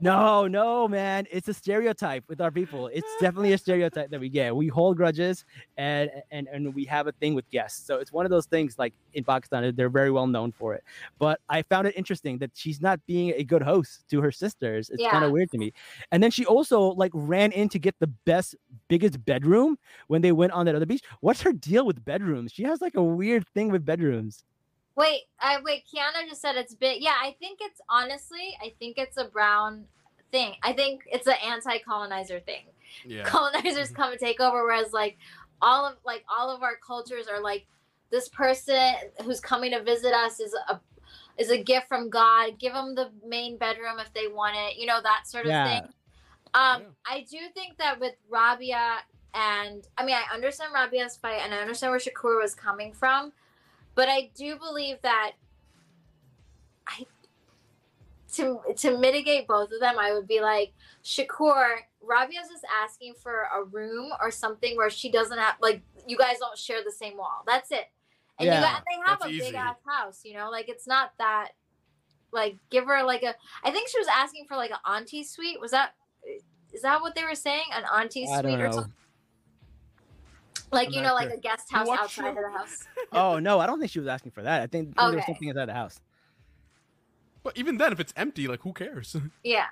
No, 0.00 0.46
no, 0.46 0.86
man. 0.86 1.26
It's 1.30 1.48
a 1.48 1.54
stereotype 1.54 2.24
with 2.28 2.40
our 2.40 2.50
people. 2.50 2.86
It's 2.88 3.08
definitely 3.20 3.52
a 3.52 3.58
stereotype 3.58 4.10
that 4.10 4.20
we 4.20 4.28
get. 4.28 4.54
We 4.54 4.68
hold 4.68 4.96
grudges 4.96 5.44
and 5.76 6.10
and 6.30 6.46
and 6.52 6.74
we 6.74 6.84
have 6.84 7.08
a 7.08 7.12
thing 7.12 7.34
with 7.34 7.48
guests. 7.50 7.84
So 7.84 7.96
it's 7.96 8.12
one 8.12 8.24
of 8.24 8.30
those 8.30 8.46
things 8.46 8.78
like 8.78 8.94
in 9.14 9.24
Pakistan, 9.24 9.74
they're 9.74 9.88
very 9.88 10.10
well 10.10 10.26
known 10.26 10.52
for 10.52 10.74
it. 10.74 10.84
But 11.18 11.40
I 11.48 11.62
found 11.62 11.86
it 11.88 11.96
interesting 11.96 12.38
that 12.38 12.52
she's 12.54 12.80
not 12.80 13.04
being 13.06 13.32
a 13.36 13.44
good 13.44 13.62
host 13.62 14.04
to 14.10 14.20
her 14.20 14.30
sisters. 14.30 14.90
It's 14.90 15.02
kind 15.10 15.24
of 15.24 15.32
weird 15.32 15.50
to 15.52 15.58
me. 15.58 15.72
And 16.12 16.22
then 16.22 16.30
she 16.30 16.46
also 16.46 16.80
like 16.80 17.10
ran 17.14 17.50
in 17.52 17.68
to 17.70 17.78
get 17.78 17.96
the 17.98 18.06
best, 18.06 18.54
biggest 18.88 19.24
bedroom 19.24 19.78
when 20.06 20.22
they 20.22 20.32
went 20.32 20.52
on 20.52 20.66
that 20.66 20.74
other 20.76 20.86
beach. 20.86 21.02
What's 21.20 21.42
her 21.42 21.52
deal 21.52 21.84
with 21.84 22.04
bedrooms? 22.04 22.52
She 22.52 22.62
has 22.64 22.80
like 22.80 22.94
a 22.94 23.02
weird 23.02 23.46
thing 23.48 23.70
with 23.70 23.84
bedrooms. 23.84 24.44
Wait, 24.98 25.22
I 25.38 25.60
wait, 25.62 25.84
Kiana 25.86 26.28
just 26.28 26.40
said 26.42 26.56
it's 26.56 26.74
bit. 26.74 27.00
Yeah, 27.00 27.14
I 27.22 27.36
think 27.38 27.60
it's 27.62 27.80
honestly, 27.88 28.58
I 28.60 28.74
think 28.80 28.98
it's 28.98 29.16
a 29.16 29.26
brown 29.26 29.84
thing. 30.32 30.54
I 30.64 30.72
think 30.72 31.02
it's 31.06 31.28
an 31.28 31.36
anti-colonizer 31.46 32.40
thing. 32.40 32.64
Yeah. 33.04 33.22
Colonizers 33.22 33.92
come 33.92 34.10
and 34.10 34.18
take 34.18 34.40
over, 34.40 34.64
whereas 34.64 34.92
like 34.92 35.16
all 35.62 35.86
of 35.86 35.98
like 36.04 36.24
all 36.28 36.50
of 36.50 36.64
our 36.64 36.74
cultures 36.84 37.28
are 37.28 37.40
like 37.40 37.68
this 38.10 38.28
person 38.28 38.92
who's 39.22 39.38
coming 39.38 39.70
to 39.70 39.82
visit 39.84 40.12
us 40.12 40.40
is 40.40 40.52
a 40.68 40.80
is 41.36 41.50
a 41.50 41.62
gift 41.62 41.86
from 41.86 42.10
God. 42.10 42.58
Give 42.58 42.72
them 42.72 42.96
the 42.96 43.10
main 43.24 43.56
bedroom 43.56 44.00
if 44.00 44.12
they 44.14 44.26
want 44.26 44.56
it. 44.56 44.78
You 44.78 44.86
know 44.86 45.00
that 45.00 45.28
sort 45.28 45.44
of 45.44 45.50
Yeah. 45.52 45.80
thing. 45.80 45.92
Um, 46.54 46.80
Yeah. 46.82 46.86
I 47.06 47.20
do 47.30 47.38
think 47.54 47.78
that 47.78 48.00
with 48.00 48.14
Rabia 48.28 48.98
and 49.32 49.86
I 49.96 50.04
mean 50.04 50.16
I 50.16 50.34
understand 50.34 50.72
Rabia's 50.74 51.16
fight 51.16 51.40
and 51.44 51.54
I 51.54 51.58
understand 51.58 51.92
where 51.92 52.00
Shakur 52.00 52.42
was 52.42 52.56
coming 52.56 52.92
from, 52.92 53.32
but 53.98 54.08
I 54.08 54.30
do 54.36 54.56
believe 54.56 54.98
that 55.02 55.32
I 56.86 57.04
to 58.34 58.60
to 58.76 58.96
mitigate 58.96 59.48
both 59.48 59.72
of 59.72 59.80
them, 59.80 59.98
I 59.98 60.12
would 60.12 60.28
be 60.28 60.40
like 60.40 60.72
Shakur. 61.04 61.78
Rabia's 62.00 62.48
just 62.48 62.64
asking 62.80 63.14
for 63.20 63.48
a 63.52 63.64
room 63.64 64.12
or 64.20 64.30
something 64.30 64.76
where 64.76 64.88
she 64.88 65.10
doesn't 65.10 65.36
have 65.36 65.56
like 65.60 65.82
you 66.06 66.16
guys 66.16 66.38
don't 66.38 66.56
share 66.56 66.84
the 66.84 66.92
same 66.92 67.16
wall. 67.16 67.42
That's 67.44 67.72
it. 67.72 67.86
And 68.38 68.46
you 68.46 68.52
Yeah, 68.52 68.60
got 68.60 68.84
they 68.88 69.00
have 69.04 69.18
a 69.24 69.28
easy. 69.30 69.46
big 69.50 69.56
ass 69.56 69.78
house, 69.84 70.20
you 70.24 70.34
know, 70.34 70.48
like 70.48 70.68
it's 70.68 70.86
not 70.86 71.10
that 71.18 71.48
like 72.32 72.56
give 72.70 72.84
her 72.86 73.02
like 73.02 73.24
a 73.24 73.34
I 73.64 73.72
think 73.72 73.88
she 73.88 73.98
was 73.98 74.06
asking 74.06 74.44
for 74.46 74.56
like 74.56 74.70
an 74.70 74.78
auntie 74.86 75.24
suite. 75.24 75.60
Was 75.60 75.72
that 75.72 75.94
is 76.72 76.82
that 76.82 77.00
what 77.00 77.16
they 77.16 77.24
were 77.24 77.34
saying? 77.34 77.64
An 77.74 77.82
auntie 77.92 78.28
I 78.28 78.42
suite 78.42 78.60
or 78.60 78.70
something? 78.70 78.92
Like 80.70 80.88
I'm 80.88 80.94
you 80.94 81.02
not 81.02 81.08
know, 81.08 81.14
like 81.14 81.30
a 81.30 81.40
guest 81.40 81.70
house 81.70 81.86
What 81.86 82.00
outside 82.00 82.28
of 82.30 82.34
the 82.36 82.50
house. 82.58 82.84
Oh 83.12 83.38
no, 83.38 83.58
I 83.60 83.66
don't 83.66 83.78
think 83.78 83.90
she 83.90 83.98
was 83.98 84.08
asking 84.08 84.32
for 84.32 84.42
that. 84.42 84.62
I 84.62 84.66
think, 84.66 84.94
I 84.96 85.02
think 85.02 85.10
there 85.12 85.16
was 85.16 85.26
something 85.26 85.48
inside 85.48 85.66
the 85.66 85.74
house. 85.74 86.00
But 87.42 87.56
even 87.56 87.78
then, 87.78 87.92
if 87.92 88.00
it's 88.00 88.12
empty, 88.16 88.46
like 88.48 88.60
who 88.62 88.72
cares? 88.72 89.16
Yeah. 89.42 89.66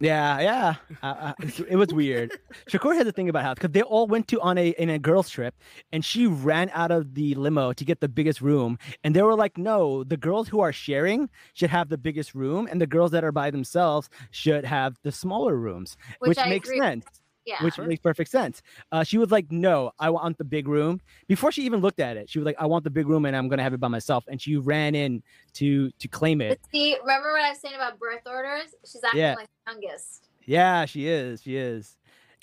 Yeah, 0.00 0.40
yeah. 0.40 0.74
Uh, 1.00 1.06
uh, 1.06 1.32
it 1.68 1.76
was 1.76 1.94
weird. 1.94 2.36
Shakur 2.68 2.96
has 2.96 3.06
a 3.06 3.12
thing 3.12 3.28
about 3.28 3.44
house 3.44 3.54
because 3.54 3.70
they 3.70 3.82
all 3.82 4.08
went 4.08 4.26
to 4.28 4.40
on 4.40 4.58
a 4.58 4.70
in 4.70 4.90
a 4.90 4.98
girls 4.98 5.30
trip, 5.30 5.54
and 5.92 6.04
she 6.04 6.26
ran 6.26 6.70
out 6.74 6.90
of 6.90 7.14
the 7.14 7.36
limo 7.36 7.72
to 7.72 7.84
get 7.84 8.00
the 8.00 8.08
biggest 8.08 8.40
room, 8.40 8.78
and 9.04 9.14
they 9.14 9.22
were 9.22 9.36
like, 9.36 9.56
"No, 9.56 10.02
the 10.02 10.16
girls 10.16 10.48
who 10.48 10.58
are 10.58 10.72
sharing 10.72 11.30
should 11.54 11.70
have 11.70 11.88
the 11.88 11.98
biggest 11.98 12.34
room, 12.34 12.66
and 12.68 12.80
the 12.80 12.86
girls 12.86 13.12
that 13.12 13.22
are 13.22 13.30
by 13.30 13.52
themselves 13.52 14.10
should 14.32 14.64
have 14.64 14.98
the 15.04 15.12
smaller 15.12 15.54
rooms," 15.56 15.96
Which 16.18 16.30
which, 16.30 16.46
makes 16.46 16.68
agree 16.68 16.80
sense. 16.80 17.06
Yeah. 17.44 17.62
Which 17.64 17.74
Sure. 17.74 17.86
makes 17.86 18.00
perfect 18.00 18.30
sense. 18.30 18.62
Uh, 18.92 19.02
she 19.02 19.18
was 19.18 19.30
like, 19.32 19.50
"No, 19.50 19.90
I 19.98 20.10
want 20.10 20.38
the 20.38 20.44
big 20.44 20.68
room." 20.68 21.00
Before 21.26 21.50
she 21.50 21.62
even 21.64 21.80
looked 21.80 21.98
at 21.98 22.16
it, 22.16 22.30
she 22.30 22.38
was 22.38 22.46
like, 22.46 22.54
"I 22.58 22.66
want 22.66 22.84
the 22.84 22.90
big 22.90 23.08
room, 23.08 23.24
and 23.26 23.34
I'm 23.36 23.48
gonna 23.48 23.64
have 23.64 23.74
it 23.74 23.80
by 23.80 23.88
myself." 23.88 24.24
And 24.28 24.40
she 24.40 24.56
ran 24.56 24.94
in 24.94 25.22
to 25.54 25.90
to 25.90 26.08
claim 26.08 26.40
it. 26.40 26.60
But 26.62 26.70
see, 26.70 26.96
remember 27.00 27.32
what 27.32 27.42
I 27.42 27.50
was 27.50 27.58
saying 27.60 27.74
about 27.74 27.98
birth 27.98 28.22
orders? 28.26 28.74
She's 28.84 29.02
acting 29.02 29.20
Yeah. 29.20 29.34
like 29.34 29.48
the 29.66 29.72
youngest. 29.72 30.28
Yeah, 30.44 30.84
she 30.84 31.08
is. 31.08 31.42
She 31.42 31.56
is. 31.56 31.96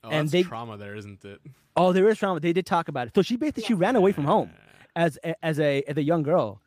Oh, 0.04 0.10
And 0.10 0.28
that's 0.28 0.32
they- 0.32 0.44
trauma 0.44 0.76
there, 0.78 0.96
isn't 0.96 1.24
it? 1.24 1.40
Oh, 1.78 1.94
there 1.94 2.08
is 2.10 2.18
trauma. 2.18 2.40
They 2.42 2.52
did 2.54 2.66
talk 2.66 2.88
about 2.90 3.08
it. 3.08 3.16
So 3.16 3.22
she 3.22 3.38
basically 3.38 3.64
she 3.64 3.74
ran 3.74 3.96
away 3.96 4.12
from 4.12 4.26
home 4.26 4.52
as 4.98 5.18
a, 5.24 5.34
as 5.46 5.60
a 5.62 5.82
as 5.88 5.96
a 5.98 6.04
young 6.04 6.24
girl. 6.24 6.62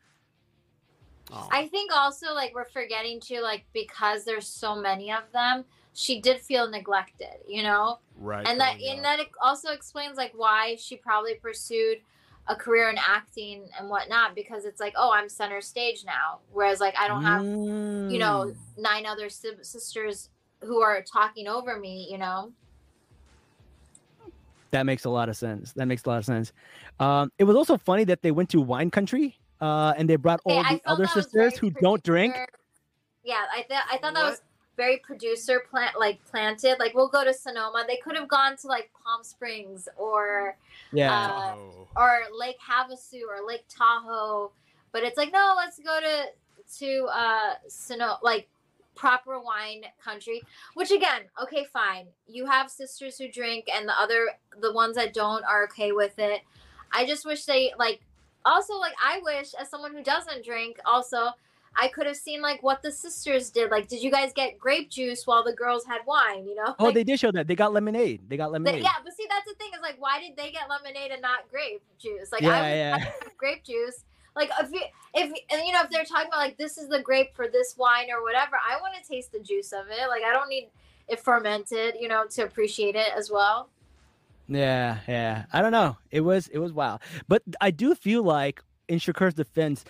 Oh. 1.31 1.47
I 1.51 1.67
think 1.67 1.91
also 1.91 2.33
like 2.33 2.53
we're 2.53 2.69
forgetting 2.69 3.19
to 3.21 3.41
like 3.41 3.65
because 3.73 4.25
there's 4.25 4.47
so 4.47 4.75
many 4.75 5.11
of 5.11 5.23
them, 5.33 5.65
she 5.93 6.19
did 6.21 6.39
feel 6.39 6.69
neglected, 6.69 7.37
you 7.47 7.63
know? 7.63 7.99
right. 8.17 8.47
and 8.47 8.59
that 8.59 8.79
and 8.79 9.03
that 9.03 9.19
also 9.41 9.69
explains 9.71 10.17
like 10.17 10.31
why 10.35 10.75
she 10.79 10.95
probably 10.95 11.35
pursued 11.35 11.97
a 12.47 12.55
career 12.55 12.89
in 12.89 12.97
acting 12.97 13.69
and 13.79 13.89
whatnot 13.89 14.35
because 14.35 14.65
it's 14.65 14.79
like, 14.81 14.93
oh, 14.97 15.11
I'm 15.13 15.29
center 15.29 15.61
stage 15.61 16.03
now. 16.05 16.39
Whereas 16.51 16.79
like 16.81 16.93
I 16.97 17.07
don't 17.07 17.23
have, 17.23 17.41
you 17.43 18.19
know, 18.19 18.51
Mm. 18.51 18.55
nine 18.77 19.05
other 19.05 19.29
si- 19.29 19.55
sisters 19.61 20.29
who 20.61 20.81
are 20.81 21.01
talking 21.01 21.47
over 21.47 21.79
me, 21.79 22.07
you 22.11 22.17
know? 22.17 22.51
That 24.71 24.85
makes 24.85 25.05
a 25.05 25.09
lot 25.09 25.29
of 25.29 25.37
sense. 25.37 25.71
That 25.73 25.85
makes 25.85 26.03
a 26.05 26.09
lot 26.09 26.17
of 26.17 26.25
sense. 26.25 26.51
Um, 26.99 27.31
it 27.37 27.43
was 27.43 27.55
also 27.55 27.77
funny 27.77 28.03
that 28.05 28.21
they 28.23 28.31
went 28.31 28.49
to 28.49 28.59
wine 28.61 28.89
country 28.89 29.37
uh, 29.61 29.93
and 29.97 30.09
they 30.09 30.15
brought 30.15 30.41
all 30.45 30.59
I 30.59 30.75
the 30.83 30.91
other 30.91 31.07
sisters 31.07 31.57
who 31.57 31.69
don't 31.69 32.03
drink. 32.03 32.35
Yeah, 33.23 33.43
I 33.55 33.63
thought 33.69 33.83
I 33.89 33.97
thought 33.99 34.13
that 34.15 34.23
was 34.23 34.31
What? 34.31 34.41
Very 34.75 34.97
producer 34.97 35.63
plant 35.69 35.99
like 35.99 36.23
planted. 36.25 36.77
Like 36.79 36.93
we'll 36.93 37.07
go 37.09 37.23
to 37.23 37.33
Sonoma. 37.33 37.83
They 37.87 37.97
could 37.97 38.15
have 38.15 38.27
gone 38.27 38.57
to 38.57 38.67
like 38.67 38.91
Palm 39.03 39.23
Springs 39.23 39.87
or 39.97 40.57
Yeah. 40.91 41.13
uh, 41.13 41.55
Oh. 41.55 41.87
or 41.95 42.21
Lake 42.37 42.57
Havasu 42.59 43.21
or 43.29 43.45
Lake 43.45 43.65
Tahoe, 43.69 44.51
but 44.91 45.03
it's 45.03 45.17
like 45.17 45.31
no, 45.31 45.53
let's 45.57 45.79
go 45.79 45.99
to 45.99 46.25
to 46.79 47.05
uh 47.11 47.53
Sonoma 47.67 48.19
like 48.23 48.47
proper 48.95 49.39
wine 49.39 49.83
country. 50.03 50.41
Which 50.75 50.91
again, 50.91 51.23
okay, 51.41 51.65
fine. 51.71 52.07
You 52.27 52.45
have 52.45 52.69
sisters 52.71 53.17
who 53.17 53.27
drink, 53.27 53.65
and 53.73 53.87
the 53.87 53.99
other 53.99 54.29
the 54.61 54.71
ones 54.73 54.95
that 54.95 55.13
don't 55.13 55.43
are 55.45 55.63
okay 55.65 55.91
with 55.91 56.17
it. 56.19 56.41
I 56.91 57.05
just 57.05 57.25
wish 57.25 57.45
they 57.45 57.73
like 57.77 58.01
also 58.45 58.75
like 58.75 58.93
I 59.03 59.19
wish 59.23 59.53
as 59.53 59.69
someone 59.69 59.93
who 59.95 60.03
doesn't 60.03 60.43
drink 60.45 60.77
also 60.85 61.29
I 61.75 61.87
could 61.87 62.05
have 62.05 62.15
seen 62.17 62.41
like 62.41 62.61
what 62.61 62.81
the 62.83 62.91
sisters 62.91 63.49
did. 63.49 63.71
Like, 63.71 63.87
did 63.87 64.01
you 64.03 64.11
guys 64.11 64.31
get 64.33 64.59
grape 64.59 64.89
juice 64.89 65.25
while 65.25 65.43
the 65.43 65.53
girls 65.53 65.85
had 65.85 66.01
wine? 66.05 66.45
You 66.45 66.55
know? 66.55 66.75
Oh, 66.77 66.85
Like, 66.85 66.93
they 66.93 67.03
did 67.03 67.19
show 67.19 67.31
that. 67.31 67.47
They 67.47 67.55
got 67.55 67.73
lemonade. 67.73 68.21
They 68.29 68.37
got 68.37 68.49
they- 68.49 68.53
lemonade. 68.53 68.83
yeah, 68.83 68.91
but 69.03 69.13
see, 69.13 69.25
that's 69.29 69.47
the 69.47 69.55
thing 69.55 69.69
is 69.73 69.81
like, 69.81 69.95
why 69.99 70.19
did 70.19 70.35
they 70.37 70.51
get 70.51 70.69
lemonade 70.69 71.11
and 71.11 71.21
not 71.21 71.49
grape 71.49 71.81
juice? 71.97 72.31
Like, 72.31 72.41
Yeah, 72.41 72.49
I 72.49 72.61
would 72.61 72.67
yeah. 72.77 72.97
have 72.99 73.37
grape 73.37 73.63
juice. 73.63 74.03
Like, 74.35 74.49
if 74.61 74.71
you, 74.71 74.81
if 75.15 75.31
and, 75.51 75.65
you 75.65 75.73
know, 75.73 75.81
if 75.83 75.89
they're 75.89 76.05
talking 76.05 76.27
about 76.27 76.39
like 76.39 76.57
this 76.57 76.77
is 76.77 76.89
the 76.89 76.99
grape 77.01 77.35
for 77.35 77.47
this 77.47 77.75
wine 77.77 78.07
or 78.11 78.23
whatever, 78.23 78.57
I 78.67 78.79
want 78.81 78.93
to 79.01 79.07
taste 79.07 79.31
the 79.31 79.39
juice 79.39 79.71
of 79.73 79.85
it. 79.91 80.07
Like, 80.09 80.23
I 80.23 80.31
don't 80.33 80.49
need 80.49 80.69
it 81.07 81.19
fermented, 81.19 81.95
you 81.99 82.07
know, 82.07 82.25
to 82.31 82.43
appreciate 82.43 82.95
it 82.95 83.09
as 83.15 83.29
well. 83.31 83.69
Yeah, 84.47 84.97
yeah. 85.07 85.45
I 85.53 85.61
don't 85.61 85.71
know. 85.71 85.97
It 86.11 86.21
was 86.21 86.47
it 86.49 86.57
was 86.59 86.73
wild. 86.73 87.01
But 87.27 87.43
I 87.61 87.71
do 87.71 87.95
feel 87.95 88.23
like 88.23 88.61
in 88.87 88.99
Shakur's 88.99 89.33
defense, 89.33 89.85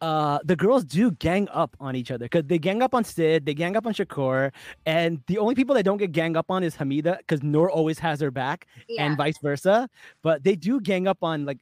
uh 0.00 0.38
the 0.44 0.54
girls 0.56 0.84
do 0.84 1.10
gang 1.10 1.48
up 1.52 1.76
on 1.80 1.96
each 1.96 2.10
other 2.10 2.26
because 2.26 2.44
they 2.46 2.58
gang 2.58 2.82
up 2.82 2.94
on 2.94 3.02
Sid, 3.04 3.44
they 3.46 3.54
gang 3.54 3.76
up 3.76 3.86
on 3.86 3.92
Shakur, 3.94 4.52
and 4.86 5.20
the 5.26 5.38
only 5.38 5.54
people 5.54 5.74
that 5.74 5.82
don't 5.82 5.96
get 5.98 6.12
gang 6.12 6.36
up 6.36 6.50
on 6.50 6.62
is 6.62 6.76
Hamida 6.76 7.18
because 7.18 7.42
Noor 7.42 7.70
always 7.70 7.98
has 7.98 8.20
her 8.20 8.30
back 8.30 8.66
Yeah. 8.88 9.04
and 9.06 9.16
vice 9.16 9.38
versa. 9.42 9.88
But 10.22 10.44
they 10.44 10.54
do 10.54 10.80
gang 10.80 11.08
up 11.08 11.18
on 11.22 11.44
like 11.44 11.58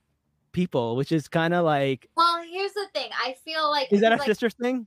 people, 0.53 0.97
which 0.97 1.12
is 1.12 1.28
kind 1.28 1.55
of 1.55 1.64
like 1.64 2.09
well, 2.16 2.43
here's 2.51 2.72
the 2.72 2.87
thing. 2.95 3.11
I 3.24 3.37
feel 3.45 3.70
like 3.70 3.93
is 3.93 4.01
that 4.01 4.12
a 4.12 4.16
like, 4.16 4.26
sister's 4.26 4.55
thing? 4.55 4.87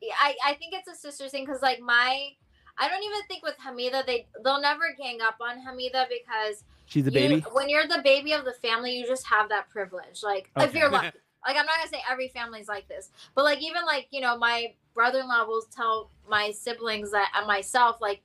Yeah, 0.00 0.14
I, 0.20 0.34
I 0.46 0.54
think 0.54 0.74
it's 0.74 0.88
a 0.88 0.94
sister 0.94 1.28
thing 1.28 1.44
because 1.46 1.62
like 1.62 1.80
my 1.80 2.28
I 2.76 2.88
don't 2.88 3.02
even 3.02 3.20
think 3.28 3.42
with 3.44 3.56
Hamida 3.64 4.04
they 4.06 4.26
they'll 4.44 4.60
never 4.60 4.84
gang 4.98 5.18
up 5.22 5.36
on 5.40 5.56
Hamida 5.58 6.06
because 6.08 6.64
She's 6.86 7.06
a 7.06 7.10
you- 7.10 7.28
baby. 7.28 7.40
when 7.52 7.68
you're 7.68 7.86
the 7.88 8.02
baby 8.04 8.32
of 8.32 8.44
the 8.44 8.52
family 8.52 8.96
you 8.98 9.06
just 9.06 9.26
have 9.26 9.48
that 9.48 9.70
privilege 9.70 10.22
like 10.22 10.50
if 10.58 10.74
you're 10.74 10.90
lucky 10.90 11.12
like 11.46 11.56
I'm 11.56 11.66
not 11.66 11.76
gonna 11.78 11.90
say 11.90 12.02
every 12.10 12.28
family's 12.28 12.68
like 12.68 12.88
this 12.88 13.10
but 13.34 13.44
like 13.44 13.62
even 13.62 13.84
like 13.86 14.08
you 14.10 14.20
know 14.20 14.36
my 14.36 14.72
brother-in-law 14.94 15.46
will 15.46 15.62
tell 15.74 16.10
my 16.28 16.50
siblings 16.52 17.10
that 17.10 17.32
and 17.36 17.46
myself 17.46 18.00
like 18.00 18.22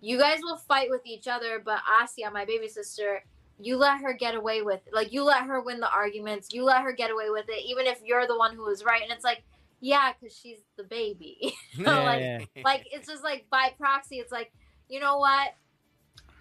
you 0.00 0.18
guys 0.18 0.40
will 0.42 0.56
fight 0.56 0.90
with 0.90 1.02
each 1.06 1.28
other 1.28 1.60
but 1.64 1.80
Asia 2.02 2.30
my 2.30 2.44
baby 2.44 2.68
sister 2.68 3.22
you 3.62 3.76
let 3.76 4.00
her 4.00 4.14
get 4.14 4.34
away 4.34 4.62
with 4.62 4.80
it. 4.86 4.94
like 4.94 5.12
you 5.12 5.22
let 5.22 5.44
her 5.44 5.60
win 5.60 5.80
the 5.80 5.90
arguments 5.90 6.52
you 6.52 6.64
let 6.64 6.82
her 6.82 6.92
get 6.92 7.10
away 7.10 7.30
with 7.30 7.46
it 7.48 7.62
even 7.64 7.86
if 7.86 8.00
you're 8.04 8.26
the 8.26 8.36
one 8.36 8.54
who 8.54 8.64
was 8.64 8.84
right 8.84 9.02
and 9.02 9.12
it's 9.12 9.24
like 9.24 9.42
yeah 9.80 10.12
because 10.18 10.36
she's 10.36 10.58
the 10.76 10.84
baby 10.84 11.54
Yeah, 11.76 12.02
like, 12.04 12.20
yeah. 12.20 12.62
like 12.64 12.86
it's 12.90 13.06
just 13.06 13.22
like 13.22 13.46
by 13.50 13.72
proxy 13.78 14.16
it's 14.16 14.32
like 14.32 14.52
you 14.88 15.00
know 15.00 15.18
what 15.18 15.54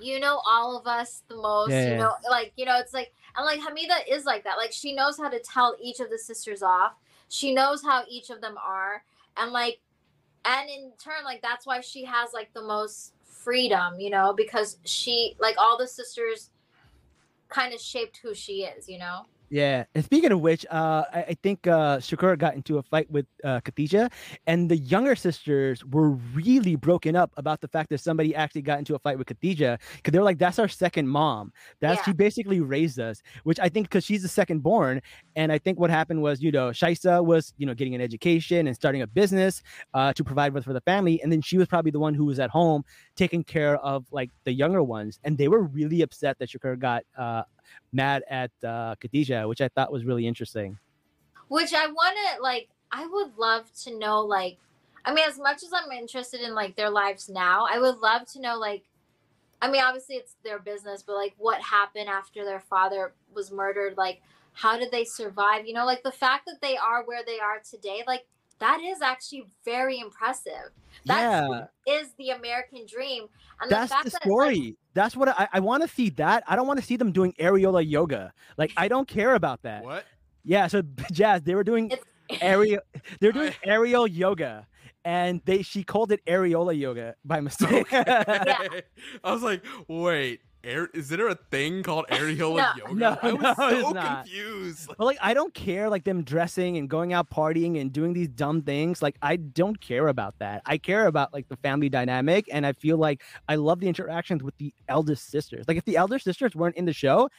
you 0.02 0.20
know 0.20 0.41
all 0.47 0.78
of 0.78 0.88
us 0.88 1.24
the 1.28 1.36
most 1.36 1.72
Yeah, 1.72 1.84
you 1.84 1.91
yeah. 1.91 1.97
know 1.97 2.14
like 2.30 2.54
you 2.56 2.66
know 2.66 2.78
it's 2.80 2.93
like 2.93 3.14
and 3.36 3.45
like 3.45 3.60
hamida 3.60 3.97
is 4.10 4.26
like 4.26 4.43
that 4.43 4.58
like 4.58 4.72
she 4.72 4.93
knows 4.93 5.18
how 5.18 5.30
to 5.30 5.39
tell 5.39 5.76
each 5.82 6.00
of 6.00 6.10
the 6.10 6.18
sisters 6.18 6.64
off. 6.64 6.93
She 7.28 7.54
knows 7.54 7.84
how 7.84 8.04
each 8.10 8.30
of 8.32 8.41
them 8.41 8.56
are. 8.58 9.04
And 9.38 9.52
like 9.52 9.80
and 10.45 10.70
in 10.70 10.91
turn 11.04 11.24
like 11.24 11.41
that's 11.41 11.66
why 11.66 11.82
she 11.82 12.04
has 12.06 12.34
like 12.34 12.54
the 12.54 12.62
most 12.62 13.14
freedom 13.24 14.00
you 14.00 14.10
know 14.10 14.34
because 14.34 14.78
she 14.84 15.36
like 15.39 15.56
all 15.58 15.78
the 15.78 15.88
sisters 15.88 16.50
kind 17.47 17.74
of 17.74 17.80
shaped 17.80 18.20
who 18.22 18.34
she 18.34 18.64
is 18.64 18.88
you 18.88 18.97
know 19.00 19.26
Yeah, 19.52 19.86
and 19.95 20.06
speaking 20.06 20.32
of 20.32 20.41
which, 20.41 20.64
uh, 20.70 21.06
I, 21.12 21.20
I 21.30 21.34
think 21.41 21.66
uh, 21.66 21.97
Shakur 21.97 22.38
got 22.38 22.54
into 22.54 22.78
a 22.78 22.84
fight 22.84 23.10
with 23.10 23.26
uh, 23.43 23.62
Khadija, 23.62 24.12
and 24.45 24.70
the 24.70 24.78
younger 24.78 25.16
sisters 25.16 25.84
were 25.86 26.12
really 26.12 26.76
broken 26.76 27.16
up 27.16 27.32
about 27.36 27.60
the 27.60 27.68
fact 27.68 27.89
that 27.89 28.00
somebody 28.00 28.36
actually 28.36 28.62
got 28.62 28.78
into 28.78 28.93
a 28.93 29.00
fight 29.00 29.18
with 29.18 29.26
Khadija 29.26 29.80
because 29.95 30.12
they 30.12 30.20
were 30.20 30.24
like, 30.24 30.38
"That's 30.38 30.60
our 30.60 30.68
second 30.68 31.08
mom. 31.08 31.52
That's 31.82 31.97
Yeah. 31.97 32.04
she 32.06 32.14
basically 32.14 32.60
raised 32.60 33.00
us." 33.00 33.24
Which 33.43 33.60
I 33.60 33.70
think 33.70 33.88
because 33.89 34.06
she's 34.06 34.22
the 34.22 34.28
second 34.28 34.60
born, 34.62 35.02
and 35.36 35.52
I 35.52 35.58
think 35.58 35.80
what 35.80 35.89
happened 35.89 36.22
was, 36.22 36.43
you 36.43 36.52
know, 36.52 36.70
Shaista 36.70 37.26
was, 37.26 37.52
you 37.58 37.66
know, 37.66 37.74
getting 37.74 37.95
an 37.95 38.02
education 38.02 38.68
and 38.68 38.76
starting 38.76 39.02
a 39.02 39.08
business 39.08 39.64
uh, 39.95 40.14
to 40.14 40.24
provide 40.24 40.54
for 40.64 40.74
the 40.74 40.82
family, 40.82 41.22
and 41.24 41.32
then 41.32 41.41
she 41.41 41.58
was 41.58 41.68
probably 41.68 41.89
the 41.91 42.00
one 42.00 42.14
who 42.14 42.26
was 42.26 42.39
at 42.39 42.52
home 42.52 42.84
taking 43.16 43.43
care 43.43 43.78
of 43.78 44.06
like 44.12 44.30
the 44.43 44.54
younger 44.54 44.84
ones, 44.84 45.20
and 45.24 45.39
they 45.39 45.47
were 45.47 45.64
really 45.64 46.02
upset 46.04 46.38
that 46.38 46.50
Shakur 46.50 46.78
got 46.78 47.04
uh, 47.18 47.43
mad 47.92 48.24
at 48.30 48.52
uh, 48.64 48.96
Khadijah, 48.96 49.48
which 49.48 49.62
I 49.62 49.68
thought 49.70 49.92
was 49.92 50.06
really 50.06 50.28
interesting. 50.28 50.78
which 51.48 51.74
I 51.74 51.88
want 51.88 52.16
to 52.16 52.42
like 52.42 52.70
I 52.92 53.06
would 53.08 53.38
love 53.38 53.72
to 53.84 53.98
know 53.98 54.22
like 54.22 54.58
I 55.06 55.14
mean 55.14 55.26
as 55.28 55.38
much 55.40 55.64
as 55.64 55.72
I'm 55.74 55.92
interested 55.92 56.42
in 56.42 56.54
like 56.56 56.76
their 56.76 56.90
lives 56.90 57.30
now, 57.30 57.66
I 57.70 57.80
would 57.80 57.98
love 57.98 58.26
to 58.34 58.42
know 58.42 58.58
like 58.58 58.84
I 59.62 59.70
mean 59.70 59.82
obviously 59.82 60.16
it's 60.16 60.36
their 60.44 60.60
business, 60.60 61.04
but 61.04 61.16
like 61.16 61.34
what 61.38 61.62
happened 61.62 62.10
after 62.10 62.46
their 62.46 62.60
father 62.60 63.14
was 63.34 63.52
murdered, 63.52 63.98
like 63.98 64.22
how 64.54 64.78
did 64.78 64.92
they 64.92 65.06
survive? 65.06 65.66
You 65.66 65.74
know, 65.74 65.86
like 65.86 66.04
the 66.04 66.12
fact 66.12 66.46
that 66.46 66.62
they 66.62 66.78
are 66.78 67.04
where 67.06 67.24
they 67.26 67.40
are 67.40 67.60
today, 67.68 68.04
like 68.06 68.26
that 68.60 68.82
is 68.82 69.01
actually 69.01 69.45
very 69.66 69.99
impressive. 69.99 70.72
That 71.05 71.22
yeah, 71.88 71.93
is 72.01 72.10
the 72.18 72.32
American 72.32 72.86
dream. 72.86 73.26
And 73.62 73.72
that's 73.72 73.89
the 73.89 73.95
fact 73.95 74.03
the 74.05 74.10
that 74.12 74.22
story. 74.24 74.60
like, 74.60 74.76
that's 74.93 75.16
what 75.16 75.30
I, 75.30 75.47
I 75.53 75.60
want 75.60 75.84
to 75.84 75.89
see. 75.89 76.10
That 76.12 76.43
I 76.47 76.55
don't 76.55 76.68
want 76.68 76.80
to 76.80 76.86
see 76.86 76.97
them 76.97 77.12
doing 77.12 77.34
areola 77.39 77.88
yoga. 77.88 78.34
Like 78.57 78.72
I 78.78 78.88
don't 78.88 79.07
care 79.07 79.36
about 79.36 79.62
that. 79.64 79.84
What? 79.84 80.05
Yeah, 80.43 80.68
so 80.68 80.82
Jazz, 81.12 81.41
they 81.43 81.55
were 81.55 81.64
doing 81.64 81.91
It's- 81.91 82.41
aerial. 82.41 82.82
They're 83.20 83.32
doing 83.32 83.53
aerial 83.64 84.07
yoga, 84.07 84.68
and 85.05 85.41
they 85.45 85.62
she 85.62 85.84
called 85.84 86.12
it 86.12 86.24
areola 86.26 86.78
yoga 86.78 87.16
by 87.24 87.39
mistake. 87.41 87.88
yeah. 87.91 88.68
I 89.24 89.34
was 89.34 89.41
like, 89.43 89.64
wait, 89.88 90.41
air, 90.64 90.89
is 90.93 91.10
there 91.10 91.28
a 91.28 91.36
thing 91.36 91.84
called 91.84 92.05
areola 92.12 92.57
No. 92.57 92.72
yoga? 92.78 92.93
No, 92.95 93.18
I 93.22 93.32
was 93.34 93.41
no, 93.41 93.53
so 93.55 93.68
it's 93.80 93.93
not. 93.93 94.24
confused. 94.26 94.88
But 94.97 95.03
like, 95.05 95.18
I 95.22 95.34
don't 95.34 95.53
care 95.53 95.89
like 95.89 96.03
them 96.03 96.24
dressing 96.24 96.78
and 96.78 96.89
going 96.89 97.14
out 97.14 97.30
partying 97.30 97.80
and 97.80 97.91
doing 97.91 98.14
these 98.14 98.28
dumb 98.28 98.62
things. 98.62 99.01
Like, 99.01 99.16
I 99.22 99.36
don't 99.38 99.80
care 99.80 100.07
about 100.07 100.36
that. 100.39 100.62
I 100.66 100.78
care 100.78 101.07
about 101.07 101.34
like 101.34 101.47
the 101.49 101.57
family 101.57 101.89
dynamic, 101.89 102.47
and 102.51 102.66
I 102.66 102.74
feel 102.74 102.97
like 102.97 103.22
I 103.47 103.55
love 103.55 103.80
the 103.80 103.88
interactions 103.88 104.43
with 104.43 104.57
the 104.57 104.74
eldest 104.88 105.30
sisters. 105.30 105.66
Like, 105.68 105.78
if 105.78 105.86
the 105.86 105.97
elder 105.97 106.20
sisters 106.20 106.55
weren't 106.55 106.76
in 106.76 106.86
the 106.86 106.93
show, 106.93 107.30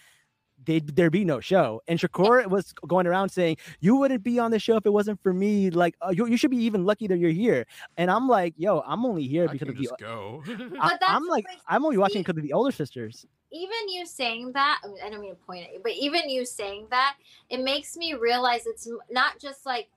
they'd 0.70 0.86
there'd 0.96 1.12
be 1.12 1.24
no 1.24 1.40
show. 1.40 1.82
And 1.88 1.98
Shakur 1.98 2.46
was 2.46 2.72
going 2.86 3.06
around 3.06 3.28
saying, 3.30 3.56
"You 3.80 3.96
wouldn't 3.96 4.22
be 4.22 4.38
on 4.38 4.50
the 4.52 4.58
show 4.58 4.76
if 4.76 4.86
it 4.86 4.92
wasn't 4.92 5.20
for 5.22 5.32
me. 5.34 5.70
Like, 5.70 5.94
uh, 6.00 6.10
you, 6.10 6.26
you 6.26 6.36
should 6.36 6.50
be 6.52 6.62
even 6.68 6.84
lucky 6.84 7.06
that 7.08 7.18
you're 7.18 7.30
here." 7.44 7.66
And 7.96 8.10
I'm 8.10 8.28
like, 8.28 8.54
"Yo, 8.56 8.82
I'm 8.86 9.04
only 9.04 9.26
here 9.26 9.44
I 9.44 9.52
because 9.52 9.66
can 9.66 9.70
of 9.70 9.76
the." 9.76 9.82
just 9.82 9.98
go. 9.98 10.42
I, 10.46 10.54
But 10.54 11.00
that's 11.00 11.02
I'm 11.08 11.26
like, 11.26 11.44
like- 11.48 11.58
I'm 11.68 11.84
only 11.84 11.98
watching 11.98 12.20
because 12.22 12.36
of 12.36 12.42
the 12.44 12.52
older 12.52 12.70
sisters. 12.72 13.26
even 13.52 13.88
you 13.88 14.06
saying 14.06 14.52
that 14.52 14.78
I, 14.84 14.86
mean, 14.88 14.96
I 15.04 15.10
don't 15.10 15.20
mean 15.20 15.34
to 15.34 15.40
point 15.44 15.64
at 15.66 15.72
you 15.74 15.80
but 15.82 15.92
even 15.92 16.30
you 16.30 16.44
saying 16.46 16.86
that 16.90 17.16
it 17.48 17.60
makes 17.60 17.96
me 17.96 18.14
realize 18.14 18.62
it's 18.66 18.86
not 19.10 19.40
just 19.40 19.66
like 19.66 19.88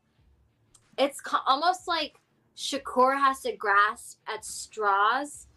it's 0.97 1.21
co- 1.21 1.45
almost 1.45 1.87
like 1.87 2.15
shakur 2.57 3.15
has 3.25 3.41
to 3.41 3.51
grasp 3.55 4.17
at 4.27 4.43
straws 4.43 5.47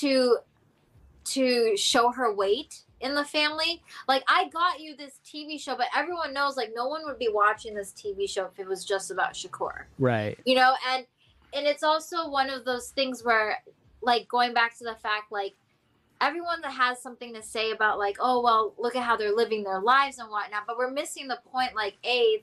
to 0.00 0.38
to 1.24 1.76
show 1.76 2.10
her 2.10 2.32
weight 2.34 2.72
in 3.02 3.14
the 3.14 3.24
family 3.24 3.82
like 4.08 4.22
i 4.28 4.48
got 4.48 4.80
you 4.80 4.96
this 4.96 5.20
tv 5.26 5.60
show 5.60 5.76
but 5.76 5.88
everyone 5.94 6.32
knows 6.32 6.56
like 6.56 6.70
no 6.74 6.86
one 6.86 7.02
would 7.04 7.18
be 7.18 7.28
watching 7.30 7.74
this 7.74 7.92
tv 7.92 8.28
show 8.30 8.46
if 8.46 8.58
it 8.58 8.66
was 8.66 8.84
just 8.84 9.10
about 9.10 9.34
shakur 9.34 9.84
Right. 9.98 10.38
you 10.46 10.54
know 10.54 10.74
and 10.90 11.04
and 11.52 11.66
it's 11.66 11.82
also 11.82 12.28
one 12.30 12.48
of 12.48 12.64
those 12.64 12.88
things 12.90 13.22
where 13.24 13.58
like 14.02 14.26
going 14.28 14.54
back 14.54 14.78
to 14.78 14.84
the 14.84 14.94
fact 15.02 15.30
like 15.32 15.54
everyone 16.20 16.60
that 16.62 16.72
has 16.72 17.02
something 17.02 17.34
to 17.34 17.42
say 17.42 17.72
about 17.72 17.98
like 17.98 18.16
oh 18.20 18.40
well 18.40 18.72
look 18.78 18.94
at 18.94 19.02
how 19.02 19.16
they're 19.16 19.34
living 19.34 19.64
their 19.64 19.80
lives 19.80 20.18
and 20.18 20.30
whatnot 20.30 20.62
but 20.66 20.78
we're 20.78 20.90
missing 20.90 21.26
the 21.26 21.38
point 21.50 21.74
like 21.74 21.96
a 22.06 22.42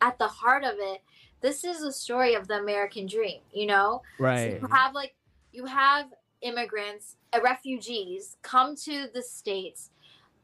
at 0.00 0.18
the 0.18 0.26
heart 0.28 0.64
of 0.64 0.74
it 0.78 1.02
this 1.42 1.62
is 1.64 1.82
a 1.82 1.92
story 1.92 2.34
of 2.34 2.48
the 2.48 2.54
american 2.54 3.06
dream 3.06 3.40
you 3.52 3.66
know 3.66 4.00
so 4.18 4.22
Right. 4.24 4.58
you 4.60 4.68
have 4.70 4.94
like 4.94 5.14
you 5.52 5.66
have 5.66 6.06
immigrants 6.40 7.16
uh, 7.32 7.40
refugees 7.42 8.36
come 8.42 8.76
to 8.76 9.08
the 9.12 9.22
states 9.22 9.90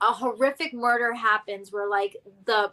a 0.00 0.12
horrific 0.12 0.72
murder 0.72 1.12
happens 1.14 1.72
where 1.72 1.88
like 1.88 2.16
the 2.46 2.72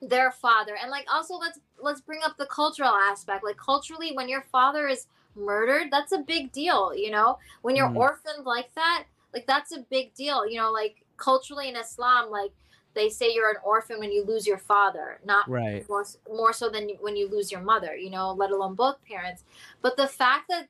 their 0.00 0.30
father 0.30 0.76
and 0.80 0.90
like 0.90 1.06
also 1.12 1.34
let's 1.34 1.58
let's 1.80 2.00
bring 2.00 2.20
up 2.24 2.36
the 2.38 2.46
cultural 2.46 2.90
aspect 2.90 3.42
like 3.44 3.56
culturally 3.56 4.12
when 4.14 4.28
your 4.28 4.42
father 4.52 4.86
is 4.86 5.06
murdered 5.34 5.88
that's 5.90 6.12
a 6.12 6.18
big 6.18 6.52
deal 6.52 6.94
you 6.94 7.10
know 7.10 7.36
when 7.62 7.74
you're 7.74 7.88
Mhm. 7.88 7.96
orphaned 7.96 8.46
like 8.46 8.72
that 8.74 9.04
like 9.34 9.46
that's 9.46 9.72
a 9.72 9.80
big 9.90 10.14
deal 10.14 10.46
you 10.48 10.56
know 10.56 10.70
like 10.70 11.04
culturally 11.16 11.68
in 11.68 11.76
islam 11.76 12.30
like 12.30 12.52
they 12.94 13.08
say 13.08 13.32
you're 13.32 13.50
an 13.50 13.56
orphan 13.64 13.98
when 13.98 14.12
you 14.12 14.24
lose 14.24 14.46
your 14.46 14.58
father 14.58 15.18
not 15.24 15.48
Right. 15.48 15.84
more, 15.88 16.04
more 16.28 16.52
so 16.52 16.68
than 16.68 16.90
when 17.00 17.16
you 17.16 17.28
lose 17.28 17.50
your 17.50 17.60
mother, 17.60 17.96
you 17.96 18.10
know, 18.10 18.32
let 18.32 18.50
alone 18.50 18.74
both 18.74 19.02
parents. 19.04 19.44
But 19.82 19.96
the 19.96 20.06
fact 20.06 20.48
that 20.48 20.68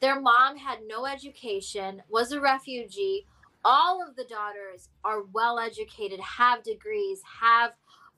their 0.00 0.20
mom 0.20 0.56
had 0.56 0.80
no 0.86 1.06
education, 1.06 2.02
was 2.08 2.32
a 2.32 2.40
refugee, 2.40 3.26
all 3.64 4.06
of 4.06 4.16
the 4.16 4.24
daughters 4.24 4.88
are 5.04 5.22
well 5.32 5.58
educated, 5.58 6.20
have 6.20 6.62
degrees, 6.62 7.20
have 7.40 7.72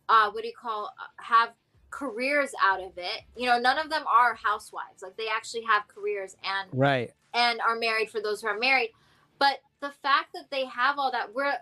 uh, 0.09 0.31
what 0.31 0.43
do 0.43 0.49
you 0.49 0.55
call 0.61 0.93
uh, 1.01 1.23
have 1.23 1.51
careers 1.91 2.53
out 2.63 2.81
of 2.81 2.93
it. 2.97 3.23
You 3.37 3.47
know, 3.47 3.59
none 3.59 3.79
of 3.79 3.91
them 3.91 4.05
are 4.09 4.35
housewives. 4.35 5.03
Like 5.03 5.17
they 5.17 5.29
actually 5.29 5.63
have 5.63 5.87
careers 5.89 6.37
and 6.43 6.69
Right. 6.73 7.13
and 7.35 7.61
are 7.61 7.77
married 7.77 8.11
for 8.11 8.21
those 8.21 8.41
who 8.43 8.49
are 8.49 8.59
married. 8.59 8.91
But 9.39 9.61
the 9.81 9.91
fact 9.91 10.33
that 10.35 10.51
they 10.51 10.65
have 10.67 10.99
all 10.99 11.11
that, 11.13 11.35
we're 11.35 11.53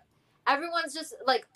everyone's 0.46 0.94
just 0.94 1.14
like 1.26 1.46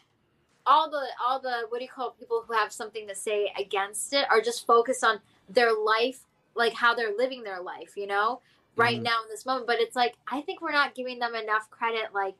all 0.66 0.90
the 0.90 1.06
all 1.24 1.40
the 1.40 1.66
what 1.68 1.78
do 1.78 1.84
you 1.84 1.90
call 1.90 2.08
it, 2.08 2.18
people 2.18 2.44
who 2.46 2.54
have 2.54 2.72
something 2.72 3.06
to 3.08 3.14
say 3.14 3.52
against 3.58 4.12
it 4.12 4.26
are 4.30 4.40
just 4.40 4.66
focused 4.66 5.04
on 5.04 5.20
their 5.48 5.72
life, 5.74 6.20
like 6.54 6.72
how 6.72 6.94
they're 6.94 7.16
living 7.16 7.42
their 7.42 7.60
life, 7.60 7.92
you 7.96 8.06
know, 8.06 8.40
right 8.76 8.98
Mhm. 8.98 9.04
now 9.04 9.22
in 9.22 9.28
this 9.28 9.46
moment. 9.46 9.66
But 9.66 9.80
it's 9.80 9.96
like 9.96 10.14
I 10.26 10.40
think 10.42 10.60
we're 10.60 10.72
not 10.72 10.94
giving 10.94 11.18
them 11.18 11.34
enough 11.34 11.70
credit. 11.70 12.12
Like, 12.12 12.34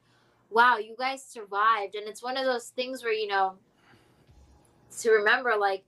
wow, 0.51 0.77
you 0.79 0.95
guys 0.99 1.25
survived, 1.25 1.95
and 1.95 2.09
it's 2.09 2.23
one 2.23 2.37
of 2.37 2.45
those 2.45 2.69
things 2.71 3.03
where 3.03 3.13
you 3.13 3.29
know 3.29 3.59
to 5.01 5.11
remember, 5.11 5.57
like. 5.57 5.85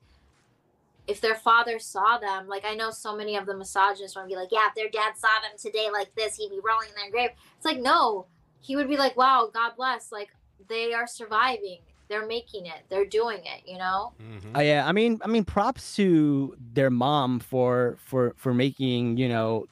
If 1.09 1.21
their 1.21 1.37
father 1.37 1.79
saw 1.79 2.19
them, 2.19 2.49
like 2.49 2.65
I 2.65 2.75
know 2.75 2.91
so 2.91 3.17
many 3.17 3.37
of 3.37 3.47
the 3.47 3.57
misogynists 3.57 4.17
want 4.17 4.29
to 4.29 4.35
be 4.35 4.37
like, 4.37 4.51
yeah, 4.51 4.67
if 4.67 4.75
their 4.75 4.89
dad 4.89 5.17
saw 5.17 5.29
them 5.41 5.57
today 5.57 5.89
like 5.89 6.13
this, 6.17 6.35
he'd 6.35 6.51
be 6.51 6.59
rolling 6.59 6.89
in 6.89 6.97
their 6.97 7.13
grave. 7.13 7.31
It's 7.57 7.65
like, 7.65 7.79
no, 7.79 8.27
he 8.61 8.75
would 8.75 8.89
be 8.89 8.97
like, 8.97 9.17
wow, 9.17 9.49
God 9.55 9.75
bless. 9.77 10.11
Like, 10.11 10.31
they 10.69 10.93
are 10.95 11.07
surviving. 11.07 11.79
They're 12.09 12.27
making 12.27 12.67
it. 12.67 12.83
They're 12.89 13.07
doing 13.07 13.39
it, 13.45 13.63
you 13.69 13.79
know? 13.79 14.15
Mhm. 14.21 14.57
Uh, 14.57 14.63
yeah, 14.63 14.85
I 14.85 14.91
mean, 14.91 15.21
I 15.23 15.29
mean, 15.29 15.45
props 15.45 15.95
to 15.95 16.57
their 16.75 16.91
mom 16.91 17.39
for 17.39 17.99
for 18.01 18.35
for 18.37 18.53
making 18.53 19.17
you 19.17 19.29
know, 19.29 19.67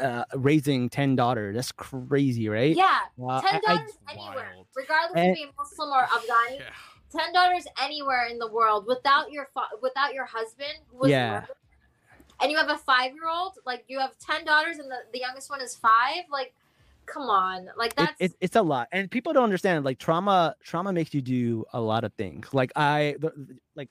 uh, 0.00 0.24
raising 0.34 0.88
ten 0.88 1.16
daughters. 1.16 1.54
That's 1.56 1.72
crazy, 1.72 2.48
right? 2.48 2.74
Yeah. 2.76 2.98
Uh, 3.22 3.40
Ten 3.40 3.60
I- 3.66 3.72
I- 4.08 4.12
anywhere, 4.12 4.52
Wild. 4.54 4.66
regardless 4.74 5.16
And- 5.20 5.30
of 5.30 5.34
being 5.36 5.50
Muslim 5.58 5.90
or 5.90 6.02
Afghani. 6.04 6.58
Yeah. 6.60 6.70
Ten 7.16 7.32
dollars 7.32 7.64
anywhere 7.80 8.26
in 8.26 8.38
the 8.38 8.50
world 8.50 8.86
without 8.88 9.30
your 9.30 9.48
fa- 9.54 9.68
without 9.80 10.14
your 10.14 10.24
husband 10.26 10.72
was 10.92 11.10
Yeah. 11.10 11.32
murdered, 11.40 11.56
and 12.42 12.50
you 12.50 12.58
have 12.58 12.68
a 12.70 12.78
five 12.78 13.12
year 13.14 13.28
old. 13.28 13.52
Like 13.64 13.84
you 13.88 14.00
have 14.00 14.18
ten 14.18 14.44
daughters, 14.44 14.78
and 14.78 14.90
the, 14.90 14.98
the 15.12 15.20
youngest 15.20 15.48
one 15.48 15.60
is 15.60 15.76
five. 15.76 16.24
Like, 16.30 16.52
come 17.06 17.22
on, 17.30 17.68
like 17.76 17.94
that's 17.94 18.14
it, 18.18 18.32
it's 18.40 18.56
a 18.56 18.62
lot 18.62 18.88
and 18.90 19.10
people 19.10 19.32
don't 19.34 19.44
understand 19.44 19.84
like 19.84 19.98
trauma 19.98 20.56
trauma 20.64 20.90
makes 20.92 21.12
you 21.12 21.20
do 21.20 21.62
a 21.74 21.80
lot 21.80 22.02
of 22.02 22.14
things 22.14 22.48
like 22.54 22.72
i 22.76 23.14
the, 23.20 23.28
the- 23.36 23.58
like 23.76 23.90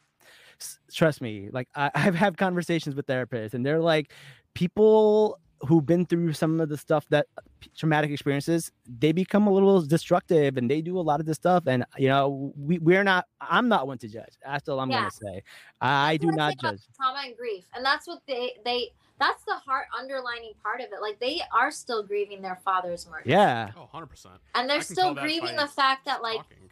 s- 0.59 0.79
trust 0.91 1.21
me 1.21 1.47
like 1.51 1.67
I, 1.75 1.91
i've 1.95 2.15
had 2.15 2.37
conversations 2.37 2.95
with 2.95 3.05
therapists 3.05 3.53
and 3.53 3.63
they're 3.63 3.79
like 3.79 4.11
people 4.55 5.37
who've 5.67 5.85
been 5.85 6.05
through 6.05 6.33
some 6.33 6.59
of 6.59 6.69
the 6.69 6.77
stuff 6.77 7.05
that 7.09 7.27
uh, 7.37 7.41
traumatic 7.75 8.11
experiences 8.11 8.71
they 8.99 9.11
become 9.11 9.47
a 9.47 9.51
little 9.51 9.81
destructive 9.81 10.57
and 10.57 10.69
they 10.69 10.81
do 10.81 10.97
a 10.99 11.01
lot 11.01 11.19
of 11.19 11.25
this 11.25 11.37
stuff 11.37 11.63
and 11.67 11.85
you 11.97 12.07
know 12.07 12.51
we, 12.57 12.79
we're 12.79 13.03
not 13.03 13.25
i'm 13.41 13.67
not 13.69 13.87
one 13.87 13.97
to 13.97 14.07
judge 14.07 14.33
that's 14.45 14.67
all 14.67 14.79
i'm 14.79 14.89
Yeah. 14.89 14.99
gonna 14.99 15.11
say 15.11 15.41
i 15.81 16.17
That's 16.17 16.21
do 16.21 16.31
not 16.35 16.57
judge 16.57 16.81
trauma 16.95 17.21
and 17.25 17.37
grief, 17.37 17.65
and 17.75 17.83
that's 17.85 18.07
what 18.07 18.21
they 18.27 18.53
they 18.65 18.91
that's 19.19 19.43
the 19.45 19.55
heart 19.55 19.85
underlining 19.97 20.53
part 20.61 20.81
of 20.81 20.87
it. 20.87 20.99
Like 21.01 21.19
they 21.19 21.39
are 21.53 21.71
still 21.71 22.03
grieving 22.03 22.41
their 22.41 22.59
father's 22.65 23.07
murder. 23.07 23.23
yeah 23.25 23.71
Oh, 23.77 23.87
100%. 23.93 24.25
and 24.55 24.69
they're 24.69 24.81
still 24.81 25.13
grieving 25.13 25.55
the 25.55 25.67
fact 25.67 26.05
that 26.05 26.21
like 26.21 26.37
talking. 26.37 26.69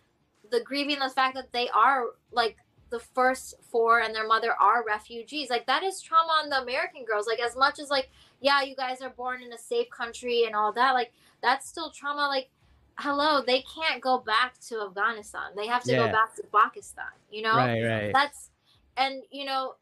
the 0.50 0.60
grieving 0.62 1.00
the 1.00 1.10
fact 1.10 1.36
that 1.36 1.54
they 1.54 1.70
are 1.70 2.08
like 2.32 2.58
the 2.90 3.00
first 3.00 3.54
four 3.70 4.02
and 4.02 4.14
their 4.14 4.28
mother 4.28 4.52
are 4.60 4.84
refugees 4.86 5.50
like 5.50 5.66
that 5.68 5.82
is 5.82 6.02
trauma 6.02 6.34
on 6.44 6.50
the 6.50 6.62
american 6.62 7.06
girls 7.06 7.26
like 7.26 7.40
as 7.40 7.56
much 7.56 7.80
as 7.80 7.90
like 7.90 8.10
yeah 8.42 8.62
you 8.62 8.76
guys 8.76 9.02
are 9.02 9.10
born 9.10 9.42
in 9.42 9.54
a 9.54 9.58
safe 9.58 9.90
country 9.90 10.44
and 10.46 10.56
all 10.56 10.74
that 10.74 10.94
like 10.94 11.12
that's 11.42 11.68
still 11.68 11.90
trauma 11.90 12.28
like 12.28 12.50
hello 12.98 13.42
they 13.46 13.64
can't 13.64 14.02
go 14.02 14.20
back 14.20 14.60
to 14.60 14.82
afghanistan. 14.82 15.52
They 15.56 15.68
have 15.68 15.84
to 15.84 15.94
Yeah. 15.94 16.08
go 16.08 16.12
back 16.12 16.36
to 16.36 16.44
pakistan 16.54 17.06
you 17.30 17.42
know? 17.44 17.56
Right 17.56 17.84
right. 17.84 18.14
That's 18.14 18.50
and 18.98 19.24
you 19.32 19.46
know 19.46 19.76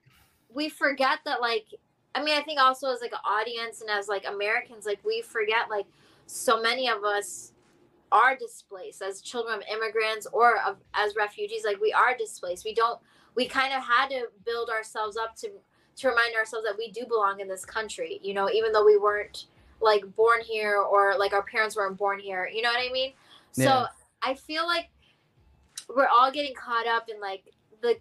we 0.53 0.69
forget 0.69 1.19
that 1.25 1.41
like 1.41 1.65
i 2.13 2.23
mean 2.23 2.37
i 2.37 2.41
think 2.41 2.59
also 2.59 2.91
as 2.91 3.01
like 3.01 3.11
an 3.11 3.19
audience 3.25 3.81
and 3.81 3.89
as 3.89 4.07
like 4.07 4.25
americans 4.27 4.85
like 4.85 4.99
we 5.03 5.21
forget 5.21 5.69
like 5.69 5.85
so 6.27 6.61
many 6.61 6.87
of 6.87 7.03
us 7.03 7.53
are 8.11 8.35
displaced 8.35 9.01
as 9.01 9.21
children 9.21 9.55
of 9.59 9.63
immigrants 9.71 10.27
or 10.33 10.59
of, 10.59 10.77
as 10.93 11.15
refugees 11.15 11.63
like 11.63 11.79
we 11.79 11.93
are 11.93 12.17
displaced. 12.17 12.65
We 12.65 12.73
don't 12.73 12.99
we 13.35 13.47
kind 13.47 13.73
of 13.73 13.83
had 13.83 14.09
to 14.09 14.25
build 14.45 14.69
ourselves 14.69 15.15
up 15.15 15.35
to 15.37 15.49
to 15.99 16.07
remind 16.07 16.35
ourselves 16.35 16.65
that 16.65 16.77
we 16.77 16.89
do 16.91 17.05
belong 17.05 17.39
in 17.39 17.47
this 17.47 17.65
country 17.65 18.19
you 18.23 18.33
know 18.33 18.49
even 18.49 18.71
though 18.71 18.85
we 18.85 18.97
weren't 18.97 19.45
like 19.81 20.03
born 20.15 20.41
here 20.41 20.77
or 20.77 21.17
like 21.17 21.33
our 21.33 21.43
parents 21.43 21.75
weren't 21.75 21.97
born 21.97 22.19
here 22.19 22.49
you 22.53 22.61
know 22.61 22.69
what 22.69 22.79
i 22.79 22.91
mean 22.91 23.13
so 23.51 23.85
i 24.21 24.33
feel 24.33 24.65
like 24.65 24.89
we're 25.95 26.07
all 26.07 26.31
getting 26.31 26.53
caught 26.53 26.87
up 26.87 27.09
in 27.13 27.19
like 27.19 27.43
the 27.81 27.95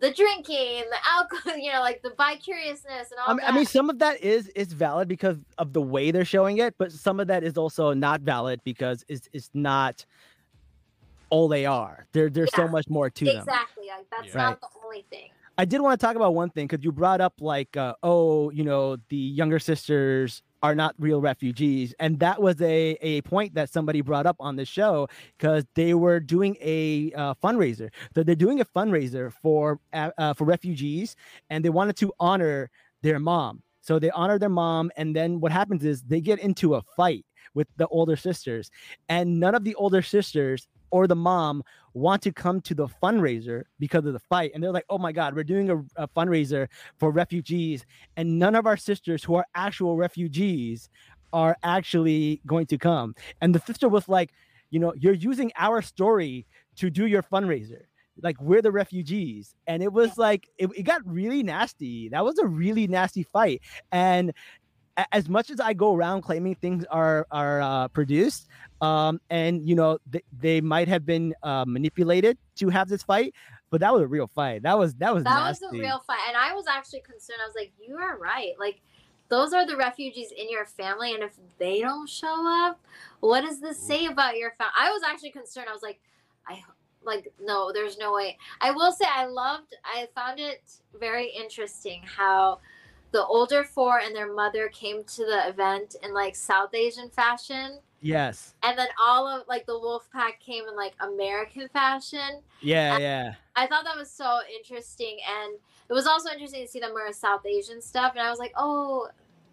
the 0.00 0.10
drinking 0.12 0.84
the 0.90 0.96
alcohol 1.10 1.56
you 1.58 1.72
know 1.72 1.80
like 1.80 2.00
the 2.02 2.10
bi-curiousness 2.10 3.10
and 3.10 3.18
all 3.20 3.30
I 3.30 3.32
mean, 3.32 3.36
that 3.38 3.52
I 3.52 3.56
mean, 3.56 3.66
some 3.66 3.90
of 3.90 3.98
that 3.98 4.20
is 4.22 4.48
is 4.48 4.72
valid 4.72 5.08
because 5.08 5.36
of 5.58 5.72
the 5.72 5.82
way 5.82 6.10
they're 6.10 6.24
showing 6.24 6.58
it, 6.58 6.74
but 6.78 6.92
some 6.92 7.18
of 7.20 7.26
that 7.28 7.42
is 7.42 7.58
also 7.58 7.92
not 7.92 8.20
valid 8.20 8.60
because 8.64 9.04
it's 9.08 9.28
it's 9.32 9.50
not 9.54 10.04
all 11.30 11.48
they 11.48 11.66
are. 11.66 12.06
There 12.12 12.30
there's 12.30 12.54
so 12.54 12.68
much 12.68 12.88
more 12.88 13.10
to 13.10 13.24
them. 13.24 13.38
exactly 13.38 13.86
like 13.88 14.06
that's 14.10 14.34
Yeah. 14.34 14.42
not 14.42 14.60
the 14.60 14.68
only 14.84 15.04
thing 15.10 15.30
I 15.60 15.64
did 15.64 15.80
want 15.80 15.98
to 15.98 16.06
talk 16.06 16.14
about 16.14 16.36
one 16.36 16.50
thing 16.50 16.68
because 16.68 16.84
you 16.84 16.92
brought 16.92 17.20
up 17.20 17.34
like, 17.40 17.76
uh, 17.76 17.94
oh, 18.04 18.50
you 18.50 18.62
know, 18.62 18.96
the 19.08 19.16
younger 19.16 19.58
sisters 19.58 20.40
are 20.62 20.72
not 20.76 20.94
real 21.00 21.20
refugees, 21.20 21.92
and 21.98 22.20
that 22.20 22.40
was 22.40 22.62
a 22.62 22.96
a 23.00 23.22
point 23.22 23.54
that 23.54 23.68
somebody 23.68 24.00
brought 24.00 24.24
up 24.24 24.36
on 24.38 24.54
the 24.54 24.64
show 24.64 25.08
because 25.36 25.64
they 25.74 25.94
were 25.94 26.20
doing 26.20 26.56
a 26.60 27.10
uh, 27.16 27.34
fundraiser. 27.42 27.90
So 28.14 28.22
they're 28.22 28.36
doing 28.36 28.60
a 28.60 28.64
fundraiser 28.64 29.32
for 29.42 29.80
uh, 29.92 30.10
uh, 30.16 30.32
for 30.34 30.44
refugees, 30.44 31.16
and 31.50 31.64
they 31.64 31.70
wanted 31.70 31.96
to 31.96 32.12
honor 32.20 32.70
their 33.02 33.18
mom. 33.18 33.62
So 33.80 33.98
they 33.98 34.10
honor 34.10 34.38
their 34.38 34.48
mom, 34.48 34.92
and 34.96 35.14
then 35.14 35.40
what 35.40 35.50
happens 35.50 35.84
is 35.84 36.02
they 36.02 36.20
get 36.20 36.38
into 36.38 36.76
a 36.76 36.82
fight 36.96 37.24
with 37.54 37.66
the 37.78 37.88
older 37.88 38.16
sisters, 38.16 38.70
and 39.08 39.40
none 39.40 39.56
of 39.56 39.64
the 39.64 39.74
older 39.74 40.02
sisters 40.02 40.68
or 40.90 41.06
the 41.06 41.16
mom 41.16 41.62
want 41.94 42.22
to 42.22 42.32
come 42.32 42.60
to 42.62 42.74
the 42.74 42.88
fundraiser 43.02 43.64
because 43.78 44.04
of 44.06 44.12
the 44.12 44.20
fight. 44.20 44.52
And 44.54 44.62
they're 44.62 44.72
like, 44.72 44.86
oh 44.88 44.98
my 44.98 45.12
God, 45.12 45.34
we're 45.34 45.44
doing 45.44 45.70
a, 45.70 45.78
a 45.96 46.08
fundraiser 46.08 46.68
for 46.98 47.10
refugees. 47.10 47.84
And 48.16 48.38
none 48.38 48.54
of 48.54 48.66
our 48.66 48.76
sisters 48.76 49.24
who 49.24 49.34
are 49.34 49.46
actual 49.54 49.96
refugees 49.96 50.88
are 51.32 51.56
actually 51.62 52.40
going 52.46 52.66
to 52.66 52.78
come. 52.78 53.14
And 53.40 53.54
the 53.54 53.60
sister 53.60 53.88
was 53.88 54.08
like, 54.08 54.32
you 54.70 54.78
know, 54.78 54.92
you're 54.96 55.14
using 55.14 55.52
our 55.56 55.82
story 55.82 56.46
to 56.76 56.90
do 56.90 57.06
your 57.06 57.22
fundraiser. 57.22 57.82
Like 58.20 58.40
we're 58.40 58.62
the 58.62 58.72
refugees. 58.72 59.54
And 59.66 59.82
it 59.82 59.92
was 59.92 60.18
like, 60.18 60.48
it, 60.58 60.70
it 60.76 60.82
got 60.82 61.02
really 61.06 61.42
nasty. 61.42 62.08
That 62.08 62.24
was 62.24 62.38
a 62.38 62.46
really 62.46 62.86
nasty 62.86 63.22
fight. 63.22 63.62
And 63.92 64.32
as 65.12 65.28
much 65.28 65.50
as 65.50 65.60
I 65.60 65.72
go 65.72 65.94
around 65.94 66.22
claiming 66.22 66.54
things 66.54 66.84
are 66.90 67.26
are 67.30 67.60
uh, 67.60 67.88
produced, 67.88 68.48
um, 68.80 69.20
and 69.30 69.66
you 69.68 69.74
know 69.74 69.98
th- 70.10 70.24
they 70.40 70.60
might 70.60 70.88
have 70.88 71.06
been 71.06 71.34
uh, 71.42 71.64
manipulated 71.66 72.38
to 72.56 72.68
have 72.68 72.88
this 72.88 73.02
fight, 73.02 73.34
but 73.70 73.80
that 73.80 73.92
was 73.92 74.02
a 74.02 74.06
real 74.06 74.26
fight. 74.26 74.62
That 74.62 74.78
was 74.78 74.94
that 74.96 75.14
was 75.14 75.24
that 75.24 75.30
nasty. 75.30 75.66
was 75.66 75.74
a 75.74 75.78
real 75.78 76.02
fight 76.06 76.20
and 76.28 76.36
i 76.36 76.54
was 76.54 76.64
actually 76.68 77.00
concerned. 77.00 77.38
I 77.42 77.46
was 77.46 77.54
like 77.56 77.72
you 77.78 77.96
are 77.96 78.18
right. 78.18 78.52
Like 78.58 78.80
those 79.28 79.52
are 79.52 79.66
the 79.66 79.76
refugees 79.76 80.32
in 80.36 80.50
your 80.50 80.64
family 80.64 81.14
and 81.14 81.22
if 81.22 81.36
they 81.58 81.80
don't 81.80 82.08
show 82.08 82.66
up 82.66 82.80
what 83.20 83.42
does 83.42 83.60
this 83.60 83.78
say 83.78 84.06
about 84.06 84.38
your 84.38 84.52
family 84.52 84.72
i 84.78 84.90
was 84.90 85.02
actually 85.08 85.30
concerned. 85.30 85.66
I 85.68 85.72
was 85.72 85.82
like 85.82 86.00
i 86.48 86.62
like 87.04 87.32
no 87.40 87.72
there's 87.72 87.98
no 87.98 88.12
way. 88.12 88.36
I 88.60 88.70
will 88.70 88.92
say 88.92 89.06
i 89.08 89.26
loved 89.26 89.74
i 89.84 90.08
found 90.14 90.40
it 90.40 90.62
very 90.98 91.28
interesting 91.28 92.02
how 92.04 92.60
the 93.12 93.24
older 93.24 93.64
four 93.64 93.98
and 94.00 94.14
their 94.14 94.32
mother 94.32 94.68
came 94.68 95.02
to 95.04 95.24
the 95.24 95.48
event 95.48 95.96
in 96.02 96.12
like 96.12 96.36
south 96.36 96.74
asian 96.74 97.08
fashion 97.10 97.78
yes. 98.00 98.54
and 98.62 98.78
then 98.78 98.88
all 99.00 99.26
of 99.26 99.46
like 99.48 99.64
the 99.66 99.78
wolf 99.78 100.08
pack 100.12 100.38
came 100.40 100.64
in 100.68 100.76
like 100.76 100.94
american 101.00 101.68
fashion 101.68 102.42
Yeah. 102.60 102.94
I- 102.96 103.00
Yeah. 103.00 103.34
I 103.56 103.66
thought 103.66 103.84
that 103.84 103.96
was 103.96 104.08
so 104.08 104.38
interesting, 104.56 105.18
and 105.28 105.54
it 105.88 105.92
was 105.92 106.06
also 106.06 106.30
interesting 106.30 106.64
to 106.64 106.70
see 106.70 106.78
them 106.78 106.94
wear 106.94 107.12
South 107.12 107.44
Asian 107.44 107.82
stuff. 107.82 108.12
And 108.12 108.20
I 108.24 108.30
was 108.30 108.38
like, 108.38 108.52
oh, 108.56 109.08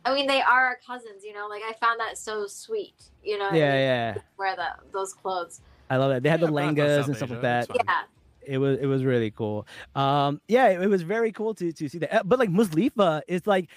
I 0.06 0.14
mean, 0.14 0.28
they 0.28 0.42
are 0.44 0.66
our 0.68 0.80
cousins, 0.86 1.24
you 1.24 1.34
know. 1.34 1.48
Like 1.48 1.64
I 1.68 1.74
found 1.74 2.00
that 2.00 2.16
so 2.16 2.46
sweet, 2.46 2.94
you 3.24 3.40
know. 3.40 3.46
what 3.46 3.54
I 3.56 3.58
Yeah. 3.58 3.72
mean? 3.72 3.82
Yeah. 3.82 4.18
Wear 4.38 4.56
the 4.56 4.68
those 4.92 5.12
clothes. 5.14 5.62
I 5.90 5.98
love 5.98 6.12
that. 6.12 6.22
They 6.22 6.30
had 6.30 6.40
the 6.40 6.46
Yeah, 6.46 6.52
but 6.52 6.76
that's 6.76 6.78
not 6.78 6.86
langas 6.86 7.06
and 7.08 7.16
stuff 7.16 7.30
Asia, 7.30 7.34
like 7.34 7.42
that. 7.42 7.68
Yeah, 7.74 8.02
It 8.48 8.58
was 8.58 8.80
it 8.80 8.86
was 8.86 9.04
really 9.04 9.32
cool. 9.32 9.68
Um, 9.96 10.42
yeah, 10.48 10.68
it, 10.68 10.82
it 10.82 10.88
was 10.88 11.02
very 11.02 11.32
cool 11.32 11.54
to 11.56 11.72
to 11.72 11.90
see 11.90 11.98
that. 12.00 12.14
Uh, 12.14 12.24
But 12.24 12.40
like 12.40 12.50
Muslifa 12.50 13.22
is 13.28 13.46
like 13.48 13.70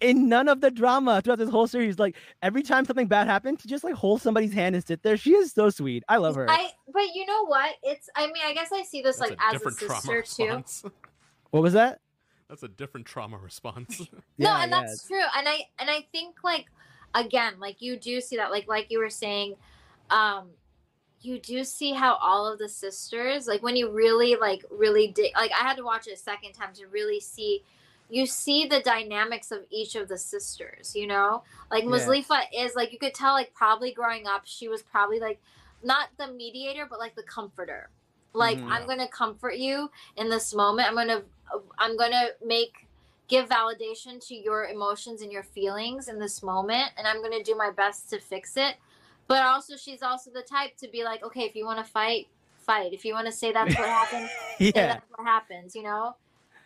in 0.00 0.28
none 0.28 0.48
of 0.48 0.60
the 0.60 0.70
drama 0.70 1.20
throughout 1.22 1.38
this 1.38 1.50
whole 1.50 1.66
series. 1.66 1.98
Like 1.98 2.16
every 2.42 2.62
time 2.62 2.84
something 2.84 3.06
bad 3.06 3.26
happened, 3.26 3.58
to 3.60 3.68
just 3.68 3.84
like 3.84 3.94
hold 3.94 4.22
somebody's 4.22 4.52
hand 4.52 4.74
and 4.74 4.84
sit 4.84 5.02
there. 5.02 5.16
She 5.16 5.34
is 5.34 5.52
so 5.52 5.70
sweet. 5.70 6.04
I 6.08 6.16
love 6.18 6.34
her. 6.36 6.48
I. 6.48 6.70
But 6.92 7.14
you 7.14 7.26
know 7.26 7.46
what? 7.46 7.74
It's. 7.82 8.08
I 8.16 8.26
mean, 8.26 8.42
I 8.44 8.54
guess 8.54 8.70
I 8.72 8.82
see 8.82 9.02
this 9.02 9.16
That's 9.16 9.30
like 9.30 9.38
a 9.40 9.44
as 9.44 9.50
a 9.50 9.58
different 9.58 9.78
trauma 9.78 10.00
sister 10.00 10.82
too. 10.82 10.92
what 11.50 11.62
was 11.62 11.72
that? 11.72 12.00
That's 12.48 12.62
a 12.62 12.68
different 12.68 13.06
trauma 13.06 13.38
response. 13.38 13.98
no, 14.38 14.50
and 14.52 14.70
yeah. 14.70 14.80
that's 14.80 15.06
true. 15.06 15.24
And 15.36 15.48
I 15.48 15.60
and 15.78 15.90
I 15.90 16.06
think 16.12 16.36
like 16.42 16.66
again, 17.14 17.54
like 17.58 17.80
you 17.80 17.96
do 17.96 18.20
see 18.20 18.36
that, 18.36 18.50
like 18.50 18.68
like 18.68 18.90
you 18.90 18.98
were 18.98 19.10
saying, 19.10 19.56
um, 20.10 20.50
you 21.20 21.38
do 21.40 21.64
see 21.64 21.92
how 21.92 22.14
all 22.16 22.46
of 22.46 22.58
the 22.58 22.68
sisters, 22.68 23.46
like 23.46 23.62
when 23.62 23.76
you 23.76 23.90
really 23.90 24.36
like 24.36 24.64
really 24.70 25.08
dig 25.08 25.32
like 25.34 25.50
I 25.52 25.64
had 25.66 25.76
to 25.76 25.84
watch 25.84 26.06
it 26.06 26.12
a 26.12 26.16
second 26.16 26.52
time 26.52 26.72
to 26.74 26.86
really 26.86 27.20
see 27.20 27.62
you 28.10 28.24
see 28.24 28.66
the 28.66 28.80
dynamics 28.80 29.50
of 29.50 29.64
each 29.70 29.94
of 29.94 30.08
the 30.08 30.16
sisters, 30.16 30.96
you 30.96 31.06
know? 31.06 31.42
Like 31.70 31.84
Yeah. 31.84 31.90
Muslifa 31.90 32.40
is 32.56 32.74
like 32.74 32.92
you 32.92 32.98
could 32.98 33.14
tell 33.14 33.34
like 33.34 33.52
probably 33.54 33.92
growing 33.92 34.26
up 34.26 34.42
she 34.44 34.68
was 34.68 34.82
probably 34.82 35.20
like 35.20 35.40
not 35.82 36.08
the 36.18 36.28
mediator 36.28 36.86
but 36.88 36.98
like 36.98 37.14
the 37.16 37.22
comforter. 37.22 37.90
Like 38.32 38.58
Mhm. 38.58 38.70
I'm 38.70 38.86
gonna 38.86 39.08
comfort 39.08 39.56
you 39.56 39.90
in 40.16 40.28
this 40.28 40.54
moment. 40.54 40.88
I'm 40.88 40.94
gonna 40.94 41.22
I'm 41.78 41.96
gonna 41.96 42.28
make 42.44 42.86
give 43.26 43.48
validation 43.48 44.26
to 44.26 44.34
your 44.34 44.66
emotions 44.66 45.20
and 45.20 45.30
your 45.30 45.42
feelings 45.42 46.08
in 46.08 46.18
this 46.18 46.42
moment, 46.42 46.92
and 46.96 47.06
I'm 47.06 47.22
gonna 47.22 47.42
do 47.42 47.54
my 47.54 47.70
best 47.70 48.08
to 48.10 48.20
fix 48.20 48.56
it. 48.56 48.76
But 49.28 49.42
also, 49.42 49.76
she's 49.76 50.02
also 50.02 50.30
the 50.30 50.42
type 50.42 50.76
to 50.78 50.88
be 50.88 51.04
like, 51.04 51.22
okay, 51.22 51.42
if 51.42 51.54
you 51.54 51.64
want 51.64 51.84
to 51.84 51.90
fight, 51.90 52.26
fight. 52.56 52.92
If 52.92 53.04
you 53.04 53.12
want 53.14 53.26
to 53.26 53.32
say 53.32 53.52
that's 53.52 53.74
what 53.78 53.88
happened, 53.88 54.28
say 54.58 54.72
yeah. 54.74 54.86
that's 54.88 55.06
what 55.14 55.26
happens. 55.26 55.76
You 55.76 55.84
know? 55.84 56.16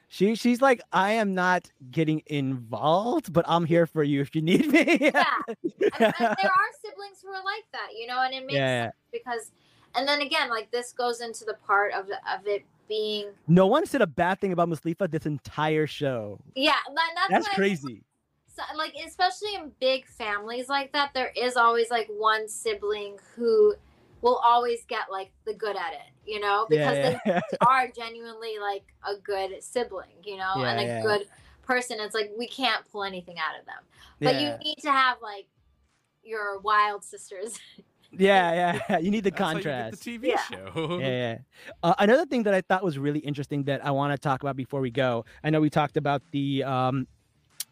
She 0.09 0.35
she's 0.35 0.61
like, 0.61 0.81
I 0.93 1.13
am 1.13 1.35
not 1.35 1.71
getting 1.91 2.23
involved, 2.27 3.33
but 3.33 3.45
I'm 3.49 3.65
here 3.65 3.87
for 3.87 4.03
you 4.03 4.21
if 4.21 4.35
you 4.35 4.43
need 4.43 4.71
me. 4.71 4.99
Yeah. 5.01 5.25
I 5.49 5.55
mean, 5.57 6.13
there 6.19 6.53
are 6.53 6.71
siblings 6.85 7.19
who 7.23 7.29
are 7.31 7.43
like 7.45 7.65
that, 7.73 7.89
you 7.99 8.07
know, 8.07 8.23
and 8.23 8.35
it 8.35 8.43
makes 8.47 8.55
Yeah. 8.55 8.85
sense 8.85 8.95
because, 9.11 9.51
and 9.95 10.07
then 10.07 10.21
again, 10.21 10.51
like 10.51 10.71
this 10.71 10.93
goes 10.93 11.21
into 11.21 11.45
the 11.45 11.55
part 11.67 11.95
of 11.95 12.07
of 12.11 12.47
it 12.47 12.65
being, 12.89 13.29
No 13.49 13.67
one 13.67 13.87
said 13.87 14.03
a 14.03 14.07
bad 14.07 14.39
thing 14.39 14.53
about 14.53 14.69
Muslifa 14.69 15.11
this 15.11 15.25
entire 15.25 15.87
show. 15.87 16.39
yeah, 16.55 16.75
that, 16.95 17.11
that's 17.17 17.47
That's 17.47 17.49
crazy. 17.57 18.05
So, 18.55 18.63
like 18.77 18.93
especially 19.07 19.55
in 19.55 19.73
big 19.81 20.07
families 20.07 20.69
like 20.69 20.93
that, 20.93 21.13
there 21.15 21.33
is 21.37 21.57
always 21.57 21.91
like 21.91 22.09
one 22.09 22.49
sibling 22.49 23.19
who 23.35 23.75
will 24.21 24.37
always 24.45 24.85
get 24.87 25.11
like 25.11 25.33
the 25.47 25.55
good 25.55 25.77
at 25.77 25.93
it, 25.95 26.13
you 26.31 26.39
know, 26.39 26.67
because 26.69 26.97
yeah, 26.97 27.19
yeah. 27.27 27.41
they 27.51 27.57
are 27.67 27.89
genuinely 27.89 28.59
like 28.61 28.85
a 29.09 29.17
good 29.21 29.63
sibling, 29.63 30.11
you 30.25 30.37
know, 30.37 30.53
Yeah, 30.59 30.71
and 30.71 30.81
a 30.81 30.85
yeah. 30.85 31.03
good 31.03 31.27
person. 31.63 31.97
It's 32.01 32.15
like 32.15 32.31
we 32.39 32.47
can't 32.47 32.85
pull 32.91 33.05
anything 33.05 33.37
out 33.39 33.59
of 33.59 33.67
them, 33.67 33.83
but 34.21 34.35
yeah. 34.35 34.41
you 34.59 34.59
need 34.65 34.77
to 34.83 34.91
have 34.93 35.17
like 35.23 35.47
your 36.23 36.61
wild 36.61 37.03
sisters. 37.05 37.59
yeah, 38.13 38.53
yeah, 38.53 38.81
yeah. 38.91 38.99
You 38.99 39.11
need 39.11 39.25
the 39.25 39.31
That's 39.31 39.41
how 39.43 39.51
you 39.57 39.63
get 39.63 39.65
contrast. 39.65 40.05
the 40.05 40.19
TV 40.19 40.27
Yeah. 40.29 40.43
show. 40.43 40.99
yeah, 41.01 41.07
yeah. 41.09 41.39
Uh, 41.83 41.95
another 41.99 42.27
thing 42.27 42.43
that 42.45 42.55
I 42.55 42.61
thought 42.61 42.85
was 42.85 42.99
really 42.99 43.21
interesting 43.21 43.65
that 43.65 43.85
I 43.85 43.91
want 43.91 44.13
to 44.13 44.19
talk 44.19 44.43
about 44.43 44.57
before 44.57 44.81
we 44.81 44.91
go. 44.91 45.25
I 45.43 45.51
know 45.51 45.61
we 45.61 45.71
talked 45.71 45.97
about 45.97 46.23
the 46.33 46.63
um 46.65 47.07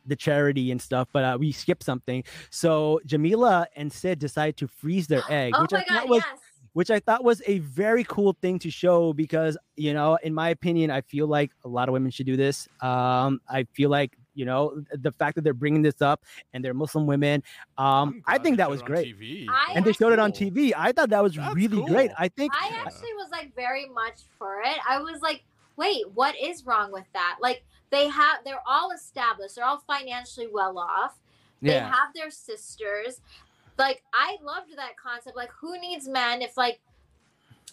the 0.06 0.16
charity 0.16 0.70
and 0.70 0.80
stuff, 0.80 1.08
but 1.12 1.24
uh, 1.24 1.36
we 1.38 1.52
skipped 1.52 1.82
something. 1.82 2.24
So 2.50 3.00
Jamila 3.06 3.66
and 3.76 3.92
Sid 3.92 4.18
decide 4.18 4.56
to 4.58 4.68
freeze 4.68 5.06
their 5.06 5.22
egg, 5.30 5.54
oh 5.56 5.62
which 5.62 5.72
my 5.72 5.78
I 5.78 5.84
god, 5.84 5.94
thought 5.94 6.08
was 6.08 6.22
yes. 6.30 6.38
which 6.72 6.90
I 6.90 7.00
thought 7.00 7.24
was 7.24 7.42
a 7.46 7.58
very 7.58 8.04
cool 8.04 8.36
thing 8.40 8.58
to 8.60 8.70
show 8.70 9.12
because 9.12 9.56
you 9.76 9.94
know, 9.94 10.18
in 10.22 10.34
my 10.34 10.50
opinion, 10.50 10.90
I 10.90 11.00
feel 11.02 11.26
like 11.26 11.50
a 11.64 11.68
lot 11.68 11.88
of 11.88 11.92
women 11.92 12.10
should 12.10 12.26
do 12.26 12.36
this. 12.36 12.68
Um, 12.80 13.40
I 13.48 13.66
feel 13.72 13.90
like 13.90 14.16
you 14.34 14.44
know 14.44 14.82
the 14.92 15.12
fact 15.12 15.34
that 15.34 15.42
they're 15.42 15.52
bringing 15.52 15.82
this 15.82 16.00
up 16.00 16.24
and 16.52 16.64
they're 16.64 16.74
Muslim 16.74 17.06
women. 17.06 17.42
Um, 17.78 17.86
I'm 17.86 18.22
I 18.26 18.32
glad 18.34 18.42
think 18.42 18.56
that 18.58 18.70
was 18.70 18.82
great, 18.82 19.18
TV. 19.18 19.46
I 19.48 19.72
and 19.74 19.84
they 19.84 19.92
showed 19.92 20.12
it 20.12 20.18
on 20.18 20.32
TV. 20.32 20.72
I 20.76 20.92
thought 20.92 21.10
that 21.10 21.22
was 21.22 21.34
That's 21.34 21.54
really 21.54 21.82
great. 21.84 22.10
I 22.18 22.28
think 22.28 22.52
I 22.54 22.70
actually 22.74 23.14
was 23.14 23.28
like 23.30 23.54
very 23.54 23.88
much 23.88 24.20
for 24.38 24.60
it. 24.64 24.78
I 24.88 25.00
was 25.00 25.20
like, 25.20 25.42
wait, 25.76 26.04
what 26.14 26.34
is 26.40 26.64
wrong 26.64 26.92
with 26.92 27.06
that? 27.12 27.38
Like 27.40 27.64
they 27.90 28.08
have 28.08 28.38
they're 28.44 28.62
all 28.66 28.90
established, 28.92 29.56
they're 29.56 29.64
all 29.64 29.82
financially 29.86 30.48
well 30.50 30.78
off. 30.78 31.18
They 31.62 31.74
yeah, 31.74 31.90
have 31.90 32.14
their 32.14 32.30
sisters. 32.30 33.20
Like 33.78 34.02
I 34.14 34.36
loved 34.42 34.76
that 34.76 34.96
concept. 34.96 35.36
Like 35.36 35.50
who 35.60 35.78
needs 35.80 36.08
men 36.08 36.42
if 36.42 36.56
like 36.56 36.80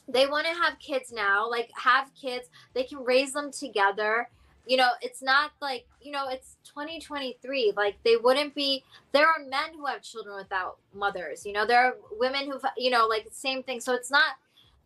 they 0.07 0.25
want 0.25 0.47
to 0.47 0.53
have 0.53 0.79
kids 0.79 1.11
now, 1.11 1.49
like 1.49 1.69
have 1.75 2.11
kids, 2.15 2.49
they 2.73 2.83
can 2.83 2.99
raise 3.03 3.33
them 3.33 3.51
together. 3.51 4.29
You 4.65 4.77
know, 4.77 4.89
it's 5.01 5.21
not 5.21 5.51
like, 5.61 5.85
you 6.01 6.11
know, 6.11 6.27
it's 6.29 6.57
2023. 6.65 7.73
Like 7.75 7.95
they 8.03 8.17
wouldn't 8.17 8.55
be 8.55 8.83
there 9.11 9.27
are 9.27 9.39
men 9.47 9.73
who 9.75 9.85
have 9.85 10.01
children 10.01 10.35
without 10.35 10.77
mothers. 10.93 11.45
You 11.45 11.53
know, 11.53 11.65
there 11.65 11.85
are 11.85 11.95
women 12.19 12.49
who've 12.49 12.63
you 12.77 12.89
know, 12.89 13.05
like 13.05 13.27
same 13.31 13.63
thing. 13.63 13.79
So 13.79 13.93
it's 13.93 14.11
not 14.11 14.35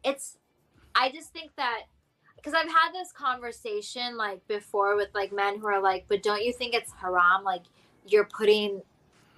it's 0.04 0.38
I 0.96 1.12
just 1.12 1.32
think 1.34 1.52
that 1.56 1.84
because 2.42 2.56
I've 2.56 2.70
had 2.70 2.92
this 2.94 3.12
conversation 3.12 4.18
like 4.18 4.46
before 4.48 4.96
with 4.96 5.10
like 5.14 5.32
men 5.32 5.60
who 5.60 5.68
are 5.68 5.82
like, 5.82 6.06
but 6.08 6.24
don't 6.24 6.44
you 6.44 6.52
think 6.52 6.74
it's 6.74 6.92
haram? 6.92 7.44
Like 7.44 7.64
you're 8.08 8.26
putting 8.26 8.82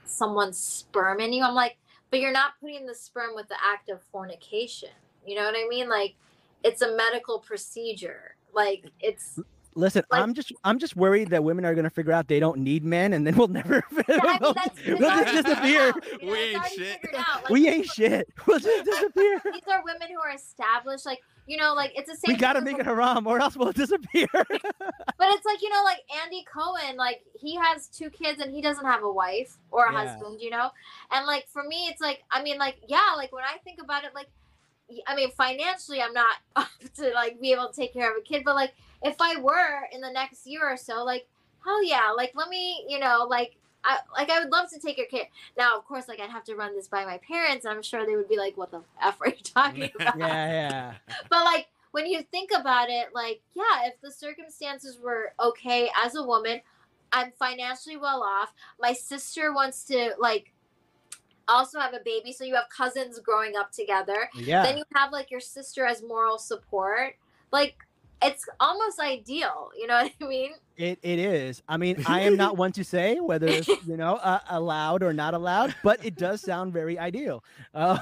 someone's 0.05 0.57
sperm 0.57 1.19
in 1.19 1.33
you. 1.33 1.43
I'm 1.43 1.53
like, 1.53 1.77
but 2.09 2.19
you're 2.19 2.31
not 2.31 2.53
putting 2.61 2.85
the 2.85 2.95
sperm 2.95 3.35
with 3.35 3.49
the 3.49 3.57
act 3.61 3.89
of 3.89 4.01
fornication. 4.11 4.89
You 5.25 5.35
know 5.35 5.43
what 5.43 5.55
I 5.55 5.67
mean? 5.67 5.89
Like 5.89 6.15
it's 6.63 6.81
a 6.81 6.95
medical 6.95 7.39
procedure. 7.39 8.35
Like 8.53 8.85
it's 8.99 9.39
listen, 9.75 10.03
like- 10.11 10.21
I'm 10.21 10.33
just 10.33 10.51
I'm 10.63 10.79
just 10.79 10.95
worried 10.95 11.29
that 11.29 11.43
women 11.43 11.65
are 11.65 11.73
gonna 11.75 11.89
figure 11.89 12.11
out 12.13 12.27
they 12.27 12.39
don't 12.39 12.59
need 12.59 12.83
men, 12.83 13.13
and 13.13 13.25
then 13.25 13.35
we'll 13.35 13.47
never 13.59 13.83
yeah, 14.07 14.19
I 14.21 14.27
mean, 14.27 14.37
we'll, 14.41 14.97
we'll 14.99 15.23
just 15.25 15.45
disappear. 15.45 15.93
you 16.21 16.27
know, 16.27 16.31
We 16.31 16.39
ain't 16.39 16.65
shit. 16.67 16.99
Like, 17.13 17.49
We 17.49 17.67
ain't 17.69 17.85
shit. 17.87 18.29
We'll 18.47 18.59
just 18.59 18.85
disappear. 18.85 19.41
These 19.45 19.61
are 19.71 19.83
women 19.83 20.07
who 20.09 20.19
are 20.19 20.33
established. 20.35 21.05
Like 21.05 21.19
you 21.45 21.57
know, 21.57 21.73
like 21.73 21.91
it's 21.95 22.09
the 22.09 22.15
same. 22.15 22.35
We 22.35 22.39
gotta 22.39 22.61
make 22.61 22.79
it 22.79 22.85
haram, 22.85 23.27
or 23.27 23.39
else 23.39 23.57
we'll 23.57 23.71
disappear. 23.73 24.27
But 24.33 25.27
it's 25.35 25.45
like, 25.45 25.61
you 25.61 25.69
know, 25.69 25.83
like 25.83 25.99
Andy 26.23 26.45
Cohen, 26.51 26.95
like 26.97 27.21
he 27.39 27.55
has 27.55 27.87
two 27.87 28.09
kids 28.09 28.41
and 28.41 28.53
he 28.53 28.61
doesn't 28.61 28.85
have 28.85 29.03
a 29.03 29.11
wife 29.11 29.57
or 29.71 29.85
a 29.85 29.91
Yeah. 29.93 30.07
husband, 30.07 30.41
you 30.41 30.49
know? 30.49 30.69
And 31.11 31.25
like 31.25 31.47
for 31.51 31.63
me, 31.63 31.87
it's 31.91 31.99
like, 32.01 32.23
I 32.31 32.41
mean, 32.43 32.57
like, 32.57 32.77
yeah, 32.87 32.99
like 33.17 33.31
when 33.33 33.43
I 33.43 33.57
think 33.63 33.79
about 33.83 34.03
it, 34.05 34.11
like, 34.15 34.27
y- 34.27 34.42
I 35.07 35.15
mean, 35.15 35.31
financially, 35.31 36.01
I'm 36.01 36.13
not 36.13 36.35
up 36.55 36.69
to 36.95 37.11
like 37.11 37.39
be 37.39 37.51
able 37.51 37.69
to 37.69 37.73
take 37.73 37.93
care 37.93 38.11
of 38.11 38.17
a 38.17 38.21
kid, 38.21 38.43
but 38.45 38.55
like 38.55 38.73
if 39.03 39.15
I 39.19 39.39
were 39.39 39.87
in 39.91 40.01
the 40.01 40.11
next 40.11 40.47
year 40.47 40.63
or 40.63 40.77
so, 40.77 41.03
like, 41.03 41.27
hell 41.63 41.83
yeah, 41.83 42.11
like 42.15 42.33
let 42.35 42.49
me, 42.49 42.85
you 42.87 42.99
know, 42.99 43.25
like, 43.29 43.55
I, 43.85 43.97
like 44.17 44.29
I 44.29 44.39
would 44.39 44.51
love 44.51 44.69
to 44.69 44.79
take 44.79 44.97
your 44.97 45.07
kid. 45.07 45.27
Now, 45.57 45.77
of 45.77 45.85
course, 45.85 46.07
like 46.07 46.21
I'd 46.21 46.29
have 46.29 46.45
to 46.45 46.55
run 46.55 46.73
this 46.73 46.87
by 46.87 47.03
my 47.03 47.17
parents. 47.17 47.65
And 47.65 47.73
I'm 47.75 47.83
sure 47.83 48.05
they 48.05 48.15
would 48.15 48.29
be 48.29 48.37
like, 48.37 48.55
"What 48.55 48.71
the 48.71 48.81
f 49.01 49.19
are 49.19 49.27
you 49.27 49.35
talking 49.43 49.91
about?" 49.99 50.17
yeah, 50.17 50.51
yeah. 50.51 50.93
but 51.29 51.43
like 51.43 51.67
when 51.93 52.07
you 52.07 52.23
think 52.23 52.49
about 52.53 52.89
it 52.89 53.09
like 53.13 53.41
yeah 53.53 53.85
if 53.85 54.01
the 54.01 54.11
circumstances 54.11 54.99
were 54.99 55.33
okay 55.39 55.89
as 56.03 56.15
a 56.15 56.23
woman 56.23 56.59
i'm 57.11 57.31
financially 57.39 57.97
well 57.97 58.23
off 58.23 58.51
my 58.81 58.91
sister 58.91 59.53
wants 59.53 59.85
to 59.85 60.11
like 60.19 60.51
also 61.47 61.79
have 61.79 61.93
a 61.93 61.99
baby 62.05 62.31
so 62.31 62.43
you 62.43 62.55
have 62.55 62.69
cousins 62.69 63.19
growing 63.19 63.55
up 63.55 63.71
together 63.71 64.29
Yeah. 64.33 64.63
then 64.63 64.77
you 64.77 64.83
have 64.95 65.11
like 65.11 65.29
your 65.31 65.39
sister 65.39 65.85
as 65.85 66.01
moral 66.03 66.37
support 66.37 67.15
like 67.51 67.75
it's 68.23 68.45
almost 68.59 68.99
ideal 68.99 69.69
you 69.77 69.87
know 69.87 70.03
what 70.03 70.13
i 70.21 70.27
mean 70.27 70.51
It 70.75 70.97
it 71.03 71.19
is. 71.19 71.61
I 71.67 71.77
mean, 71.77 71.97
I 72.05 72.21
am 72.21 72.35
not 72.35 72.57
one 72.57 72.71
to 72.73 72.83
say 72.83 73.19
whether 73.19 73.53
it's 73.53 73.77
you 73.85 73.95
know 73.97 74.15
uh, 74.15 74.39
allowed 74.49 75.03
or 75.03 75.13
not 75.13 75.33
allowed, 75.35 75.75
but 75.83 75.99
it 76.01 76.17
does 76.17 76.41
sound 76.41 76.73
very 76.73 76.97
ideal. 76.97 77.43
Uh, 77.73 77.97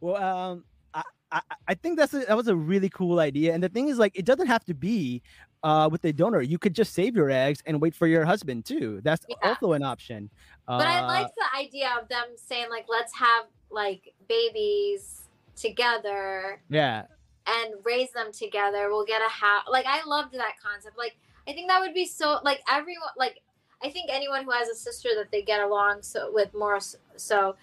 well, 0.00 0.16
um, 0.16 0.64
I, 0.92 1.02
I 1.32 1.40
I 1.68 1.74
think 1.74 1.98
that's 1.98 2.12
a, 2.14 2.20
that 2.26 2.36
was 2.36 2.48
a 2.48 2.56
really 2.56 2.88
cool 2.90 3.20
idea. 3.20 3.54
And 3.54 3.62
the 3.62 3.68
thing 3.70 3.88
is, 3.88 3.98
like, 3.98 4.12
it 4.18 4.24
doesn't 4.26 4.48
have 4.48 4.64
to 4.66 4.74
be 4.74 5.22
uh 5.62 5.88
with 5.90 6.02
the 6.02 6.12
donor. 6.12 6.40
You 6.40 6.58
could 6.58 6.74
just 6.74 6.94
save 6.94 7.16
your 7.16 7.30
eggs 7.30 7.62
and 7.66 7.80
wait 7.80 7.94
for 7.94 8.06
your 8.06 8.24
husband 8.24 8.64
too. 8.64 9.00
That's 9.02 9.24
Yeah. 9.28 9.36
also 9.42 9.72
an 9.72 9.82
option. 9.82 10.30
but 10.66 10.86
i 10.86 10.98
Uh, 11.00 11.06
like 11.06 11.34
the 11.34 11.58
idea 11.58 11.90
of 12.00 12.08
them 12.08 12.26
saying 12.36 12.66
like 12.70 12.86
let's 12.88 13.14
have 13.14 13.46
like 13.70 14.14
babies 14.28 15.22
together 15.56 16.60
yeah. 16.68 17.04
and 17.46 17.74
raise 17.84 18.10
them 18.12 18.32
together. 18.32 18.88
We'll 18.90 19.04
get 19.04 19.20
a 19.20 19.30
house. 19.30 19.64
Like 19.68 19.86
I 19.86 20.04
loved 20.04 20.32
that 20.34 20.54
concept. 20.62 20.96
Like 20.96 21.16
I 21.48 21.52
think 21.52 21.68
that 21.68 21.80
would 21.80 21.94
be 21.94 22.06
so. 22.06 22.38
Like 22.44 22.60
everyone. 22.70 23.08
Like 23.16 23.40
I 23.82 23.90
think 23.90 24.10
anyone 24.10 24.44
who 24.44 24.50
has 24.50 24.68
a 24.68 24.74
sister 24.74 25.10
that 25.16 25.30
they 25.30 25.42
get 25.42 25.60
along 25.60 26.02
so 26.02 26.30
with 26.32 26.52
more 26.54 26.78
so 27.16 27.56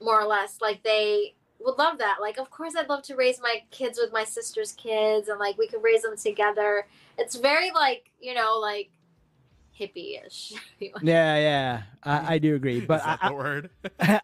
more 0.00 0.20
or 0.20 0.26
less 0.26 0.58
like 0.60 0.82
they 0.82 1.34
would 1.66 1.76
love 1.78 1.98
that. 1.98 2.18
Like 2.20 2.38
of 2.38 2.48
course 2.50 2.74
I'd 2.76 2.88
love 2.88 3.02
to 3.02 3.16
raise 3.16 3.40
my 3.40 3.62
kids 3.70 3.98
with 4.00 4.12
my 4.12 4.24
sister's 4.24 4.72
kids 4.72 5.28
and 5.28 5.38
like 5.38 5.58
we 5.58 5.66
could 5.66 5.82
raise 5.82 6.02
them 6.02 6.16
together. 6.16 6.86
It's 7.18 7.34
very 7.36 7.70
like 7.72 8.10
you 8.20 8.32
know 8.32 8.58
like 8.60 8.90
hippie-ish. 9.78 10.54
Yeah, 11.02 11.36
yeah, 11.36 11.82
I, 12.02 12.34
I 12.34 12.38
do 12.38 12.54
agree. 12.54 12.80
But 12.80 13.00
Is 13.00 13.06
I, 13.06 13.28
the 13.28 13.34
word? 13.34 13.70
I, 14.00 14.20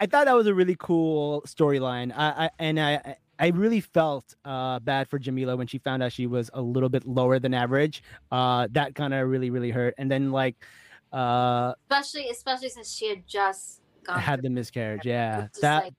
I 0.00 0.06
thought 0.06 0.24
that 0.26 0.34
was 0.34 0.46
a 0.46 0.54
really 0.54 0.76
cool 0.78 1.42
storyline. 1.46 2.12
I, 2.14 2.46
I 2.46 2.50
and 2.58 2.80
I 2.80 3.16
I 3.38 3.48
really 3.48 3.80
felt 3.80 4.34
uh, 4.44 4.80
bad 4.80 5.08
for 5.08 5.18
Jamila 5.18 5.56
when 5.56 5.66
she 5.66 5.78
found 5.78 6.02
out 6.02 6.12
she 6.12 6.26
was 6.26 6.50
a 6.54 6.60
little 6.60 6.88
bit 6.88 7.06
lower 7.06 7.38
than 7.38 7.54
average. 7.54 8.02
Uh, 8.32 8.68
that 8.72 8.94
kind 8.94 9.14
of 9.14 9.28
really 9.28 9.50
really 9.50 9.70
hurt. 9.70 9.94
And 9.96 10.10
then 10.10 10.32
like 10.32 10.56
uh, 11.12 11.74
especially 11.88 12.30
especially 12.30 12.70
since 12.70 12.92
she 12.92 13.08
had 13.08 13.26
just 13.26 13.80
gone 14.04 14.18
had 14.18 14.42
the 14.42 14.50
miscarriage. 14.50 15.04
Yeah, 15.04 15.48
that 15.60 15.84
like, 15.84 15.94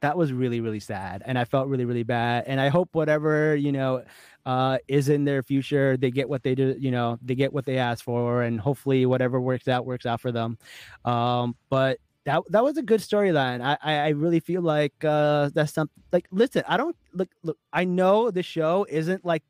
that 0.00 0.16
was 0.16 0.32
really 0.32 0.60
really 0.60 0.80
sad, 0.80 1.22
and 1.26 1.38
I 1.38 1.44
felt 1.44 1.68
really 1.68 1.84
really 1.84 2.02
bad. 2.04 2.44
And 2.46 2.60
I 2.60 2.68
hope 2.68 2.88
whatever 2.92 3.54
you 3.56 3.72
know 3.72 4.02
uh, 4.46 4.78
is 4.88 5.08
in 5.08 5.24
their 5.24 5.42
future, 5.42 5.96
they 5.96 6.10
get 6.10 6.28
what 6.28 6.42
they 6.42 6.54
do. 6.54 6.74
You 6.78 6.90
know, 6.90 7.18
they 7.22 7.34
get 7.34 7.52
what 7.52 7.66
they 7.66 7.78
asked 7.78 8.02
for, 8.04 8.42
and 8.42 8.60
hopefully 8.60 9.04
whatever 9.06 9.40
works 9.40 9.68
out 9.68 9.84
works 9.86 10.06
out 10.06 10.20
for 10.20 10.32
them. 10.32 10.56
Um, 11.04 11.54
but 11.68 11.98
that 12.24 12.42
that 12.50 12.62
was 12.64 12.76
a 12.76 12.82
good 12.82 13.00
storyline. 13.00 13.60
I, 13.62 13.76
I 13.82 13.94
I 13.98 14.08
really 14.10 14.40
feel 14.40 14.62
like 14.62 14.92
uh, 15.04 15.50
that's 15.54 15.72
something. 15.72 16.02
Like, 16.12 16.26
listen, 16.30 16.62
I 16.66 16.76
don't 16.76 16.96
look 17.12 17.28
look. 17.42 17.58
I 17.72 17.84
know 17.84 18.30
the 18.30 18.42
show 18.42 18.86
isn't 18.88 19.24
like 19.24 19.42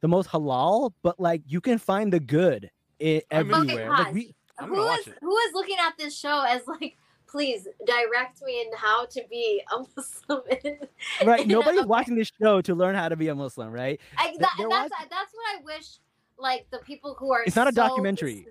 the 0.00 0.08
most 0.08 0.28
halal, 0.30 0.92
but 1.02 1.18
like 1.18 1.42
you 1.46 1.60
can 1.60 1.78
find 1.78 2.12
the 2.12 2.20
good 2.20 2.70
i- 3.02 3.22
I 3.32 3.42
mean- 3.42 3.54
everywhere. 3.54 3.90
like 3.90 4.04
Paz. 4.06 4.14
we, 4.14 4.34
I'm 4.60 4.68
who 4.68 4.76
gonna 4.76 4.86
watch 4.88 5.00
is 5.00 5.06
it. 5.08 5.18
who 5.20 5.36
is 5.36 5.54
looking 5.54 5.76
at 5.80 5.98
this 5.98 6.16
show 6.18 6.44
as 6.48 6.62
like 6.66 6.96
please 7.28 7.66
direct 7.86 8.42
me 8.42 8.60
in 8.62 8.66
how 8.76 9.04
to 9.06 9.22
be 9.30 9.62
a 9.72 9.78
Muslim. 9.96 10.42
Right. 11.24 11.46
Nobody's 11.46 11.82
a- 11.82 11.86
watching 11.86 12.14
this 12.16 12.30
show 12.40 12.60
to 12.62 12.74
learn 12.74 12.94
how 12.94 13.08
to 13.08 13.16
be 13.16 13.28
a 13.28 13.34
Muslim, 13.34 13.70
right? 13.70 14.00
I, 14.16 14.32
that, 14.38 14.54
that's 14.56 14.58
was- 14.68 14.90
that's 15.10 15.32
what 15.32 15.46
I 15.58 15.62
wish. 15.64 15.98
Like 16.38 16.66
the 16.70 16.78
people 16.78 17.16
who 17.18 17.32
are 17.32 17.42
It's 17.46 17.56
not 17.56 17.68
a 17.68 17.72
so- 17.72 17.82
documentary. 17.82 18.46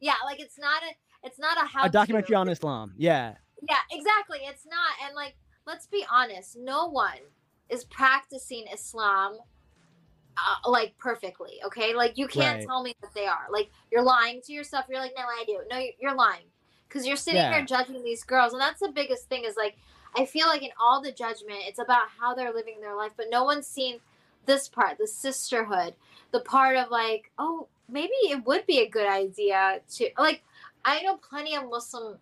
Yeah, 0.00 0.14
like 0.24 0.40
it's 0.40 0.58
not 0.58 0.82
a 0.82 1.26
it's 1.26 1.38
not 1.38 1.56
a 1.62 1.66
how 1.66 1.84
A 1.84 1.88
documentary 1.90 2.34
to. 2.34 2.40
on 2.40 2.48
Islam. 2.48 2.94
Yeah. 2.96 3.34
Yeah, 3.68 3.76
exactly. 3.90 4.38
It's 4.42 4.64
not. 4.66 4.92
And 5.06 5.14
like, 5.14 5.34
let's 5.66 5.86
be 5.86 6.04
honest. 6.10 6.56
No 6.58 6.88
one 6.88 7.18
is 7.68 7.84
practicing 7.84 8.64
Islam 8.72 9.36
uh, 10.38 10.70
like 10.70 10.96
perfectly. 10.98 11.60
Okay, 11.66 11.94
like 11.94 12.16
you 12.16 12.26
can't 12.26 12.58
Right. 12.60 12.66
tell 12.66 12.82
me 12.82 12.94
that 13.02 13.12
they 13.14 13.26
are. 13.26 13.46
Like 13.52 13.70
you're 13.92 14.02
lying 14.02 14.40
to 14.46 14.52
yourself. 14.54 14.86
You're 14.88 15.00
like, 15.00 15.12
no, 15.16 15.24
I 15.24 15.44
do. 15.46 15.60
No, 15.70 15.78
you're 16.00 16.14
lying 16.14 16.44
because 16.90 17.06
you're 17.06 17.16
sitting 17.16 17.40
Yeah. 17.40 17.50
there 17.50 17.64
judging 17.64 18.02
these 18.02 18.24
girls, 18.24 18.52
and 18.52 18.60
that's 18.60 18.80
the 18.80 18.90
biggest 18.90 19.28
thing. 19.28 19.44
Is 19.44 19.56
like, 19.56 19.78
I 20.16 20.26
feel 20.26 20.48
like 20.48 20.62
in 20.62 20.72
all 20.78 21.00
the 21.00 21.12
judgment, 21.12 21.60
it's 21.66 21.78
about 21.78 22.08
how 22.18 22.34
they're 22.34 22.52
living 22.52 22.80
their 22.80 22.96
life, 22.96 23.12
but 23.16 23.30
no 23.30 23.44
one's 23.44 23.66
seen 23.66 24.00
this 24.44 24.68
part, 24.68 24.98
the 24.98 25.06
sisterhood, 25.06 25.94
the 26.32 26.40
part 26.40 26.76
of 26.76 26.90
like, 26.90 27.30
oh, 27.38 27.68
maybe 27.88 28.12
it 28.24 28.44
would 28.44 28.66
be 28.66 28.80
a 28.80 28.88
good 28.88 29.08
idea 29.08 29.80
to 29.92 30.10
like. 30.18 30.42
I 30.84 31.02
know 31.02 31.16
plenty 31.16 31.54
of 31.54 31.68
Muslim 31.68 32.18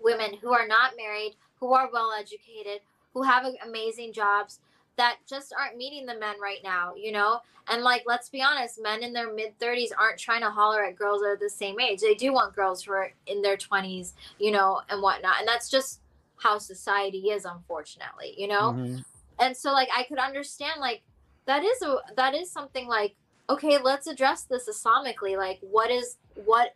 women 0.00 0.34
who 0.42 0.52
are 0.52 0.66
not 0.66 0.92
married, 0.96 1.36
who 1.60 1.72
are 1.72 1.88
well 1.90 2.12
educated, 2.12 2.80
who 3.14 3.22
have 3.22 3.46
amazing 3.64 4.12
jobs 4.12 4.60
that 4.96 5.16
just 5.28 5.52
aren't 5.58 5.76
meeting 5.76 6.06
the 6.06 6.18
men 6.18 6.36
right 6.40 6.60
now, 6.64 6.94
you 6.96 7.12
know? 7.12 7.40
And 7.68 7.82
like, 7.82 8.04
let's 8.06 8.28
be 8.28 8.42
honest, 8.42 8.80
men 8.80 9.02
in 9.02 9.12
their 9.12 9.32
mid 9.32 9.58
30s 9.58 9.92
aren't 9.92 10.18
trying 10.18 10.42
to 10.42 10.50
holler 10.50 10.84
at 10.84 10.96
girls 10.96 11.20
that 11.20 11.28
are 11.28 11.36
the 11.36 11.50
same 11.50 11.78
age. 11.80 12.00
They 12.00 12.14
do 12.14 12.32
want 12.32 12.54
girls 12.54 12.82
who 12.84 12.92
are 12.92 13.12
in 13.26 13.42
their 13.42 13.56
20s, 13.56 14.14
you 14.38 14.52
know, 14.52 14.80
and 14.88 15.02
whatnot. 15.02 15.40
And 15.40 15.48
that's 15.48 15.68
just 15.68 16.00
how 16.38 16.58
society 16.58 17.30
is, 17.30 17.44
unfortunately, 17.44 18.34
you 18.36 18.48
know? 18.48 18.72
Mhm. 18.72 19.04
and 19.38 19.54
so 19.54 19.70
like 19.70 19.88
i 19.94 20.02
could 20.04 20.18
understand 20.18 20.80
like 20.80 21.02
that 21.44 21.62
is 21.62 21.82
a 21.82 21.98
that 22.16 22.34
is 22.34 22.50
something 22.50 22.86
like 22.88 23.14
okay 23.50 23.76
let's 23.76 24.06
address 24.06 24.44
this 24.44 24.66
islamically 24.66 25.36
like 25.36 25.58
what 25.60 25.90
is 25.90 26.16
what 26.46 26.74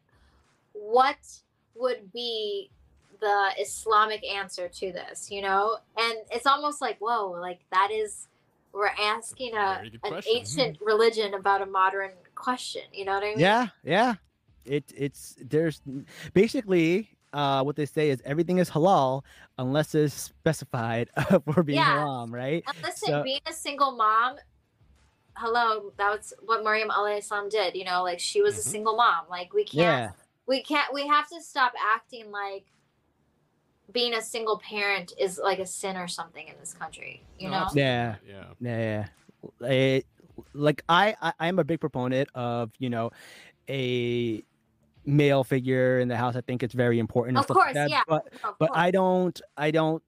what 0.75 1.17
would 1.75 2.13
be 2.13 2.71
the 3.21 3.51
islamic 3.61 4.25
answer 4.27 4.69
to 4.69 4.93
this 4.93 5.31
you 5.31 5.43
know 5.43 5.77
and 5.99 6.15
it's 6.31 6.47
almost 6.47 6.81
like 6.81 6.99
whoa 7.01 7.31
like 7.41 7.61
that 7.73 7.91
is 7.91 8.27
we're 8.73 8.91
asking 9.01 9.55
a 9.57 9.83
an 9.83 9.99
question. 10.01 10.33
ancient 10.37 10.79
religion 10.81 11.35
about 11.35 11.61
a 11.63 11.67
modern 11.67 12.13
question 12.35 12.83
you 12.93 13.05
know 13.05 13.13
what 13.15 13.23
i 13.23 13.31
mean 13.31 13.39
Yeah, 13.39 13.69
yeah. 13.85 14.15
It 14.65 14.93
it's 14.97 15.37
there's 15.41 15.81
basically 16.35 17.09
uh 17.33 17.63
what 17.63 17.77
they 17.77 17.87
say 17.87 18.11
is 18.11 18.21
everything 18.25 18.59
is 18.59 18.69
halal 18.71 19.23
unless 19.59 19.95
it's 19.95 20.15
specified 20.15 21.09
for 21.53 21.63
being 21.63 21.79
Yeah. 21.79 21.85
haram, 22.05 22.33
right? 22.33 22.63
And 22.69 22.77
listen, 22.83 23.09
So- 23.09 23.23
being 23.23 23.41
a 23.47 23.53
single 23.53 23.93
mom, 23.93 24.37
hello, 25.37 25.93
that 25.97 26.11
was 26.11 26.33
what 26.45 26.63
Maryam 26.63 26.91
alayhi 26.91 27.23
salam 27.25 27.49
did. 27.49 27.75
You 27.75 27.85
know, 27.85 28.03
like 28.03 28.21
she 28.21 28.43
was 28.43 28.55
a 28.59 28.61
Mhm. 28.69 28.73
single 28.73 28.97
mom. 28.97 29.25
Like 29.31 29.53
we 29.53 29.65
can't, 29.65 29.75
Yeah. 29.77 30.11
we 30.47 30.63
can't, 30.63 30.93
we 30.93 31.07
have 31.07 31.29
to 31.31 31.41
stop 31.41 31.73
acting 31.95 32.31
like 32.31 32.65
being 33.93 34.15
a 34.15 34.23
single 34.23 34.59
parent 34.59 35.13
is 35.19 35.39
like 35.43 35.59
a 35.59 35.67
sin 35.67 35.97
or 35.97 36.09
something 36.09 36.47
in 36.49 36.55
this 36.61 36.73
country. 36.75 37.23
You 37.39 37.51
No, 37.51 37.61
know? 37.61 37.67
Yeah. 37.75 38.17
Yeah. 38.27 38.45
Yeah, 38.61 39.07
yeah. 39.63 39.69
It- 39.69 40.07
like 40.55 40.83
I, 40.89 41.15
I, 41.21 41.33
I'm 41.39 41.59
a 41.59 41.65
big 41.65 41.81
proponent 41.81 42.29
of 42.35 42.71
you 42.79 42.89
know 42.89 43.11
a 43.69 44.43
male 45.05 45.45
figure 45.45 45.99
in 45.99 46.09
the 46.09 46.17
house. 46.17 46.35
I 46.35 46.41
think 46.41 46.63
it's 46.63 46.75
very 46.75 46.99
important. 46.99 47.37
and 47.37 47.39
Of 47.39 47.45
stuff 47.45 47.57
like 47.57 47.65
course, 47.67 47.75
that, 47.75 47.91
yeah. 47.91 48.03
But 48.09 48.27
Of 48.45 48.55
but 48.59 48.69
course. 48.69 48.71
I 48.75 48.91
don't, 48.91 49.41
I 49.57 49.71
don't 49.71 50.03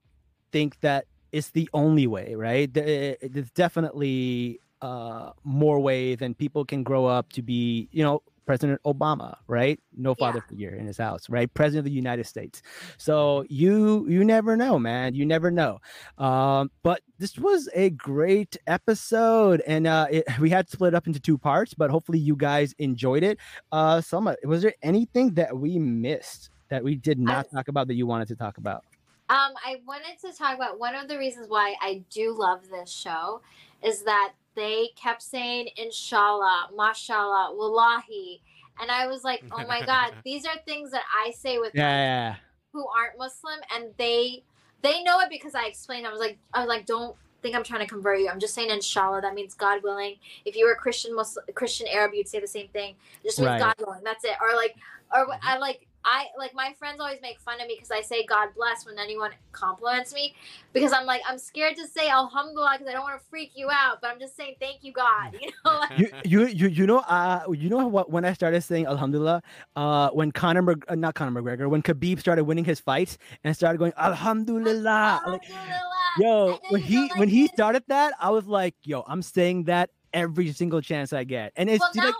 think 0.50 0.80
that 0.80 1.04
it's 1.32 1.50
the 1.50 1.68
only 1.74 2.06
way, 2.06 2.34
right? 2.34 2.72
There- 2.72 3.16
There's 3.22 3.50
definitely 3.50 4.60
uh, 4.80 5.32
more 5.44 5.78
ways, 5.80 6.18
and 6.22 6.36
people 6.36 6.64
can 6.64 6.82
grow 6.82 7.04
up 7.06 7.32
to 7.34 7.42
be, 7.42 7.88
you 7.92 8.02
know. 8.02 8.22
President 8.46 8.80
Obama, 8.84 9.36
right? 9.46 9.78
No 9.96 10.14
father 10.14 10.38
Yeah. 10.44 10.50
figure 10.50 10.70
in 10.74 10.86
his 10.86 10.98
house, 10.98 11.28
right? 11.28 11.52
President 11.54 11.80
of 11.80 11.84
the 11.86 11.90
United 11.92 12.26
States. 12.26 12.62
So 12.96 13.44
you 13.48 14.06
you 14.08 14.24
never 14.24 14.56
know, 14.56 14.78
man. 14.78 15.14
You 15.14 15.24
never 15.26 15.50
know. 15.50 15.80
Um, 16.18 16.70
but 16.82 17.00
this 17.18 17.38
was 17.38 17.68
a 17.74 17.90
great 17.90 18.56
episode, 18.66 19.62
and 19.66 19.86
uh, 19.86 20.06
it, 20.10 20.24
we 20.40 20.50
had 20.50 20.68
split 20.68 20.94
up 20.94 21.06
into 21.06 21.20
two 21.20 21.38
parts. 21.38 21.74
But 21.74 21.90
hopefully, 21.90 22.18
you 22.18 22.36
guys 22.36 22.74
enjoyed 22.78 23.22
it. 23.22 23.38
Uh, 23.70 23.98
Salma, 23.98 24.36
was 24.44 24.62
there 24.62 24.74
anything 24.82 25.34
that 25.34 25.56
we 25.56 25.78
missed 25.78 26.50
that 26.68 26.82
we 26.82 26.94
did 26.96 27.18
not 27.18 27.50
talk 27.50 27.68
about 27.68 27.86
that 27.88 27.94
you 27.94 28.06
wanted 28.06 28.28
to 28.28 28.36
talk 28.36 28.58
about? 28.58 28.84
Um, 29.28 29.52
I 29.64 29.76
wanted 29.86 30.18
to 30.26 30.36
talk 30.36 30.54
about 30.56 30.78
one 30.78 30.94
of 30.94 31.08
the 31.08 31.16
reasons 31.16 31.48
why 31.48 31.74
I 31.80 32.02
do 32.10 32.36
love 32.36 32.68
this 32.68 32.90
show 32.90 33.40
is 33.82 34.02
that 34.02 34.32
they 34.54 34.90
kept 34.96 35.22
saying 35.22 35.68
inshallah, 35.76 36.68
mashallah, 36.76 37.54
wallahi. 37.54 38.40
And 38.80 38.90
I 38.90 39.06
was 39.06 39.24
like, 39.24 39.44
oh 39.52 39.66
my 39.66 39.84
God, 39.84 40.14
these 40.24 40.46
are 40.46 40.56
things 40.66 40.90
that 40.90 41.04
I 41.24 41.30
say 41.32 41.58
with 41.58 41.74
my 41.74 41.82
Yeah, 41.82 42.36
who 42.72 42.86
aren't 42.86 43.18
Muslim 43.18 43.60
and 43.74 43.90
they 43.98 44.42
they 44.82 45.02
know 45.02 45.20
it 45.20 45.30
because 45.30 45.54
I 45.54 45.66
explained. 45.66 46.06
I 46.06 46.10
was 46.10 46.20
like 46.20 46.38
I 46.52 46.60
was 46.60 46.68
like, 46.68 46.86
don't 46.86 47.16
think 47.42 47.54
I'm 47.56 47.64
trying 47.64 47.80
to 47.80 47.86
convert 47.86 48.20
you. 48.20 48.28
I'm 48.28 48.40
just 48.40 48.54
saying 48.54 48.70
inshallah. 48.70 49.20
That 49.20 49.34
means 49.34 49.54
God 49.54 49.82
willing. 49.82 50.16
If 50.44 50.56
you 50.56 50.66
were 50.66 50.72
a 50.72 50.76
Christian 50.76 51.14
Muslim 51.14 51.44
Christian 51.54 51.86
Arab, 51.88 52.12
you'd 52.14 52.28
say 52.28 52.40
the 52.40 52.46
same 52.46 52.68
thing. 52.68 52.94
It 53.22 53.28
just 53.28 53.38
means 53.38 53.50
Right. 53.50 53.60
God 53.60 53.74
willing. 53.78 54.04
That's 54.04 54.24
it. 54.24 54.36
Or 54.40 54.56
like 54.56 54.76
or 55.12 55.26
mm-hmm. 55.26 55.38
I 55.42 55.58
like 55.58 55.86
I 56.04 56.26
like 56.38 56.54
my 56.54 56.74
friends 56.78 57.00
always 57.00 57.20
make 57.22 57.38
fun 57.40 57.60
of 57.60 57.66
me 57.66 57.74
because 57.76 57.90
I 57.90 58.00
say 58.00 58.24
God 58.24 58.48
bless 58.56 58.84
when 58.86 58.98
anyone 58.98 59.30
compliments 59.52 60.12
me 60.12 60.34
because 60.72 60.92
I'm 60.92 61.06
like 61.06 61.22
I'm 61.28 61.38
scared 61.38 61.76
to 61.76 61.86
say 61.86 62.08
Alhamdulillah 62.08 62.76
because 62.78 62.88
I 62.88 62.92
don't 62.92 63.02
want 63.02 63.20
to 63.20 63.26
freak 63.28 63.52
you 63.54 63.68
out, 63.70 63.98
but 64.00 64.10
I'm 64.10 64.18
just 64.18 64.36
saying 64.36 64.56
thank 64.60 64.82
you 64.82 64.92
God. 64.92 65.34
You 65.42 65.50
know, 65.64 65.78
like, 65.78 66.26
you 66.26 66.46
you 66.46 66.46
you 66.46 66.68
you 66.68 66.86
know 66.86 66.98
uh 66.98 67.44
you 67.50 67.68
know 67.68 67.86
what 67.86 68.10
when 68.10 68.24
I 68.24 68.32
started 68.32 68.62
saying 68.62 68.86
Alhamdulillah 68.86 69.42
uh 69.76 70.10
when 70.10 70.32
Conor 70.32 70.74
uh, 70.88 70.94
not 70.94 71.14
Conor 71.14 71.40
McGregor 71.40 71.68
when 71.68 71.82
Khabib 71.82 72.18
started 72.20 72.44
winning 72.44 72.64
his 72.64 72.80
fights 72.80 73.18
and 73.44 73.54
started 73.54 73.78
going 73.78 73.92
Alhamdulillah 73.96 75.22
like, 75.26 75.42
yo 76.18 76.58
when 76.70 76.80
he 76.80 77.08
go 77.08 77.14
when 77.14 77.20
like 77.20 77.28
he 77.28 77.46
started 77.48 77.82
that 77.88 78.14
I 78.20 78.30
was 78.30 78.46
like 78.46 78.74
yo 78.84 79.04
I'm 79.06 79.22
saying 79.22 79.64
that 79.64 79.90
every 80.12 80.52
single 80.52 80.80
chance 80.80 81.12
I 81.12 81.24
get 81.24 81.52
and 81.56 81.70
it's 81.70 81.80
well 81.80 81.90
now, 81.94 82.04
like 82.06 82.14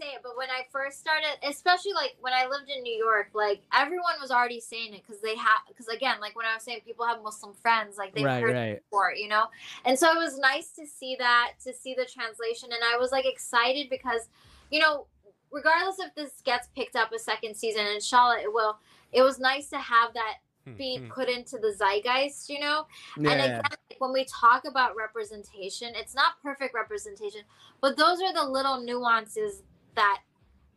say 0.00 0.08
it, 0.14 0.20
but 0.22 0.36
when 0.36 0.48
I 0.50 0.62
first 0.72 0.98
started, 1.00 1.36
especially 1.46 1.92
like 1.92 2.16
when 2.20 2.32
I 2.32 2.46
lived 2.46 2.70
in 2.74 2.82
New 2.82 2.96
York, 2.96 3.30
like 3.34 3.60
everyone 3.72 4.14
was 4.20 4.30
already 4.30 4.60
saying 4.60 4.94
it 4.94 5.02
because 5.06 5.20
they 5.20 5.36
have, 5.36 5.60
because 5.68 5.88
again, 5.88 6.20
like 6.20 6.34
when 6.36 6.46
I 6.46 6.54
was 6.54 6.62
saying, 6.62 6.80
people 6.84 7.06
have 7.06 7.22
Muslim 7.22 7.54
friends, 7.54 7.98
like 7.98 8.14
they 8.14 8.24
right 8.24 8.42
heard 8.42 8.54
right 8.54 8.68
it 8.68 8.84
before, 8.84 9.12
you 9.14 9.28
know, 9.28 9.46
and 9.84 9.98
so 9.98 10.10
it 10.10 10.18
was 10.18 10.38
nice 10.38 10.70
to 10.72 10.86
see 10.86 11.16
that, 11.18 11.52
to 11.64 11.72
see 11.72 11.94
the 11.94 12.06
translation, 12.06 12.70
and 12.72 12.82
I 12.82 12.96
was 12.96 13.12
like 13.12 13.26
excited 13.26 13.88
because, 13.90 14.28
you 14.70 14.80
know, 14.80 15.06
regardless 15.52 15.98
if 15.98 16.14
this 16.14 16.40
gets 16.44 16.68
picked 16.74 16.96
up 16.96 17.12
a 17.12 17.18
second 17.18 17.56
season, 17.56 17.86
inshallah 17.86 18.40
it 18.40 18.52
will. 18.52 18.78
It 19.12 19.22
was 19.22 19.38
nice 19.38 19.68
to 19.70 19.78
have 19.78 20.14
that 20.14 20.36
be 20.76 20.98
Hmm. 20.98 21.08
put 21.08 21.28
into 21.28 21.58
the 21.58 21.72
zeitgeist, 21.72 22.48
you 22.48 22.60
know. 22.60 22.86
And 23.16 23.26
again, 23.40 23.60
like, 23.90 24.00
when 24.00 24.12
we 24.12 24.24
talk 24.24 24.64
about 24.64 24.94
representation, 24.94 25.88
it's 25.96 26.14
not 26.14 26.40
perfect 26.42 26.74
representation, 26.74 27.40
but 27.80 27.96
those 27.96 28.20
are 28.22 28.32
the 28.32 28.44
little 28.44 28.80
nuances 28.80 29.62
that 29.96 30.20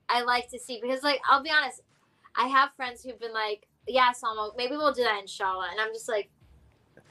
I 0.10 0.22
like 0.24 0.50
to 0.50 0.60
see 0.60 0.80
because, 0.82 1.04
like, 1.04 1.20
I'll 1.30 1.44
be 1.44 1.50
honest, 1.50 1.82
I 2.36 2.48
have 2.48 2.70
friends 2.76 3.04
who've 3.04 3.20
been 3.20 3.34
like, 3.34 3.68
"Yeah, 3.88 4.12
Salma, 4.12 4.52
maybe 4.58 4.76
we'll 4.76 4.94
do 4.94 5.04
that, 5.04 5.20
inshallah," 5.22 5.70
and 5.72 5.80
I'm 5.80 5.94
just 5.94 6.10
like, 6.10 6.30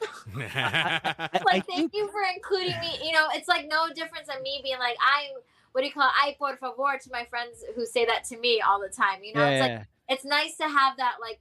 I, 0.36 1.28
I 1.32 1.40
like, 1.44 1.66
thank 1.66 1.92
you 1.94 2.08
for 2.08 2.20
including 2.34 2.78
me. 2.80 2.98
You 3.04 3.12
know, 3.12 3.28
it's 3.32 3.48
like 3.48 3.68
no 3.68 3.88
difference 3.94 4.28
than 4.28 4.42
me 4.42 4.60
being 4.62 4.78
like, 4.78 4.96
I, 5.00 5.28
what 5.72 5.82
do 5.82 5.86
you 5.86 5.92
call 5.92 6.04
it? 6.04 6.12
I 6.16 6.36
por 6.38 6.56
favor 6.56 6.98
to 7.02 7.10
my 7.10 7.24
friends 7.30 7.64
who 7.74 7.86
say 7.86 8.04
that 8.06 8.24
to 8.24 8.38
me 8.38 8.60
all 8.60 8.80
the 8.80 8.88
time. 8.88 9.22
You 9.22 9.34
know, 9.34 9.48
yeah, 9.48 9.50
it's 9.50 9.60
like 9.60 9.86
it's 10.08 10.24
nice 10.24 10.56
to 10.56 10.64
have 10.64 10.96
that 10.98 11.16
like. 11.20 11.40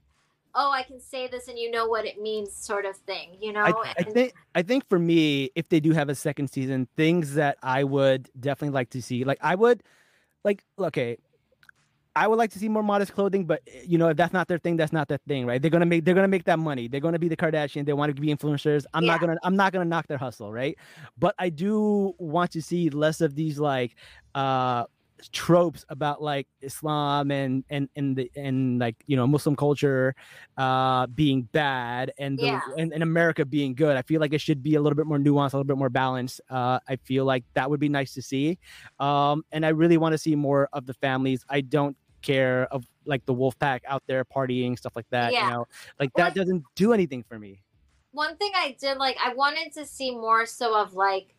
Oh, 0.53 0.69
I 0.69 0.83
can 0.83 0.99
say 0.99 1.29
this, 1.29 1.47
and 1.47 1.57
you 1.57 1.71
know 1.71 1.87
what 1.87 2.05
it 2.05 2.21
means, 2.21 2.53
sort 2.53 2.85
of 2.85 2.97
thing. 2.97 3.37
You 3.39 3.53
know, 3.53 3.61
I, 3.61 3.93
I 3.97 4.03
think 4.03 4.33
I 4.53 4.61
think 4.61 4.87
for 4.89 4.99
me, 4.99 5.49
if 5.55 5.69
they 5.69 5.79
do 5.79 5.93
have 5.93 6.09
a 6.09 6.15
second 6.15 6.49
season, 6.49 6.89
things 6.97 7.35
that 7.35 7.57
I 7.63 7.85
would 7.85 8.29
definitely 8.37 8.73
like 8.73 8.89
to 8.89 9.01
see, 9.01 9.23
like 9.23 9.37
I 9.39 9.55
would, 9.55 9.81
like 10.43 10.63
okay, 10.79 11.17
I 12.15 12.27
would 12.27 12.37
like 12.37 12.51
to 12.51 12.59
see 12.59 12.67
more 12.67 12.83
modest 12.83 13.13
clothing, 13.13 13.45
but 13.45 13.61
eh, 13.67 13.83
you 13.85 13.97
know 13.97 14.09
if 14.09 14.17
that's 14.17 14.33
not 14.33 14.47
their 14.47 14.57
thing, 14.57 14.77
that's 14.77 14.91
not 14.91 15.07
their 15.07 15.19
thing, 15.27 15.45
right? 15.45 15.61
They're 15.61 15.71
gonna 15.71 15.85
make 15.85 16.03
they're 16.05 16.15
gonna 16.15 16.27
make 16.27 16.43
that 16.45 16.59
money. 16.59 16.87
They're 16.87 16.99
gonna 16.99 17.19
be 17.19 17.29
the 17.29 17.37
Kardashian. 17.37 17.85
They 17.85 17.93
want 17.93 18.13
to 18.15 18.21
be 18.21 18.27
influencers. 18.27 18.85
I'm 18.93 19.05
not 19.05 19.19
gonna 19.21 19.37
I'm 19.43 19.55
not 19.55 19.71
gonna 19.71 19.85
knock 19.85 20.07
their 20.07 20.17
hustle, 20.17 20.51
right? 20.51 20.77
But 21.17 21.35
I 21.39 21.49
do 21.49 22.13
want 22.17 22.51
to 22.51 22.61
see 22.61 22.89
less 22.89 23.21
of 23.21 23.35
these 23.35 23.59
like 23.59 23.95
uh 24.35 24.85
tropes 25.31 25.85
about 25.89 26.21
like 26.21 26.47
Islam 26.61 27.31
and 27.31 27.63
and 27.69 27.89
and 27.95 28.15
the 28.15 28.31
and 28.35 28.79
like 28.79 28.95
you 29.07 29.15
know 29.15 29.27
Muslim 29.27 29.55
culture 29.55 30.15
uh 30.57 31.07
being 31.07 31.43
bad 31.51 32.11
and 32.17 32.37
the, 32.39 32.45
Yeah. 32.45 32.61
and, 32.77 32.93
and 32.93 33.03
America 33.03 33.45
being 33.45 33.75
good. 33.75 33.97
I 33.97 34.01
feel 34.01 34.19
like 34.21 34.33
it 34.33 34.41
should 34.41 34.63
be 34.63 34.75
a 34.75 34.81
little 34.81 34.95
bit 34.95 35.05
more 35.05 35.17
nuanced, 35.17 35.53
a 35.53 35.57
little 35.57 35.63
bit 35.65 35.77
more 35.77 35.89
balanced. 35.89 36.41
Uh 36.49 36.79
I 36.87 36.95
feel 36.97 37.25
like 37.25 37.43
that 37.53 37.69
would 37.69 37.79
be 37.79 37.89
nice 37.89 38.13
to 38.15 38.21
see. 38.21 38.57
Um 38.99 39.43
and 39.51 39.65
I 39.65 39.69
really 39.69 39.97
want 39.97 40.13
to 40.13 40.17
see 40.17 40.35
more 40.35 40.69
of 40.73 40.85
the 40.85 40.93
families. 40.95 41.45
I 41.49 41.61
don't 41.61 41.95
care 42.21 42.67
of 42.71 42.85
like 43.05 43.25
the 43.25 43.33
wolf 43.33 43.57
pack 43.57 43.81
out 43.87 44.03
there 44.05 44.23
partying 44.23 44.77
stuff 44.77 44.95
like 44.95 45.09
that 45.09 45.33
Yeah. 45.33 45.45
you 45.45 45.51
know 45.51 45.67
like 45.99 46.15
Well, 46.15 46.27
that 46.27 46.35
doesn't 46.35 46.63
do 46.75 46.93
anything 46.93 47.23
for 47.23 47.39
me 47.39 47.63
one 48.11 48.35
thing 48.37 48.51
I 48.55 48.75
did 48.79 48.97
like 48.97 49.17
I 49.23 49.33
wanted 49.33 49.73
to 49.73 49.85
see 49.87 50.11
more 50.11 50.45
so 50.45 50.79
of 50.79 50.93
like 50.93 51.33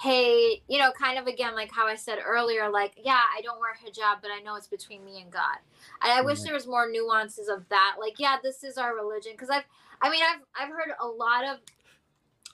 hey, 0.00 0.62
you 0.68 0.78
know, 0.78 0.92
kind 0.92 1.18
of 1.18 1.26
again 1.26 1.54
like 1.54 1.72
how 1.72 1.86
I 1.86 1.94
said 1.94 2.18
earlier 2.24 2.68
like 2.70 2.94
yeah, 3.02 3.22
I 3.36 3.40
don't 3.42 3.58
wear 3.58 3.74
hijab 3.74 4.20
but 4.22 4.30
I 4.30 4.40
know 4.42 4.56
it's 4.56 4.66
between 4.66 5.04
me 5.04 5.20
and 5.22 5.30
God. 5.30 5.58
And 6.02 6.12
I 6.12 6.20
wish 6.22 6.40
there 6.42 6.54
was 6.54 6.66
more 6.66 6.88
nuances 6.90 7.48
of 7.48 7.68
that. 7.70 7.96
Like 7.98 8.18
yeah, 8.18 8.36
this 8.42 8.62
is 8.62 8.76
our 8.78 8.94
religion 8.94 9.36
cuz 9.36 9.48
I've 9.50 9.64
I 10.02 10.10
mean 10.10 10.22
I've 10.22 10.42
I've 10.58 10.70
heard 10.70 10.92
a 11.00 11.06
lot 11.06 11.44
of 11.44 11.58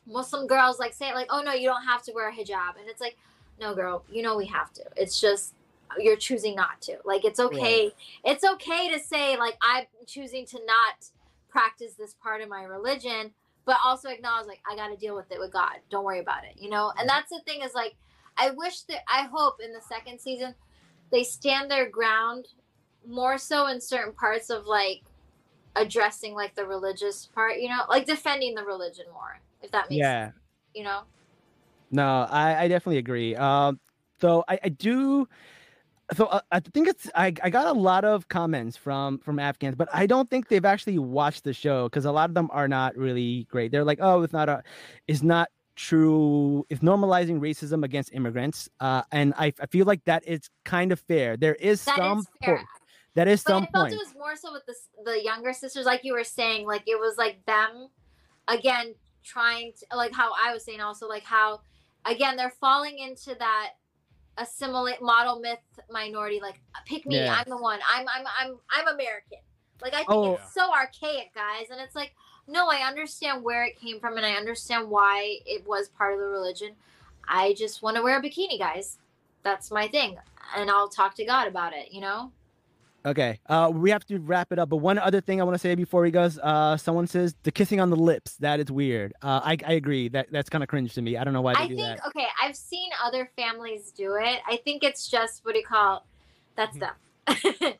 Muslim 0.06 0.46
girls 0.46 0.78
like 0.78 0.94
say 0.94 1.12
like 1.14 1.28
oh 1.30 1.42
no, 1.42 1.52
you 1.52 1.68
don't 1.68 1.84
have 1.84 2.02
to 2.04 2.12
wear 2.12 2.28
a 2.28 2.32
hijab 2.32 2.78
and 2.78 2.88
it's 2.88 3.00
like 3.00 3.16
no 3.60 3.74
girl, 3.74 4.04
you 4.10 4.22
know 4.22 4.36
we 4.36 4.46
have 4.46 4.72
to. 4.74 4.84
It's 4.96 5.20
just 5.20 5.54
you're 5.98 6.16
choosing 6.16 6.54
not 6.54 6.80
to. 6.82 6.98
Like 7.04 7.24
it's 7.24 7.40
okay. 7.40 7.92
It's 8.24 8.44
okay 8.44 8.90
to 8.92 8.98
say 8.98 9.36
like 9.36 9.56
I'm 9.60 9.86
choosing 10.06 10.46
to 10.46 10.58
not 10.64 11.10
practice 11.48 11.94
this 11.94 12.14
part 12.14 12.40
of 12.40 12.48
my 12.48 12.64
religion 12.64 13.32
but 13.64 13.76
also 13.84 14.08
acknowledge 14.08 14.46
like 14.46 14.60
I 14.70 14.76
got 14.76 14.88
to 14.88 14.96
deal 14.96 15.14
with 15.14 15.30
it 15.30 15.38
with 15.38 15.52
God. 15.52 15.78
Don't 15.90 16.04
worry 16.04 16.20
about 16.20 16.44
it, 16.44 16.60
you 16.60 16.70
know. 16.70 16.92
And 16.98 17.08
that's 17.08 17.30
the 17.30 17.40
thing 17.46 17.62
is 17.62 17.74
like 17.74 17.94
I 18.36 18.50
wish 18.50 18.82
that 18.82 19.00
I 19.08 19.28
hope 19.30 19.56
in 19.62 19.72
the 19.72 19.80
second 19.80 20.20
season 20.20 20.54
they 21.10 21.24
stand 21.24 21.70
their 21.70 21.88
ground 21.88 22.48
more 23.06 23.36
so 23.38 23.66
in 23.66 23.80
certain 23.80 24.14
parts 24.14 24.50
of 24.50 24.66
like 24.66 25.02
addressing 25.76 26.34
like 26.34 26.54
the 26.54 26.66
religious 26.66 27.26
part, 27.34 27.58
you 27.58 27.68
know, 27.68 27.82
like 27.88 28.06
defending 28.06 28.54
the 28.54 28.64
religion 28.64 29.06
more, 29.12 29.40
if 29.62 29.70
that 29.72 29.88
makes 29.90 29.98
yeah 29.98 30.26
sense, 30.26 30.36
you 30.74 30.84
know. 30.84 31.02
No, 31.90 32.26
I, 32.30 32.62
I 32.62 32.68
definitely 32.68 32.98
agree. 32.98 33.36
Um, 33.36 33.78
so 34.20 34.44
I, 34.48 34.58
I 34.64 34.68
do. 34.70 35.28
So 36.14 36.26
uh, 36.26 36.40
I 36.50 36.60
think 36.60 36.88
it's 36.88 37.08
I, 37.14 37.32
I 37.42 37.50
got 37.50 37.66
a 37.66 37.72
lot 37.72 38.04
of 38.04 38.28
comments 38.28 38.76
from 38.76 39.18
from 39.18 39.38
Afghans, 39.38 39.76
but 39.76 39.88
I 39.92 40.06
don't 40.06 40.28
think 40.28 40.48
they've 40.48 40.64
actually 40.64 40.98
watched 40.98 41.44
the 41.44 41.52
show 41.54 41.88
because 41.88 42.04
a 42.04 42.12
lot 42.12 42.28
of 42.28 42.34
them 42.34 42.48
are 42.52 42.68
not 42.68 42.96
really 42.96 43.44
great. 43.50 43.72
They're 43.72 43.84
like, 43.84 43.98
oh, 44.00 44.22
it's 44.22 44.32
not 44.32 44.48
a, 44.48 44.62
it's 45.06 45.22
not 45.22 45.48
true. 45.76 46.66
It's 46.68 46.82
normalizing 46.82 47.40
racism 47.40 47.84
against 47.84 48.12
immigrants, 48.12 48.68
uh, 48.80 49.02
and 49.10 49.32
I, 49.38 49.52
I 49.60 49.66
feel 49.66 49.86
like 49.86 50.04
that 50.04 50.26
is 50.26 50.50
kind 50.64 50.92
of 50.92 51.00
fair. 51.00 51.36
There 51.36 51.54
is 51.54 51.82
That 51.84 51.92
is 51.92 51.96
some 51.96 52.24
fair. 52.42 52.56
point. 52.56 52.68
That 53.14 53.28
is 53.28 53.42
But 53.42 53.50
some 53.50 53.62
I 53.62 53.66
felt 53.66 53.84
point. 53.84 53.94
it 53.94 53.98
was 53.98 54.14
more 54.14 54.36
so 54.36 54.52
with 54.52 54.66
the 54.66 54.74
the 55.04 55.22
younger 55.22 55.52
sisters, 55.52 55.86
like 55.86 56.00
you 56.04 56.12
were 56.12 56.24
saying, 56.24 56.66
like 56.66 56.82
it 56.86 56.98
was 56.98 57.16
like 57.16 57.44
them 57.46 57.88
again 58.48 58.94
trying 59.24 59.72
to 59.78 59.96
like 59.96 60.12
how 60.12 60.32
I 60.44 60.52
was 60.52 60.64
saying 60.64 60.80
also 60.80 61.06
like 61.08 61.24
how 61.24 61.60
again 62.04 62.36
they're 62.36 62.50
falling 62.50 62.98
into 62.98 63.34
that 63.38 63.70
assimilate 64.38 65.02
model 65.02 65.38
myth 65.40 65.58
minority 65.90 66.40
like 66.40 66.60
pick 66.86 67.04
me 67.06 67.16
Yeah. 67.18 67.34
i'm 67.38 67.48
the 67.50 67.56
one. 67.56 67.78
I'm 67.88 68.06
i'm 68.08 68.24
i'm 68.40 68.56
i'm 68.70 68.88
american. 68.94 69.38
Like 69.82 69.94
i 69.94 69.98
think 69.98 70.10
Oh. 70.10 70.34
it's 70.34 70.54
so 70.54 70.72
archaic 70.72 71.34
guys 71.34 71.68
and 71.70 71.80
it's 71.80 71.94
like 71.94 72.14
no 72.48 72.68
i 72.68 72.86
understand 72.86 73.42
where 73.42 73.64
it 73.64 73.78
came 73.78 74.00
from 74.00 74.16
and 74.16 74.24
i 74.24 74.32
understand 74.32 74.88
why 74.88 75.38
it 75.44 75.66
was 75.66 75.88
part 75.88 76.14
of 76.14 76.20
the 76.20 76.26
religion. 76.26 76.72
I 77.28 77.54
just 77.54 77.82
want 77.82 77.96
to 77.96 78.02
wear 78.02 78.18
a 78.18 78.22
bikini 78.22 78.58
guys. 78.58 78.98
That's 79.42 79.70
my 79.70 79.88
thing 79.88 80.16
and 80.56 80.70
i'll 80.70 80.88
talk 80.88 81.14
to 81.16 81.24
god 81.24 81.46
about 81.48 81.72
it 81.72 81.92
you 81.92 82.00
know 82.00 82.30
Okay. 83.04 83.40
Uh, 83.46 83.70
we 83.74 83.90
have 83.90 84.04
to 84.06 84.18
wrap 84.18 84.52
it 84.52 84.58
up. 84.58 84.68
But 84.68 84.76
one 84.78 84.98
other 84.98 85.20
thing 85.20 85.40
I 85.40 85.44
want 85.44 85.54
to 85.54 85.58
say 85.58 85.74
before 85.74 86.04
he 86.04 86.10
goes, 86.10 86.38
uh, 86.38 86.76
someone 86.76 87.06
says 87.06 87.34
the 87.42 87.50
kissing 87.50 87.80
on 87.80 87.90
the 87.90 87.96
lips. 87.96 88.36
That 88.36 88.60
is 88.60 88.70
weird. 88.70 89.12
Uh, 89.22 89.40
I, 89.44 89.56
I 89.66 89.72
agree. 89.72 90.08
That 90.08 90.28
that's 90.30 90.48
kind 90.48 90.62
of 90.62 90.68
cringe 90.68 90.94
to 90.94 91.02
me. 91.02 91.16
I 91.16 91.24
don't 91.24 91.32
know 91.32 91.40
why 91.42 91.54
they 91.54 91.60
I 91.60 91.66
do 91.68 91.76
think 91.76 91.98
that. 91.98 92.06
okay, 92.08 92.26
I've 92.40 92.56
seen 92.56 92.90
other 93.02 93.28
families 93.36 93.90
do 93.96 94.14
it. 94.20 94.40
I 94.48 94.56
think 94.64 94.84
it's 94.84 95.08
just 95.08 95.44
what 95.44 95.52
do 95.54 95.58
you 95.60 95.66
call? 95.66 96.06
That's 96.56 96.76
them. 96.78 96.94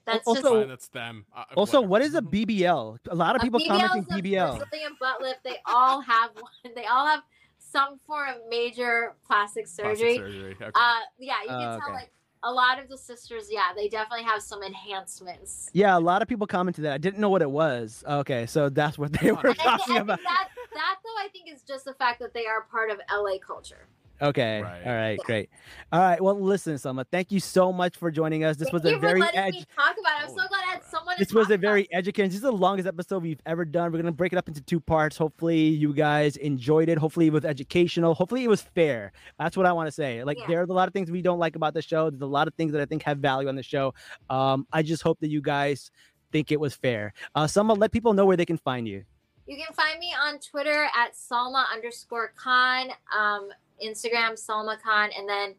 That's 0.07 0.27
Also- 0.27 0.41
just 0.41 0.47
Fine, 0.49 0.69
that's 0.69 0.89
them. 0.89 1.27
Uh, 1.37 1.45
Also, 1.57 1.79
whatever. 1.81 1.91
what 1.91 2.03
is 2.03 2.15
a 2.15 2.23
BBL? 2.23 2.99
A 3.11 3.15
lot 3.15 3.35
of 3.37 3.43
a 3.43 3.45
people 3.45 3.59
BBL 3.61 3.67
commenting 3.67 4.03
is 4.03 4.09
a 4.09 4.23
BBL. 4.23 4.59
Brazilian 4.59 4.93
butt 5.01 5.21
lift. 5.21 5.43
They 5.45 5.57
all 5.67 6.01
have 6.01 6.31
one. 6.35 6.73
They 6.77 6.87
all 6.87 7.07
have 7.07 7.23
some 7.59 7.99
form 8.07 8.29
of 8.29 8.37
major 8.49 9.15
plastic 9.27 9.65
Plastic 9.67 9.99
surgery. 9.99 10.17
surgery. 10.17 10.57
Okay. 10.61 10.71
Uh, 10.75 10.95
yeah, 11.19 11.35
you 11.43 11.49
can 11.49 11.57
Oh, 11.57 11.79
tell 11.81 11.89
okay. 11.89 11.93
like 11.93 12.13
a 12.45 12.53
lot 12.53 12.79
of 12.83 12.89
the 12.89 12.97
sisters. 12.99 13.49
Yeah, 13.51 13.71
they 13.77 13.89
definitely 13.89 14.25
have 14.25 14.43
some 14.43 14.63
enhancements. 14.63 15.71
Yeah, 15.73 15.97
a 15.97 16.01
lot 16.01 16.23
of 16.23 16.29
people 16.29 16.47
commented 16.47 16.85
that. 16.85 16.93
I 16.93 16.99
didn't 16.99 17.21
know 17.21 17.31
what 17.31 17.43
it 17.43 17.51
was. 17.51 18.03
Okay, 18.07 18.47
so 18.47 18.69
that's 18.69 18.99
what 18.99 19.13
they 19.13 19.33
were 19.33 19.39
And 19.41 19.51
I, 19.51 19.53
thi- 19.55 19.61
I 19.61 19.65
talking 19.65 19.87
think 19.95 20.01
about. 20.01 20.19
that 20.23 20.49
that 20.75 20.97
though 21.05 21.25
I 21.25 21.29
think 21.29 21.53
is 21.53 21.63
just 21.63 21.85
the 21.85 21.95
fact 21.95 22.21
that 22.21 22.33
they 22.35 22.47
are 22.47 22.63
part 22.71 22.91
of 22.91 22.99
LA 23.11 23.39
culture. 23.45 23.87
Okay. 24.23 24.63
Right. 24.63 24.83
All 24.87 24.93
right. 24.95 25.19
Great. 25.25 25.51
All 25.93 26.01
right. 26.01 26.21
Well, 26.23 26.41
listen, 26.41 26.75
Salma. 26.77 27.05
Thank 27.11 27.33
you 27.33 27.41
so 27.41 27.73
much 27.73 27.97
for 27.97 28.11
joining 28.13 28.45
us. 28.45 28.57
This 28.57 28.69
Thank 28.71 28.85
was 28.85 28.93
a 28.93 28.95
for 28.95 29.01
very 29.01 29.21
letting 29.21 29.41
edge. 29.41 29.55
me 29.55 29.65
talk 29.77 29.97
about 29.99 30.21
it. 30.21 30.25
I'm 30.25 30.29
so 30.29 30.35
glad 30.49 30.51
I 30.53 30.71
had 30.73 30.81
crap. 30.81 30.91
someone. 30.93 31.17
to 31.17 31.19
This 31.25 31.33
was 31.35 31.49
talk 31.49 31.55
a 31.55 31.59
very 31.59 31.81
about. 31.87 31.99
educating. 31.99 32.29
This 32.31 32.37
is 32.37 32.43
the 32.43 32.53
longest 32.53 32.87
episode 32.87 33.23
we've 33.25 33.41
ever 33.47 33.65
done. 33.65 33.91
We're 33.91 33.99
gonna 33.99 34.13
break 34.13 34.33
it 34.33 34.37
up 34.37 34.47
into 34.47 34.61
two 34.61 34.79
parts. 34.79 35.17
Hopefully, 35.17 35.59
you 35.59 35.93
guys 35.93 36.37
enjoyed 36.37 36.89
it. 36.89 36.99
Hopefully, 36.99 37.27
it 37.27 37.33
was 37.33 37.45
educational. 37.45 38.15
Hopefully, 38.15 38.45
it 38.45 38.49
was 38.49 38.63
fair. 38.63 39.11
That's 39.41 39.57
what 39.57 39.67
I 39.67 39.73
want 39.73 39.89
to 39.89 39.93
say. 39.93 40.23
Like, 40.23 40.39
Yeah. 40.39 40.47
there's 40.47 40.69
a 40.69 40.73
lot 40.73 40.87
of 40.87 40.95
things 40.95 41.11
we 41.11 41.21
don't 41.23 41.41
like 41.41 41.57
about 41.57 41.75
the 41.75 41.83
show. 41.83 42.09
There's 42.09 42.23
a 42.23 42.27
lot 42.27 42.47
of 42.47 42.55
things 42.55 42.73
that 42.73 42.81
I 42.81 42.85
think 42.87 43.03
have 43.03 43.19
value 43.19 43.49
on 43.49 43.57
the 43.57 43.63
show. 43.65 43.93
Um, 44.31 44.67
I 44.73 44.83
just 44.83 45.03
hope 45.03 45.19
that 45.21 45.29
you 45.31 45.43
guys 45.43 45.91
think 46.31 46.53
it 46.53 46.61
was 46.61 46.75
fair. 46.75 47.13
Uh, 47.35 47.45
Salma, 47.45 47.77
let 47.77 47.91
people 47.91 48.15
know 48.15 48.25
where 48.25 48.37
they 48.37 48.47
can 48.47 48.57
find 48.57 48.87
you. 48.87 49.05
You 49.45 49.57
can 49.63 49.75
find 49.75 49.99
me 49.99 50.15
on 50.15 50.39
Twitter 50.39 50.85
at 50.97 51.15
Salma 51.15 51.65
underscore 51.75 52.33
Khan, 52.37 52.91
um, 53.15 53.49
Instagram 53.85 54.33
Salma 54.33 54.81
Khan, 54.81 55.11
and 55.17 55.29
then 55.29 55.55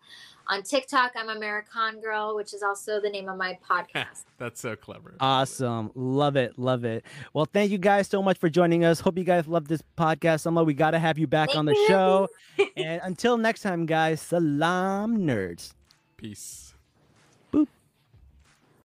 on 0.48 0.62
TikTok 0.62 1.14
I'm 1.16 1.30
American 1.30 2.02
Girl, 2.02 2.36
which 2.36 2.54
is 2.54 2.64
also 2.64 3.00
the 3.00 3.10
name 3.10 3.30
of 3.30 3.38
my 3.38 3.58
podcast. 3.70 4.26
That's 4.38 4.60
so 4.60 4.76
clever. 4.76 5.16
Awesome. 5.20 5.92
Love 5.96 6.36
it. 6.36 6.58
Love 6.60 6.84
it. 6.86 7.06
Well, 7.34 7.46
thank 7.46 7.72
you 7.72 7.78
guys 7.78 8.08
so 8.08 8.22
much 8.22 8.38
for 8.38 8.50
joining 8.50 8.84
us. 8.84 9.00
Hope 9.00 9.18
you 9.18 9.24
guys 9.24 9.48
love 9.48 9.68
this 9.68 9.82
podcast. 9.98 10.46
Salma, 10.46 10.66
we 10.66 10.74
got 10.74 10.92
to 10.92 11.00
have 11.00 11.18
you 11.18 11.28
back 11.28 11.50
Thank 11.50 11.60
on 11.60 11.66
the 11.66 11.74
you. 11.74 11.88
show. 11.88 12.28
and 12.78 13.02
until 13.04 13.38
next 13.38 13.62
time, 13.62 13.86
guys, 13.86 14.22
Salaam 14.22 15.20
Nerds. 15.20 15.74
Peace. 16.18 16.73